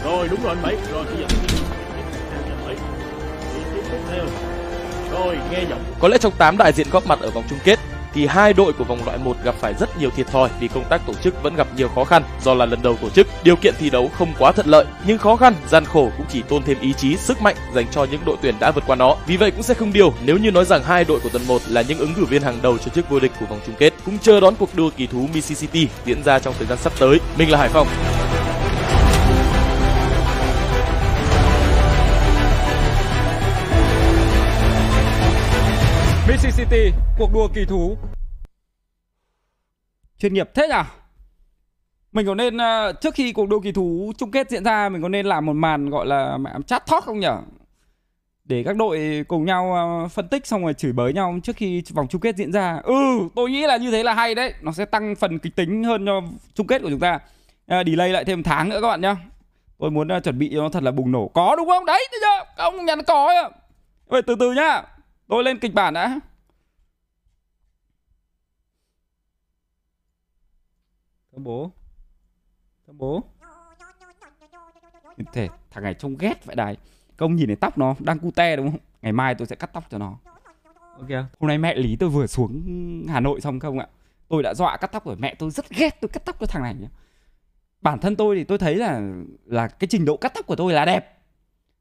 Rồi 0.04 0.28
đúng 0.28 0.44
rồi 0.44 0.56
anh 0.56 0.62
Bảy, 0.64 0.76
rồi 0.92 1.04
bây 1.04 1.18
giờ 1.18 1.28
rồi 5.12 5.38
nghe 5.52 5.64
giọng. 5.70 5.84
Có 6.00 6.08
lẽ 6.08 6.18
trong 6.18 6.34
8 6.38 6.58
đại 6.58 6.74
diện 6.74 6.88
góp 6.92 7.08
mặt 7.08 7.20
ở 7.22 7.30
vòng 7.30 7.44
chung 7.50 7.60
kết 7.64 7.80
thì 8.14 8.28
hai 8.28 8.54
đội 8.54 8.74
của 8.74 8.84
vòng 8.84 9.06
loại 9.06 9.18
1 9.18 9.38
gặp 9.44 9.56
phải 9.60 9.74
rất 9.80 9.98
nhiều 9.98 10.10
thiệt 10.10 10.28
thòi 10.28 10.50
vì 10.60 10.68
công 10.68 10.84
tác 10.90 11.02
tổ 11.08 11.14
chức 11.14 11.44
vẫn 11.44 11.56
gặp 11.56 11.68
nhiều 11.76 11.90
khó 11.96 12.04
khăn 12.04 12.24
do 12.44 12.54
là 12.54 12.66
lần 12.66 12.82
đầu 12.82 12.98
tổ 13.02 13.10
chức. 13.10 13.28
Điều 13.44 13.56
kiện 13.56 13.74
thi 13.80 13.90
đấu 13.90 14.12
không 14.18 14.34
quá 14.40 14.52
thuận 14.52 14.68
lợi, 14.68 14.86
nhưng 15.08 15.18
khó 15.18 15.36
khăn, 15.36 15.54
gian 15.70 15.86
khổ 15.86 16.12
cũng 16.18 16.26
chỉ 16.30 16.42
tôn 16.42 16.64
thêm 16.64 16.80
ý 16.82 16.94
chí, 16.94 17.18
sức 17.18 17.42
mạnh 17.42 17.56
dành 17.74 17.86
cho 17.92 18.06
những 18.12 18.22
đội 18.26 18.38
tuyển 18.42 18.56
đã 18.60 18.72
vượt 18.72 18.84
qua 18.88 18.96
nó. 18.96 19.16
Vì 19.28 19.38
vậy 19.38 19.52
cũng 19.52 19.64
sẽ 19.64 19.74
không 19.74 19.94
điều 19.94 20.14
nếu 20.26 20.38
như 20.38 20.52
nói 20.52 20.66
rằng 20.66 20.84
hai 20.84 21.04
đội 21.04 21.20
của 21.20 21.30
tuần 21.30 21.48
1 21.48 21.62
là 21.68 21.82
những 21.82 22.00
ứng 22.00 22.14
cử 22.14 22.26
viên 22.26 22.42
hàng 22.42 22.60
đầu 22.62 22.78
cho 22.78 22.90
chức 22.90 23.10
vô 23.10 23.20
địch 23.20 23.32
của 23.40 23.46
vòng 23.46 23.60
chung 23.66 23.76
kết. 23.80 23.94
Cũng 24.06 24.18
chờ 24.18 24.40
đón 24.40 24.56
cuộc 24.56 24.76
đua 24.76 24.90
kỳ 24.98 25.08
thú 25.08 25.28
Mississippi 25.34 25.88
diễn 26.06 26.24
ra 26.24 26.40
trong 26.40 26.54
thời 26.58 26.68
gian 26.68 26.78
sắp 26.78 26.94
tới. 27.00 27.20
Mình 27.38 27.52
là 27.52 27.58
Hải 27.58 27.70
Phong. 36.42 36.52
City, 36.52 36.92
cuộc 37.18 37.34
đua 37.34 37.48
kỳ 37.48 37.66
thú. 37.66 37.98
Chuyên 40.20 40.34
nghiệp 40.34 40.50
thế 40.56 40.68
nhỉ? 40.68 40.90
Mình 42.12 42.26
có 42.26 42.36
nên 42.36 42.58
ờ, 42.58 42.94
trước 43.02 43.14
khi 43.14 43.34
cuộc 43.34 43.50
đua 43.50 43.60
kỳ 43.60 43.72
thú 43.72 44.12
chung 44.18 44.32
kết 44.32 44.50
diễn 44.50 44.64
ra 44.64 44.90
mình 44.90 45.02
có 45.02 45.10
nên 45.10 45.26
làm 45.26 45.46
một 45.46 45.54
màn 45.54 45.90
gọi 45.90 46.06
là 46.06 46.38
chat 46.68 46.84
talk 46.88 47.04
không 47.04 47.20
nhỉ? 47.20 47.28
Để 48.46 48.64
các 48.64 48.76
đội 48.76 49.26
cùng 49.28 49.46
nhau 49.46 49.74
ờ, 49.74 50.08
phân 50.08 50.28
tích 50.28 50.48
xong 50.48 50.64
rồi 50.64 50.74
chửi 50.74 50.92
bới 50.92 51.14
nhau 51.14 51.40
trước 51.44 51.56
khi 51.56 51.84
vòng 51.94 52.08
chung 52.08 52.22
kết 52.22 52.36
diễn 52.36 52.52
ra. 52.52 52.80
Ừ, 52.84 52.94
tôi 53.36 53.50
nghĩ 53.50 53.68
là 53.68 53.78
như 53.78 53.92
thế 53.92 54.04
là 54.04 54.14
hay 54.14 54.36
đấy. 54.36 54.54
Nó 54.62 54.72
sẽ 54.72 54.86
tăng 54.86 55.16
phần 55.16 55.40
kịch 55.40 55.56
tính 55.56 55.84
hơn 55.84 56.06
cho 56.06 56.22
chung 56.54 56.68
kết 56.68 56.82
của 56.82 56.90
chúng 56.90 57.00
ta. 57.00 57.20
À, 57.68 57.84
delay 57.86 58.10
lại 58.10 58.26
thêm 58.26 58.40
một 58.40 58.44
tháng 58.46 58.70
nữa 58.70 58.80
các 58.82 58.88
bạn 58.88 59.02
nhá. 59.02 59.16
Tôi 59.78 59.92
muốn 59.92 60.08
chuẩn 60.24 60.40
bị 60.40 60.52
cho 60.54 60.62
nó 60.62 60.70
thật 60.70 60.84
là 60.84 60.92
bùng 60.92 61.12
nổ. 61.12 61.28
Có 61.28 61.56
đúng 61.56 61.68
không? 61.68 61.86
Đấy, 61.86 62.08
thấy 62.12 62.20
chưa? 62.22 62.64
Ông 62.64 62.86
nhắn 62.86 63.04
có. 63.04 63.50
Vậy 64.08 64.22
từ 64.22 64.36
từ 64.40 64.52
nhá. 64.52 64.84
Tôi 65.28 65.44
lên 65.44 65.60
kịch 65.60 65.74
bản 65.74 65.94
đã. 65.94 66.20
Thơm 71.32 71.44
bố. 71.44 71.72
Thơm 72.88 72.98
bố. 72.98 73.24
Thế 75.34 75.50
thằng 75.72 75.84
này 75.84 75.94
trông 75.94 76.18
ghét 76.18 76.46
vậy 76.46 76.56
đài 76.56 76.78
Công 77.18 77.36
nhìn 77.36 77.48
thấy 77.48 77.56
tóc 77.56 77.78
nó 77.78 77.96
đang 78.00 78.20
cute 78.20 78.56
đúng 78.56 78.72
không? 78.72 78.80
Ngày 79.02 79.12
mai 79.12 79.36
tôi 79.36 79.48
sẽ 79.48 79.56
cắt 79.56 79.74
tóc 79.74 79.84
cho 79.90 79.98
nó. 79.98 80.18
Ok 80.98 81.10
Hôm 81.40 81.48
nay 81.48 81.58
mẹ 81.58 81.76
Lý 81.76 81.96
tôi 81.96 82.10
vừa 82.10 82.28
xuống 82.28 82.64
Hà 83.10 83.20
Nội 83.20 83.42
xong 83.42 83.60
không 83.60 83.80
ạ? 83.80 83.88
Tôi 84.28 84.44
đã 84.44 84.54
dọa 84.54 84.78
cắt 84.78 84.92
tóc 84.92 85.06
rồi. 85.06 85.16
Mẹ 85.20 85.36
tôi 85.36 85.52
rất 85.52 85.70
ghét 85.70 86.02
tôi 86.02 86.10
cắt 86.10 86.26
tóc 86.26 86.36
cho 86.40 86.46
thằng 86.46 86.64
này 86.64 86.76
nhá. 86.80 86.88
Bản 87.82 88.00
thân 88.00 88.16
tôi 88.16 88.36
thì 88.36 88.44
tôi 88.44 88.58
thấy 88.58 88.76
là 88.76 89.02
Là 89.46 89.68
cái 89.68 89.88
trình 89.88 90.06
độ 90.06 90.18
cắt 90.18 90.32
tóc 90.36 90.48
của 90.48 90.56
tôi 90.56 90.74
là 90.74 90.86
đẹp. 90.86 91.18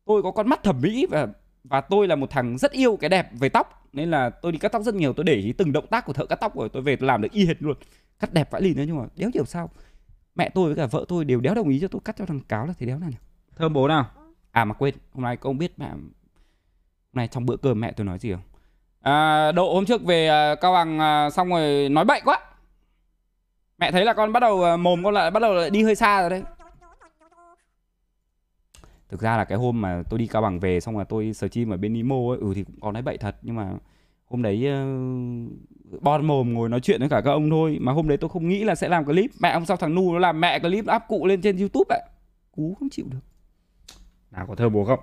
Tôi 0.05 0.23
có 0.23 0.31
con 0.31 0.49
mắt 0.49 0.63
thẩm 0.63 0.81
mỹ 0.81 1.07
và 1.11 1.29
và 1.65 1.81
tôi 1.81 2.09
là 2.09 2.17
một 2.17 2.31
thằng 2.31 2.59
rất 2.59 2.73
yêu 2.73 2.97
cái 2.97 3.11
đẹp 3.11 3.31
về 3.33 3.49
tóc. 3.49 3.89
Nên 3.93 4.11
là 4.11 4.31
tôi 4.31 4.53
đi 4.53 4.59
cắt 4.59 4.73
tóc 4.73 4.83
rất 4.83 4.95
nhiều. 4.95 5.13
Tôi 5.13 5.25
để 5.25 5.35
ý 5.35 5.53
từng 5.53 5.73
động 5.73 5.87
tác 5.87 6.05
của 6.05 6.13
thợ 6.13 6.27
cắt 6.27 6.37
tóc 6.37 6.57
rồi 6.57 6.69
tôi 6.69 6.83
về 6.83 6.97
tôi 6.97 7.07
làm 7.07 7.23
được 7.23 7.33
y 7.33 7.47
hệt 7.47 7.63
luôn 7.63 7.77
cắt 8.21 8.33
đẹp 8.33 8.51
vãi 8.51 8.63
lìn 8.63 8.77
nữa 8.77 8.85
nhưng 8.87 8.99
mà 8.99 9.05
đéo 9.17 9.31
hiểu 9.35 9.45
sao. 9.45 9.71
Mẹ 10.35 10.49
tôi 10.49 10.67
với 10.67 10.77
cả 10.77 10.87
vợ 10.87 11.05
tôi 11.09 11.25
đều 11.25 11.41
đéo 11.41 11.55
đồng 11.55 11.69
ý 11.69 11.81
cho 11.81 11.89
tôi 11.89 12.01
cắt 12.05 12.17
cho 12.19 12.27
thằng 12.27 12.41
cáo 12.41 12.67
là 12.67 12.73
thế 12.79 12.87
đéo 12.87 12.99
nào 12.99 13.11
nhỉ? 13.11 13.17
Thơm 13.57 13.73
bố 13.73 13.89
nào? 13.89 14.07
À 14.51 14.65
mà 14.65 14.75
quên 14.75 14.95
hôm 15.13 15.25
nay 15.25 15.37
công 15.37 15.59
biết 15.59 15.79
mẹ 15.79 15.89
hôm 15.89 16.11
nay 17.13 17.29
trong 17.29 17.47
bữa 17.47 17.57
cơm 17.57 17.81
mẹ 17.81 17.93
tôi 17.93 18.07
nói 18.07 18.19
gì 18.19 18.33
không? 18.33 18.43
À, 19.01 19.53
độ 19.53 19.75
hôm 19.75 19.87
trước 19.87 20.03
về 20.03 20.29
à, 20.29 20.55
cao 20.55 20.73
bằng 20.73 20.99
à, 20.99 21.31
xong 21.31 21.49
rồi 21.49 21.89
nói 21.89 22.05
bậy 22.05 22.21
quá. 22.25 22.41
Mẹ 23.79 23.91
thấy 23.91 24.05
là 24.05 24.13
con 24.13 24.33
bắt 24.33 24.41
đầu 24.41 24.65
à, 24.65 24.77
mồm 24.77 25.05
con 25.05 25.15
lại 25.15 25.31
bắt 25.31 25.41
đầu 25.41 25.55
lại 25.55 25.71
đi 25.71 25.83
hơi 25.83 25.95
xa 25.95 26.21
rồi 26.21 26.31
đấy. 26.31 26.43
Thực 29.09 29.21
ra 29.21 29.37
là 29.37 29.45
cái 29.45 29.59
hôm 29.59 29.81
mà 29.81 30.03
tôi 30.11 30.19
đi 30.19 30.27
cao 30.27 30.43
bằng 30.43 30.61
về 30.61 30.81
xong 30.81 30.95
rồi 30.97 31.05
tôi 31.09 31.33
stream 31.33 31.71
ở 31.71 31.77
bên 31.77 31.93
Nimo 31.93 32.17
ấy 32.17 32.39
ừ 32.41 32.53
thì 32.55 32.65
cũng 32.65 32.81
có 32.81 32.93
nói 32.93 33.03
bậy 33.03 33.19
thật 33.19 33.37
nhưng 33.43 33.57
mà 33.57 33.73
hôm 34.31 34.43
đấy 34.43 34.67
uh, 35.97 36.03
bon 36.03 36.27
mồm 36.27 36.55
ngồi 36.55 36.69
nói 36.69 36.81
chuyện 36.81 37.01
với 37.01 37.09
cả 37.09 37.21
các 37.25 37.31
ông 37.31 37.51
thôi 37.51 37.79
mà 37.81 37.93
hôm 37.93 38.09
đấy 38.09 38.19
tôi 38.19 38.31
không 38.31 38.49
nghĩ 38.49 38.65
là 38.65 38.75
sẽ 38.75 38.89
làm 38.89 39.05
clip. 39.05 39.31
Mẹ 39.41 39.51
ông 39.51 39.67
sao 39.67 39.77
thằng 39.77 39.95
nu 39.95 40.13
nó 40.13 40.19
làm 40.19 40.41
mẹ 40.41 40.59
clip 40.59 40.87
áp 40.87 41.05
cụ 41.09 41.27
lên 41.27 41.43
trên 41.43 41.57
youtube 41.57 41.85
vậy 41.89 42.01
cú 42.53 42.77
không 42.79 42.89
chịu 42.91 43.07
được. 43.11 43.19
Nào 44.31 44.47
có 44.47 44.55
thơm 44.55 44.73
bố 44.73 44.85
không? 44.85 45.01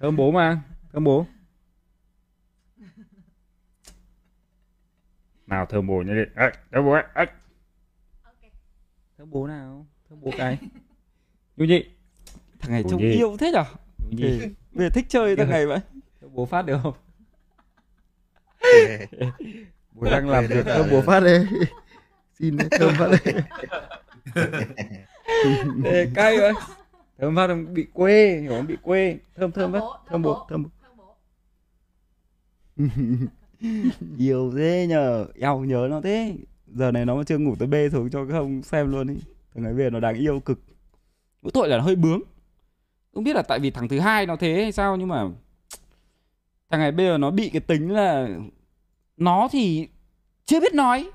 Thơm 0.00 0.16
bố 0.16 0.30
mà 0.30 0.60
thơm 0.92 1.04
bố. 1.04 1.26
Nào 5.46 5.66
thơm 5.66 5.86
bố 5.86 6.02
nhá 6.02 6.12
đi. 6.12 6.22
Ê, 6.36 6.50
thơm 6.72 6.84
bố 6.84 6.92
ấy 6.92 7.04
Ê. 7.14 7.24
thơm 9.18 9.30
bố 9.30 9.46
nào? 9.46 9.86
Thơm 10.08 10.20
bố 10.20 10.30
cái. 10.38 10.58
Nhu 11.56 11.64
nhị 11.64 11.84
Thằng 12.58 12.72
này 12.72 12.84
trông 12.90 13.00
yêu 13.00 13.36
thế 13.36 13.50
nhở? 13.52 13.64
Giờ 14.72 14.88
thích 14.94 15.06
chơi 15.08 15.36
thằng 15.36 15.50
này 15.50 15.66
vậy. 15.66 15.80
Bố 16.32 16.46
phát 16.46 16.62
được 16.62 16.78
không 16.82 16.94
Bố 19.92 20.10
đang 20.10 20.28
làm 20.28 20.46
việc 20.46 20.64
thơm 20.64 20.86
bố 20.90 21.00
phát 21.00 21.20
đây. 21.20 21.46
Xin 22.38 22.56
thơm 22.70 22.92
phát 22.98 23.10
đây. 23.10 23.34
Ê, 25.84 26.06
cay 26.14 26.38
vậy 26.38 26.52
Thơm 27.18 27.36
phát 27.36 27.54
bị 27.72 27.86
quê 27.92 28.38
Hiểu 28.40 28.52
không? 28.52 28.66
Bị 28.66 28.76
quê. 28.82 29.18
Thơm 29.36 29.52
thơm 29.52 29.72
phát. 29.72 29.82
Thơm 30.08 30.22
bố 30.22 30.46
Thơm 30.48 30.62
bố. 30.62 30.70
Yêu 34.18 34.52
thế 34.56 34.86
nhờ. 34.88 35.26
Eo 35.40 35.60
nhớ 35.60 35.88
nó 35.90 36.00
thế. 36.00 36.36
Giờ 36.66 36.90
này 36.90 37.06
nó 37.06 37.24
chưa 37.24 37.38
ngủ 37.38 37.54
tới 37.58 37.68
bê 37.68 37.88
xuống 37.92 38.10
cho 38.10 38.26
các 38.26 38.34
ông 38.34 38.62
xem 38.62 38.92
luôn 38.92 39.06
đi. 39.06 39.14
Thằng 39.54 39.64
này 39.64 39.74
về 39.74 39.90
nó 39.90 40.00
đáng 40.00 40.14
yêu 40.14 40.40
cực. 40.40 40.60
Mỗi 41.42 41.52
tội 41.52 41.68
là 41.68 41.76
nó 41.76 41.82
hơi 41.82 41.96
bướng. 41.96 42.20
Không 43.14 43.24
biết 43.24 43.36
là 43.36 43.42
tại 43.42 43.58
vì 43.58 43.70
thằng 43.70 43.88
thứ 43.88 43.98
hai 43.98 44.26
nó 44.26 44.36
thế 44.36 44.54
hay 44.62 44.72
sao 44.72 44.96
Nhưng 44.96 45.08
mà 45.08 45.24
Thằng 46.70 46.80
này 46.80 46.92
bây 46.92 47.06
giờ 47.06 47.18
nó 47.18 47.30
bị 47.30 47.50
cái 47.50 47.60
tính 47.60 47.90
là 47.90 48.28
Nó 49.16 49.48
thì 49.52 49.88
chưa 50.46 50.60
biết 50.60 50.74
nói. 50.74 51.10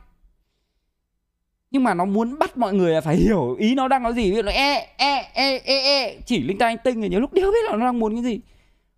Nhưng 1.71 1.83
mà 1.83 1.93
nó 1.93 2.05
muốn 2.05 2.39
bắt 2.39 2.57
mọi 2.57 2.73
người 2.73 2.93
là 2.93 3.01
phải 3.01 3.15
hiểu 3.15 3.55
ý 3.59 3.75
nó 3.75 3.87
đang 3.87 4.03
nói 4.03 4.13
gì. 4.13 4.31
Ví 4.31 4.35
dụ 4.35 4.41
nó 4.41 4.51
e 4.51 4.87
e 4.97 5.31
e 5.33 5.59
e 5.59 5.79
e 5.79 6.15
chỉ 6.25 6.43
linh 6.43 6.57
tay 6.57 6.77
tinh 6.77 7.01
thì 7.01 7.09
nhiều 7.09 7.19
lúc 7.19 7.33
đéo 7.33 7.51
biết 7.51 7.69
là 7.69 7.75
nó 7.75 7.85
đang 7.85 7.99
muốn 7.99 8.15
cái 8.15 8.23
gì. 8.23 8.39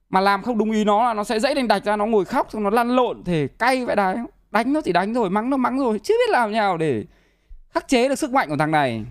Mà 0.10 0.20
làm 0.20 0.42
không 0.42 0.58
đúng 0.58 0.72
ý 0.72 0.84
nó 0.84 1.04
là 1.04 1.14
nó 1.14 1.24
sẽ 1.24 1.40
dãy 1.40 1.56
đành 1.56 1.68
đạch 1.68 1.86
ra 1.86 1.96
nó 1.96 2.06
ngồi 2.06 2.26
khóc 2.26 2.48
xong 2.52 2.64
nó 2.64 2.70
lăn 2.70 2.96
lộn 2.96 3.24
thì 3.24 3.48
cay 3.48 3.86
vậy 3.86 3.96
đấy 3.96 4.18
đánh 4.52 4.74
nó 4.74 4.82
chỉ 4.82 4.92
đánh 4.92 5.14
rồi 5.14 5.30
mắng 5.30 5.50
nó 5.50 5.58
mắng 5.58 5.80
rồi 5.80 6.00
chưa 6.00 6.14
biết 6.14 6.32
làm 6.32 6.52
nào 6.52 6.78
để 6.78 7.04
khắc 7.70 7.88
chế 7.88 8.10
được 8.10 8.16
sức 8.16 8.32
mạnh 8.32 8.50
của 8.50 8.58
thằng 8.58 8.72
này. 8.72 9.06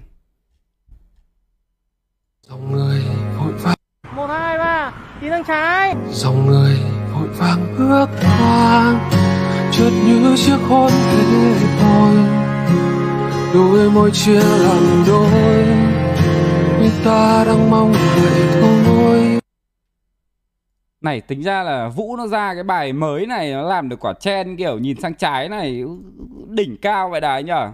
Dòng 2.42 2.72
người 2.72 3.02
vội 3.38 3.52
vàng 3.52 3.76
một 4.16 4.26
hai 4.26 4.58
ba. 4.58 4.92
Tiến 5.20 5.30
sang 5.30 5.44
trái. 5.44 5.94
Dòng 6.10 6.46
người 6.46 6.76
vàng 7.38 7.74
bước 7.78 8.06
qua 8.20 9.00
chợt 9.72 9.90
như 10.06 10.36
chiếc 10.36 10.58
hôn 10.68 10.90
thế 10.90 11.54
thôi. 11.80 12.16
Đôi 13.54 13.90
môi 13.90 14.10
chia 14.10 14.40
làm 14.40 15.04
đôi 15.06 15.66
nhưng 16.82 17.04
ta 17.04 17.44
đang 17.46 17.70
mong 17.70 17.92
vậy 17.92 18.42
thôi 18.60 19.38
này, 21.00 21.20
tính 21.20 21.42
ra 21.42 21.62
là 21.62 21.88
vũ 21.88 22.16
nó 22.16 22.26
ra 22.26 22.54
cái 22.54 22.62
bài 22.62 22.92
mới 22.92 23.26
này, 23.26 23.52
nó 23.52 23.62
làm 23.62 23.88
được 23.88 24.00
quả 24.00 24.12
chen 24.20 24.56
kiểu 24.56 24.78
nhìn 24.78 25.00
sang 25.00 25.14
trái 25.14 25.48
này, 25.48 25.84
đỉnh 26.48 26.76
cao 26.82 27.10
vậy 27.10 27.20
đấy 27.20 27.42
nhở 27.42 27.72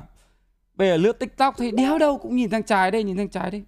bây 0.75 0.89
giờ 0.89 0.97
lướt 0.97 1.19
tiktok 1.19 1.55
thì 1.59 1.71
đéo 1.71 1.99
đâu 1.99 2.19
cũng 2.19 2.37
nhìn 2.37 2.51
sang 2.51 2.63
trái 2.63 2.91
đây, 2.91 3.05
nhìn 3.05 3.17
sang 3.17 3.29
trái 3.29 3.51
đây. 3.51 3.65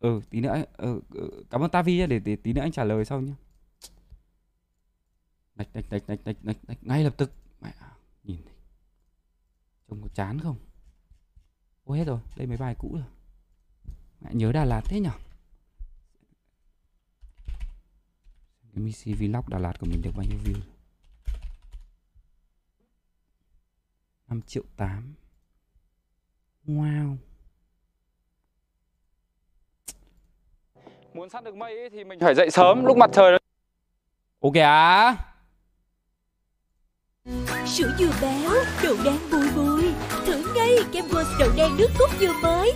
Ừ 0.00 0.20
tí 0.30 0.40
nữa 0.40 0.64
ừ, 0.76 1.00
ừ, 1.10 1.44
cảm 1.50 1.60
ơn 1.60 1.70
tavi 1.70 1.96
nhé, 1.96 2.06
để, 2.06 2.18
để 2.18 2.36
tí 2.36 2.52
nữa 2.52 2.60
anh 2.60 2.72
trả 2.72 2.84
lời 2.84 3.04
sau 3.04 3.20
nhé. 3.20 3.32
nạch 5.56 5.68
nạch 5.74 5.84
nạch 5.90 6.02
nạch 6.08 6.20
nạch 6.24 6.44
nạch 6.44 6.56
nạch 6.68 6.78
ngay 6.84 7.04
lập 7.04 7.14
tức. 7.16 7.32
Mẹ 7.60 7.72
nhìn 8.24 8.44
này. 8.44 8.54
trông 9.88 10.02
có 10.02 10.08
chán 10.14 10.40
không? 10.40 10.56
Ôi 11.84 11.98
hết 11.98 12.04
rồi 12.04 12.20
đây 12.36 12.46
mấy 12.46 12.56
bài 12.56 12.74
cũ 12.78 12.90
rồi. 12.94 13.04
Mẹ 14.20 14.30
nhớ 14.34 14.52
đà 14.52 14.64
lạt 14.64 14.82
thế 14.84 15.00
nhở? 15.00 15.12
Cái 18.72 18.84
missy 18.84 19.14
vlog 19.14 19.48
đà 19.48 19.58
lạt 19.58 19.78
của 19.80 19.86
mình 19.86 20.02
được 20.02 20.10
bao 20.16 20.26
nhiêu 20.26 20.38
view? 20.44 20.60
5 24.28 24.42
triệu 24.42 24.62
8 24.76 25.14
Wow. 26.66 27.16
Muốn 31.20 31.30
săn 31.30 31.44
được 31.44 31.56
mây 31.56 31.78
ấy 31.78 31.90
thì 31.90 32.04
mình 32.04 32.20
phải 32.20 32.34
dậy 32.34 32.50
sớm 32.50 32.84
lúc 32.84 32.96
mặt 32.96 33.10
trời 33.12 33.38
Ok 34.42 34.54
á. 34.54 35.14
Sữa 37.66 37.90
dừa 37.98 38.10
béo, 38.22 38.50
đậu 38.82 38.94
đen 39.04 39.16
bùi 39.32 39.48
bùi. 39.56 39.82
Thử 40.26 40.52
ngay 40.54 40.76
kem 40.92 41.04
Ghost 41.10 41.28
đậu 41.40 41.48
đen 41.56 41.70
nước 41.78 41.88
cốt 41.98 42.06
dừa 42.20 42.32
mới. 42.42 42.72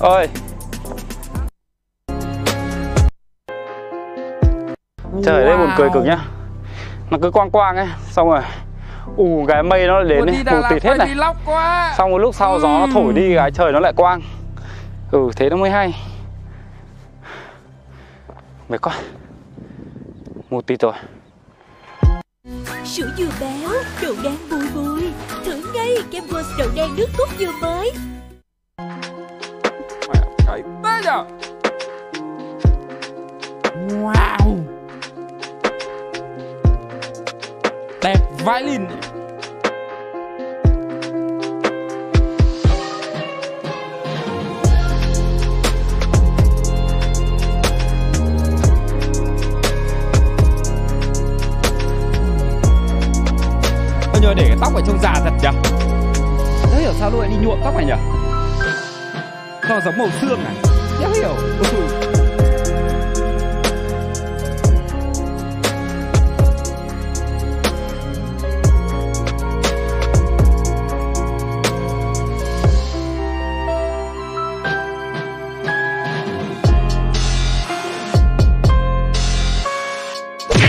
Ơi 0.00 0.28
trời 5.24 5.44
đấy 5.44 5.56
buồn 5.56 5.70
cười 5.76 5.88
cực 5.94 6.04
nhá. 6.04 6.18
Nó 7.10 7.18
cứ 7.22 7.30
quang 7.30 7.50
quang 7.50 7.76
ấy 7.76 7.88
xong 8.10 8.28
rồi 8.28 8.42
ù 9.16 9.44
cái 9.48 9.62
mây 9.62 9.86
nó 9.86 10.02
đến 10.02 10.26
ấy, 10.26 10.36
ù 10.50 10.62
tịt 10.70 10.84
hết 10.84 10.96
này. 10.98 11.16
xong 11.96 12.10
một 12.10 12.18
lúc 12.18 12.34
sau 12.34 12.60
gió 12.60 12.68
nó 12.68 12.86
thổi 12.94 13.12
đi 13.12 13.34
cái 13.36 13.50
trời 13.50 13.72
nó 13.72 13.80
lại 13.80 13.92
quang. 13.96 14.20
Ừ 15.10 15.30
thế 15.36 15.50
nó 15.50 15.56
mới 15.56 15.70
hay 15.70 15.94
Mệt 18.68 18.80
quá. 18.82 19.00
Một 20.50 20.66
tí 20.66 20.74
rồi. 20.80 20.92
Sữa 22.84 23.10
dừa 23.18 23.30
béo, 23.40 23.70
đậu 24.02 24.14
đen 24.22 24.36
bùi 24.50 24.66
bùi. 24.74 25.02
Thử 25.44 25.72
ngay 25.74 25.96
kem 26.10 26.24
Ghost 26.30 26.46
đậu 26.58 26.68
đen 26.74 26.90
nước 26.96 27.06
cốt 27.18 27.26
dừa 27.38 27.52
mới. 27.62 27.92
Cái 30.46 30.62
tê 30.84 30.90
nhở 31.04 31.24
Wow. 33.88 34.56
Đẹp 38.02 38.16
vãi 38.44 38.62
lìn 38.62 38.86
Nhờ 54.28 54.34
để 54.34 54.44
cái 54.48 54.56
tóc 54.60 54.74
ở 54.74 54.82
trông 54.86 54.98
già 55.02 55.14
thật 55.14 55.30
nhở 55.42 55.50
Thế 56.62 56.80
hiểu 56.80 56.92
sao 56.98 57.10
lúc 57.10 57.20
lại 57.20 57.28
đi 57.30 57.36
nhuộm 57.46 57.58
tóc 57.64 57.74
này 57.76 57.84
nhở 57.84 57.96
Nó 59.68 59.80
giống 59.84 59.98
màu 59.98 60.08
xương 60.20 60.44
này. 60.44 60.54
Không 61.02 61.12
hiểu. 61.12 61.34
Ừ. 61.58 62.08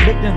Đức 0.06 0.30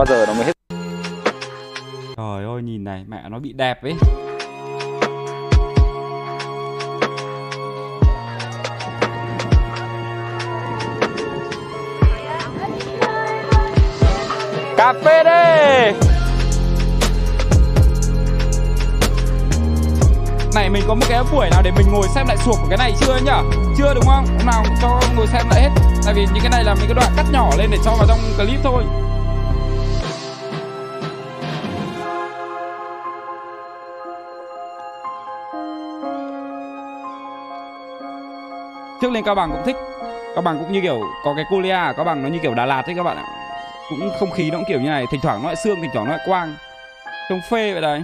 Bao 0.00 0.06
giờ 0.06 0.26
nó 0.26 0.34
mới 0.34 0.44
hết? 0.44 0.52
Trời 2.16 2.44
ơi 2.44 2.62
nhìn 2.62 2.84
này 2.84 3.04
mẹ 3.08 3.22
nó 3.30 3.38
bị 3.38 3.52
đẹp 3.52 3.82
ấy. 3.82 3.94
Cà 14.76 14.92
phê 15.04 15.24
đi! 15.24 15.98
Này 20.54 20.70
mình 20.70 20.82
có 20.88 20.94
một 20.94 21.06
cái 21.08 21.22
buổi 21.32 21.50
nào 21.50 21.62
để 21.62 21.70
mình 21.76 21.86
ngồi 21.92 22.08
xem 22.14 22.26
lại 22.26 22.36
suộc 22.36 22.56
của 22.62 22.66
cái 22.68 22.78
này 22.78 22.92
chưa 23.00 23.18
nhở? 23.24 23.42
Chưa 23.78 23.94
đúng 23.94 24.04
không? 24.06 24.26
Hôm 24.26 24.46
nào 24.46 24.64
cho 24.82 25.00
ngồi 25.16 25.26
xem 25.26 25.46
lại 25.50 25.62
hết. 25.62 25.70
Tại 26.04 26.14
vì 26.14 26.26
những 26.34 26.42
cái 26.42 26.50
này 26.50 26.64
là 26.64 26.74
mấy 26.74 26.84
cái 26.86 26.94
đoạn 26.94 27.12
cắt 27.16 27.24
nhỏ 27.32 27.50
lên 27.58 27.70
để 27.70 27.78
cho 27.84 27.94
vào 27.98 28.06
trong 28.08 28.18
clip 28.36 28.60
thôi 28.62 28.84
trước 39.00 39.12
lên 39.12 39.24
cao 39.24 39.34
bằng 39.34 39.50
cũng 39.50 39.62
thích. 39.66 39.76
Cao 40.34 40.42
bằng 40.42 40.58
cũng 40.58 40.72
như 40.72 40.80
kiểu 40.80 41.00
có 41.24 41.34
cái 41.34 41.44
colia 41.50 41.70
ở 41.70 41.92
cao 41.92 42.04
bằng 42.04 42.22
nó 42.22 42.28
như 42.28 42.38
kiểu 42.42 42.54
đà 42.54 42.66
lạt 42.66 42.82
ấy 42.86 42.94
các 42.94 43.02
bạn 43.02 43.16
ạ. 43.16 43.24
Cũng 43.90 44.10
không 44.18 44.30
khí 44.30 44.50
nó 44.50 44.58
cũng 44.58 44.66
kiểu 44.68 44.80
như 44.80 44.88
này 44.88 45.04
thỉnh 45.10 45.20
thoảng 45.22 45.42
nó 45.42 45.46
lại 45.46 45.56
xương 45.56 45.80
thỉnh 45.80 45.90
thoảng 45.94 46.06
nó 46.06 46.16
lại 46.16 46.26
quang. 46.26 46.54
Trông 47.28 47.40
phê 47.50 47.72
vậy 47.72 47.82
đấy. 47.82 48.02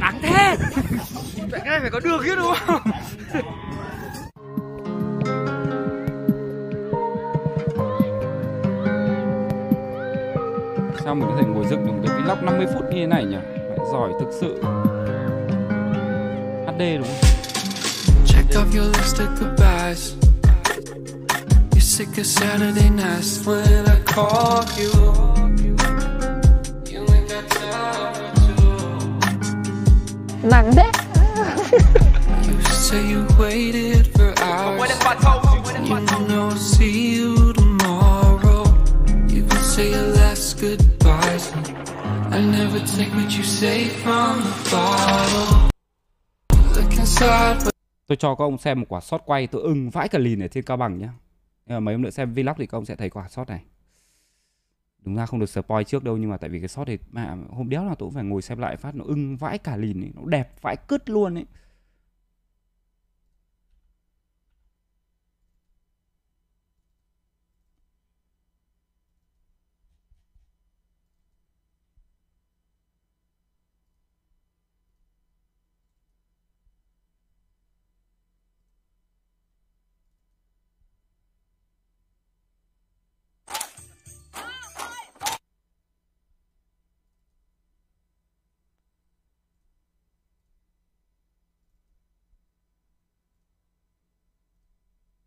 Đáng 0.00 0.18
thế! 0.22 0.56
Vậy 1.50 1.60
cái 1.64 1.70
này 1.70 1.80
phải 1.80 1.90
có 1.90 2.00
được 2.00 2.22
chứ 2.26 2.34
đúng 2.36 2.54
không 2.66 2.80
sao 11.04 11.14
mình 11.14 11.28
có 11.28 11.36
thể 11.36 11.46
ngồi 11.46 11.64
dựng 11.70 11.86
được 11.86 11.92
cái 12.06 12.22
vlog 12.22 12.44
50 12.44 12.66
phút 12.74 12.84
như 12.90 13.00
thế 13.00 13.06
này 13.06 13.24
nhỉ 13.24 13.36
Mẹ 13.70 13.76
giỏi 13.92 14.10
thực 14.20 14.28
sự 14.40 14.60
HD 16.66 16.78
đúng 16.78 17.04
không 17.04 17.30
Checked 18.26 18.56
off 18.56 18.76
your 18.76 18.96
list 18.96 19.20
of 19.20 19.26
goodbyes. 19.40 20.14
You're 21.72 21.80
sick 21.80 22.08
of 22.08 22.24
Saturday 22.24 22.90
nights 22.90 23.46
when 23.46 23.86
I 23.86 23.96
call 24.06 24.64
you. 24.78 24.90
You 26.92 27.06
ain't 27.14 27.28
got 27.28 27.44
time 27.50 28.34
to. 28.34 28.64
Nặng 30.42 30.72
thế 30.76 30.90
You 32.46 32.60
say 32.62 33.00
you 33.12 33.24
waited 33.38 34.14
Never 42.74 42.86
take 42.98 43.10
what 43.10 43.38
you 43.38 43.42
say 43.42 43.88
from 43.88 44.42
the 44.42 44.76
bottle. 44.76 45.68
Look 46.76 46.90
inside, 46.90 47.70
Tôi 48.06 48.16
cho 48.16 48.34
các 48.34 48.44
ông 48.44 48.58
xem 48.58 48.80
một 48.80 48.86
quả 48.88 49.00
shot 49.00 49.22
quay 49.26 49.46
tôi 49.46 49.62
ưng 49.62 49.90
vãi 49.90 50.08
cả 50.08 50.18
lìn 50.18 50.42
ở 50.42 50.48
trên 50.48 50.64
Cao 50.64 50.76
Bằng 50.76 50.98
nhá. 50.98 51.08
Nhưng 51.66 51.76
mà 51.76 51.80
mấy 51.80 51.94
hôm 51.94 52.02
nữa 52.02 52.10
xem 52.10 52.34
vlog 52.34 52.54
thì 52.58 52.66
các 52.66 52.78
ông 52.78 52.84
sẽ 52.84 52.96
thấy 52.96 53.10
quả 53.10 53.28
shot 53.28 53.48
này. 53.48 53.64
Đúng 55.04 55.16
ra 55.16 55.26
không 55.26 55.40
được 55.40 55.48
spoil 55.48 55.84
trước 55.84 56.04
đâu 56.04 56.16
nhưng 56.16 56.30
mà 56.30 56.36
tại 56.36 56.50
vì 56.50 56.58
cái 56.58 56.68
shot 56.68 56.86
này 56.88 56.98
mà 57.10 57.36
hôm 57.50 57.68
đéo 57.68 57.84
là 57.84 57.94
tôi 57.94 58.06
cũng 58.06 58.14
phải 58.14 58.24
ngồi 58.24 58.42
xem 58.42 58.58
lại 58.58 58.76
phát 58.76 58.94
nó 58.94 59.04
ưng 59.04 59.36
vãi 59.36 59.58
cả 59.58 59.76
lìn 59.76 60.00
ấy, 60.00 60.10
nó 60.14 60.22
đẹp 60.26 60.62
vãi 60.62 60.76
cứt 60.88 61.10
luôn 61.10 61.34
ấy. 61.34 61.44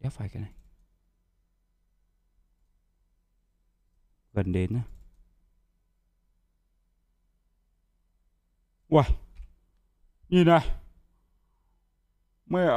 Đéo 0.07 0.11
phải 0.11 0.29
cái 0.29 0.41
này. 0.41 0.51
Gần 4.33 4.51
đến 4.51 4.73
á. 4.73 4.81
Uầy. 8.89 9.05
Nhìn 10.29 10.47
này. 10.47 10.67
Mẹ 12.45 12.67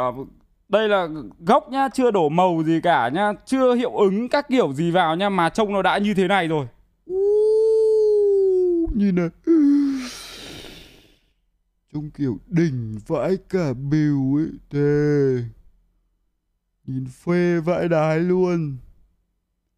đây 0.68 0.88
là 0.88 1.08
gốc 1.38 1.68
nhá, 1.70 1.88
chưa 1.94 2.10
đổ 2.10 2.28
màu 2.28 2.62
gì 2.66 2.80
cả 2.82 3.08
nhá, 3.08 3.32
chưa 3.46 3.74
hiệu 3.74 3.96
ứng 3.96 4.28
các 4.28 4.46
kiểu 4.48 4.72
gì 4.72 4.90
vào 4.90 5.16
nhá 5.16 5.28
mà 5.28 5.48
trông 5.48 5.72
nó 5.72 5.82
đã 5.82 5.98
như 5.98 6.14
thế 6.14 6.28
này 6.28 6.48
rồi. 6.48 6.66
Uh, 7.10 8.96
nhìn 8.96 9.14
này 9.14 9.28
trông 11.92 12.10
kiểu 12.10 12.38
đỉnh 12.46 12.98
vãi 13.06 13.36
cả 13.48 13.72
bìu 13.72 14.36
ấy 14.36 14.50
thề 14.70 15.59
nhìn 16.90 17.06
phê 17.06 17.60
vãi 17.60 17.88
đái 17.88 18.20
luôn 18.20 18.76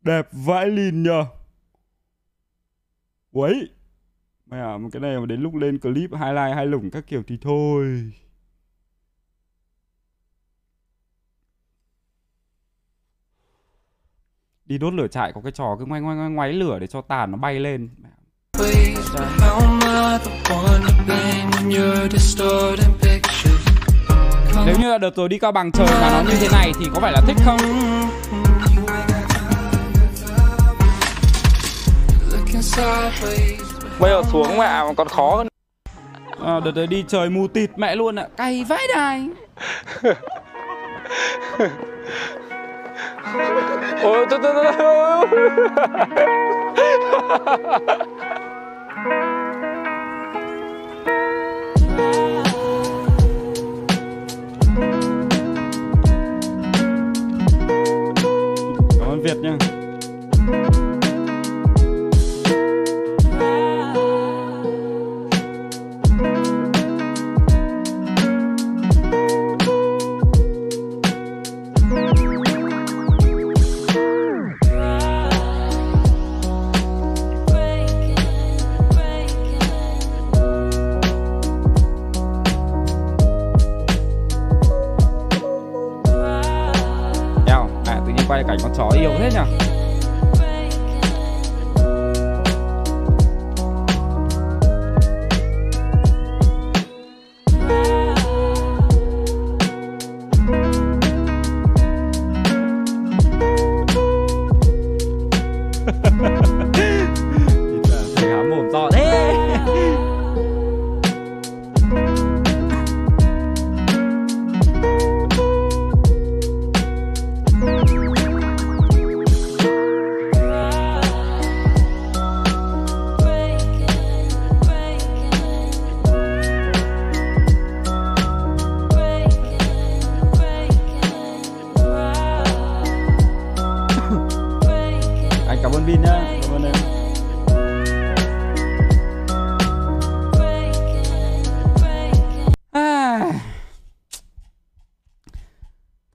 đẹp 0.02 0.28
vãi 0.32 0.70
lìn 0.70 1.02
nhờ 1.02 1.26
Quấy 3.32 3.70
Mày 4.46 4.60
à, 4.60 4.78
cái 4.92 5.00
này 5.00 5.20
mà 5.20 5.26
đến 5.26 5.42
lúc 5.42 5.54
lên 5.54 5.78
clip 5.78 6.10
highlight 6.10 6.54
hai 6.54 6.66
lủng 6.66 6.90
các 6.90 7.04
kiểu 7.06 7.22
thì 7.26 7.38
thôi. 7.40 8.12
Đi 14.64 14.78
đốt 14.78 14.94
lửa 14.94 15.08
trại 15.08 15.32
có 15.32 15.40
cái 15.40 15.52
trò 15.52 15.76
cứ 15.78 15.84
ngoay 15.84 16.00
ngoay 16.00 16.16
ngoay 16.16 16.30
ngoáy 16.30 16.52
lửa 16.52 16.78
để 16.78 16.86
cho 16.86 17.00
tàn 17.00 17.30
nó 17.30 17.36
bay 17.36 17.60
lên. 17.60 17.90
ways. 23.02 23.41
Nếu 24.66 24.76
như 24.78 24.90
là 24.90 24.98
đợt 24.98 25.16
rồi 25.16 25.28
đi 25.28 25.38
cao 25.38 25.52
bằng 25.52 25.72
trời 25.72 25.86
mà 26.00 26.10
nó 26.10 26.30
như 26.30 26.36
thế 26.40 26.48
này 26.52 26.72
thì 26.80 26.86
có 26.94 27.00
phải 27.00 27.12
là 27.12 27.20
thích 27.26 27.36
không? 27.44 27.58
Bây 34.00 34.10
giờ 34.10 34.22
xuống 34.32 34.58
mẹ 34.58 34.82
mà 34.82 34.92
còn 34.96 35.08
khó 35.08 35.36
hơn 35.36 35.48
À, 36.44 36.60
đợt 36.64 36.70
đấy 36.70 36.86
đi 36.86 37.04
trời 37.08 37.30
mù 37.30 37.48
tịt 37.48 37.70
mẹ 37.76 37.96
luôn 37.96 38.16
ạ. 38.18 38.26
Cay 38.36 38.64
vãi 38.68 38.86
đài. 38.94 39.28
ôi 44.02 44.26
thôi 44.30 44.38
thôi 44.42 44.64
thôi 44.78 45.26
cảm 59.32 59.42
ơn 59.42 59.71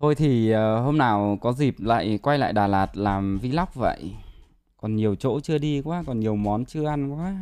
Thôi 0.07 0.15
thì 0.15 0.51
ờ, 0.51 0.81
hôm 0.81 0.97
nào 0.97 1.37
có 1.41 1.53
dịp 1.53 1.75
lại 1.79 2.19
quay 2.23 2.37
lại 2.37 2.53
Đà 2.53 2.67
Lạt 2.67 2.97
làm 2.97 3.37
vlog 3.37 3.65
vậy. 3.73 4.15
Còn 4.77 4.95
nhiều 4.95 5.15
chỗ 5.15 5.39
chưa 5.39 5.57
đi 5.57 5.81
quá, 5.81 6.03
còn 6.07 6.19
nhiều 6.19 6.35
món 6.35 6.65
chưa 6.65 6.87
ăn 6.87 7.13
quá. 7.13 7.35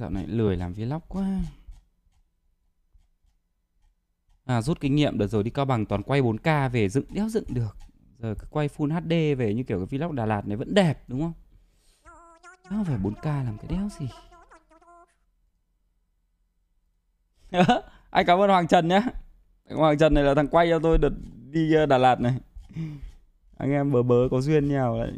Dạo 0.00 0.10
này 0.10 0.26
lười 0.26 0.56
làm 0.56 0.72
vlog 0.72 1.00
quá. 1.08 1.40
À, 4.44 4.62
rút 4.62 4.80
kinh 4.80 4.94
nghiệm 4.94 5.18
được 5.18 5.26
rồi 5.26 5.42
đi 5.42 5.50
Cao 5.50 5.64
Bằng 5.64 5.86
toàn 5.86 6.02
quay 6.02 6.22
4K 6.22 6.68
về 6.68 6.88
dựng 6.88 7.06
đéo 7.10 7.28
dựng 7.28 7.44
được. 7.48 7.76
Giờ 8.18 8.34
cứ 8.38 8.46
quay 8.50 8.68
Full 8.68 9.00
HD 9.00 9.38
về 9.38 9.54
như 9.54 9.62
kiểu 9.62 9.86
cái 9.86 9.98
vlog 9.98 10.14
Đà 10.14 10.26
Lạt 10.26 10.46
này 10.46 10.56
vẫn 10.56 10.74
đẹp 10.74 11.04
đúng 11.08 11.20
không? 11.20 11.32
Nó 12.70 12.84
phải 12.86 12.98
4K 12.98 13.44
làm 13.44 13.58
cái 13.58 13.66
đéo 13.68 13.88
gì. 13.98 14.08
anh 18.10 18.26
cảm 18.26 18.40
ơn 18.40 18.50
Hoàng 18.50 18.68
Trần 18.68 18.88
nhé. 18.88 19.02
Hoàng 19.70 19.98
Trần 19.98 20.14
này 20.14 20.24
là 20.24 20.34
thằng 20.34 20.48
quay 20.48 20.68
cho 20.70 20.78
tôi 20.78 20.98
đợt 20.98 21.12
đi 21.50 21.74
ờ, 21.74 21.86
Đà 21.86 21.98
Lạt 21.98 22.20
này. 22.20 22.34
Anh 23.56 23.70
em 23.70 23.92
bờ 23.92 24.02
bớ 24.02 24.28
có 24.30 24.40
duyên 24.40 24.68
nhau 24.68 24.98
đấy. 24.98 25.12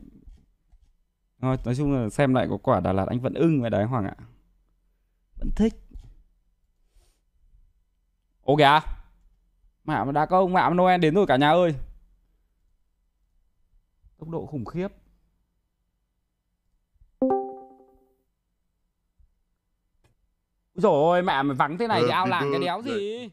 Thôi, 1.41 1.57
nói 1.65 1.75
chung 1.75 1.93
là 1.93 2.09
xem 2.11 2.35
lại 2.35 2.47
có 2.51 2.57
quả 2.57 2.81
Đà 2.81 2.93
Lạt 2.93 3.09
anh 3.09 3.21
vẫn 3.21 3.35
ưng 3.35 3.61
vậy 3.61 3.71
đấy 3.71 3.85
Hoàng 3.85 4.05
ạ. 4.05 4.15
Vẫn 5.39 5.51
thích. 5.57 5.75
Ô 8.43 8.57
kìa 8.57 8.81
mẹ 9.85 10.05
mà 10.05 10.13
đã 10.13 10.27
có 10.27 10.39
ông 10.39 10.53
mẹ 10.53 10.71
Noel 10.71 11.01
đến 11.01 11.15
rồi 11.15 11.27
cả 11.27 11.37
nhà 11.37 11.51
ơi. 11.51 11.75
Tốc 14.19 14.29
độ 14.29 14.47
khủng 14.47 14.65
khiếp. 14.65 14.89
Rồi 20.81 21.23
mẹ 21.23 21.43
mày 21.43 21.55
vắng 21.55 21.79
thế 21.79 21.87
này 21.87 22.03
thì 22.05 22.11
ao 22.11 22.27
làng 22.27 22.51
cái 22.53 22.61
đéo 22.61 22.83
gì 22.83 23.31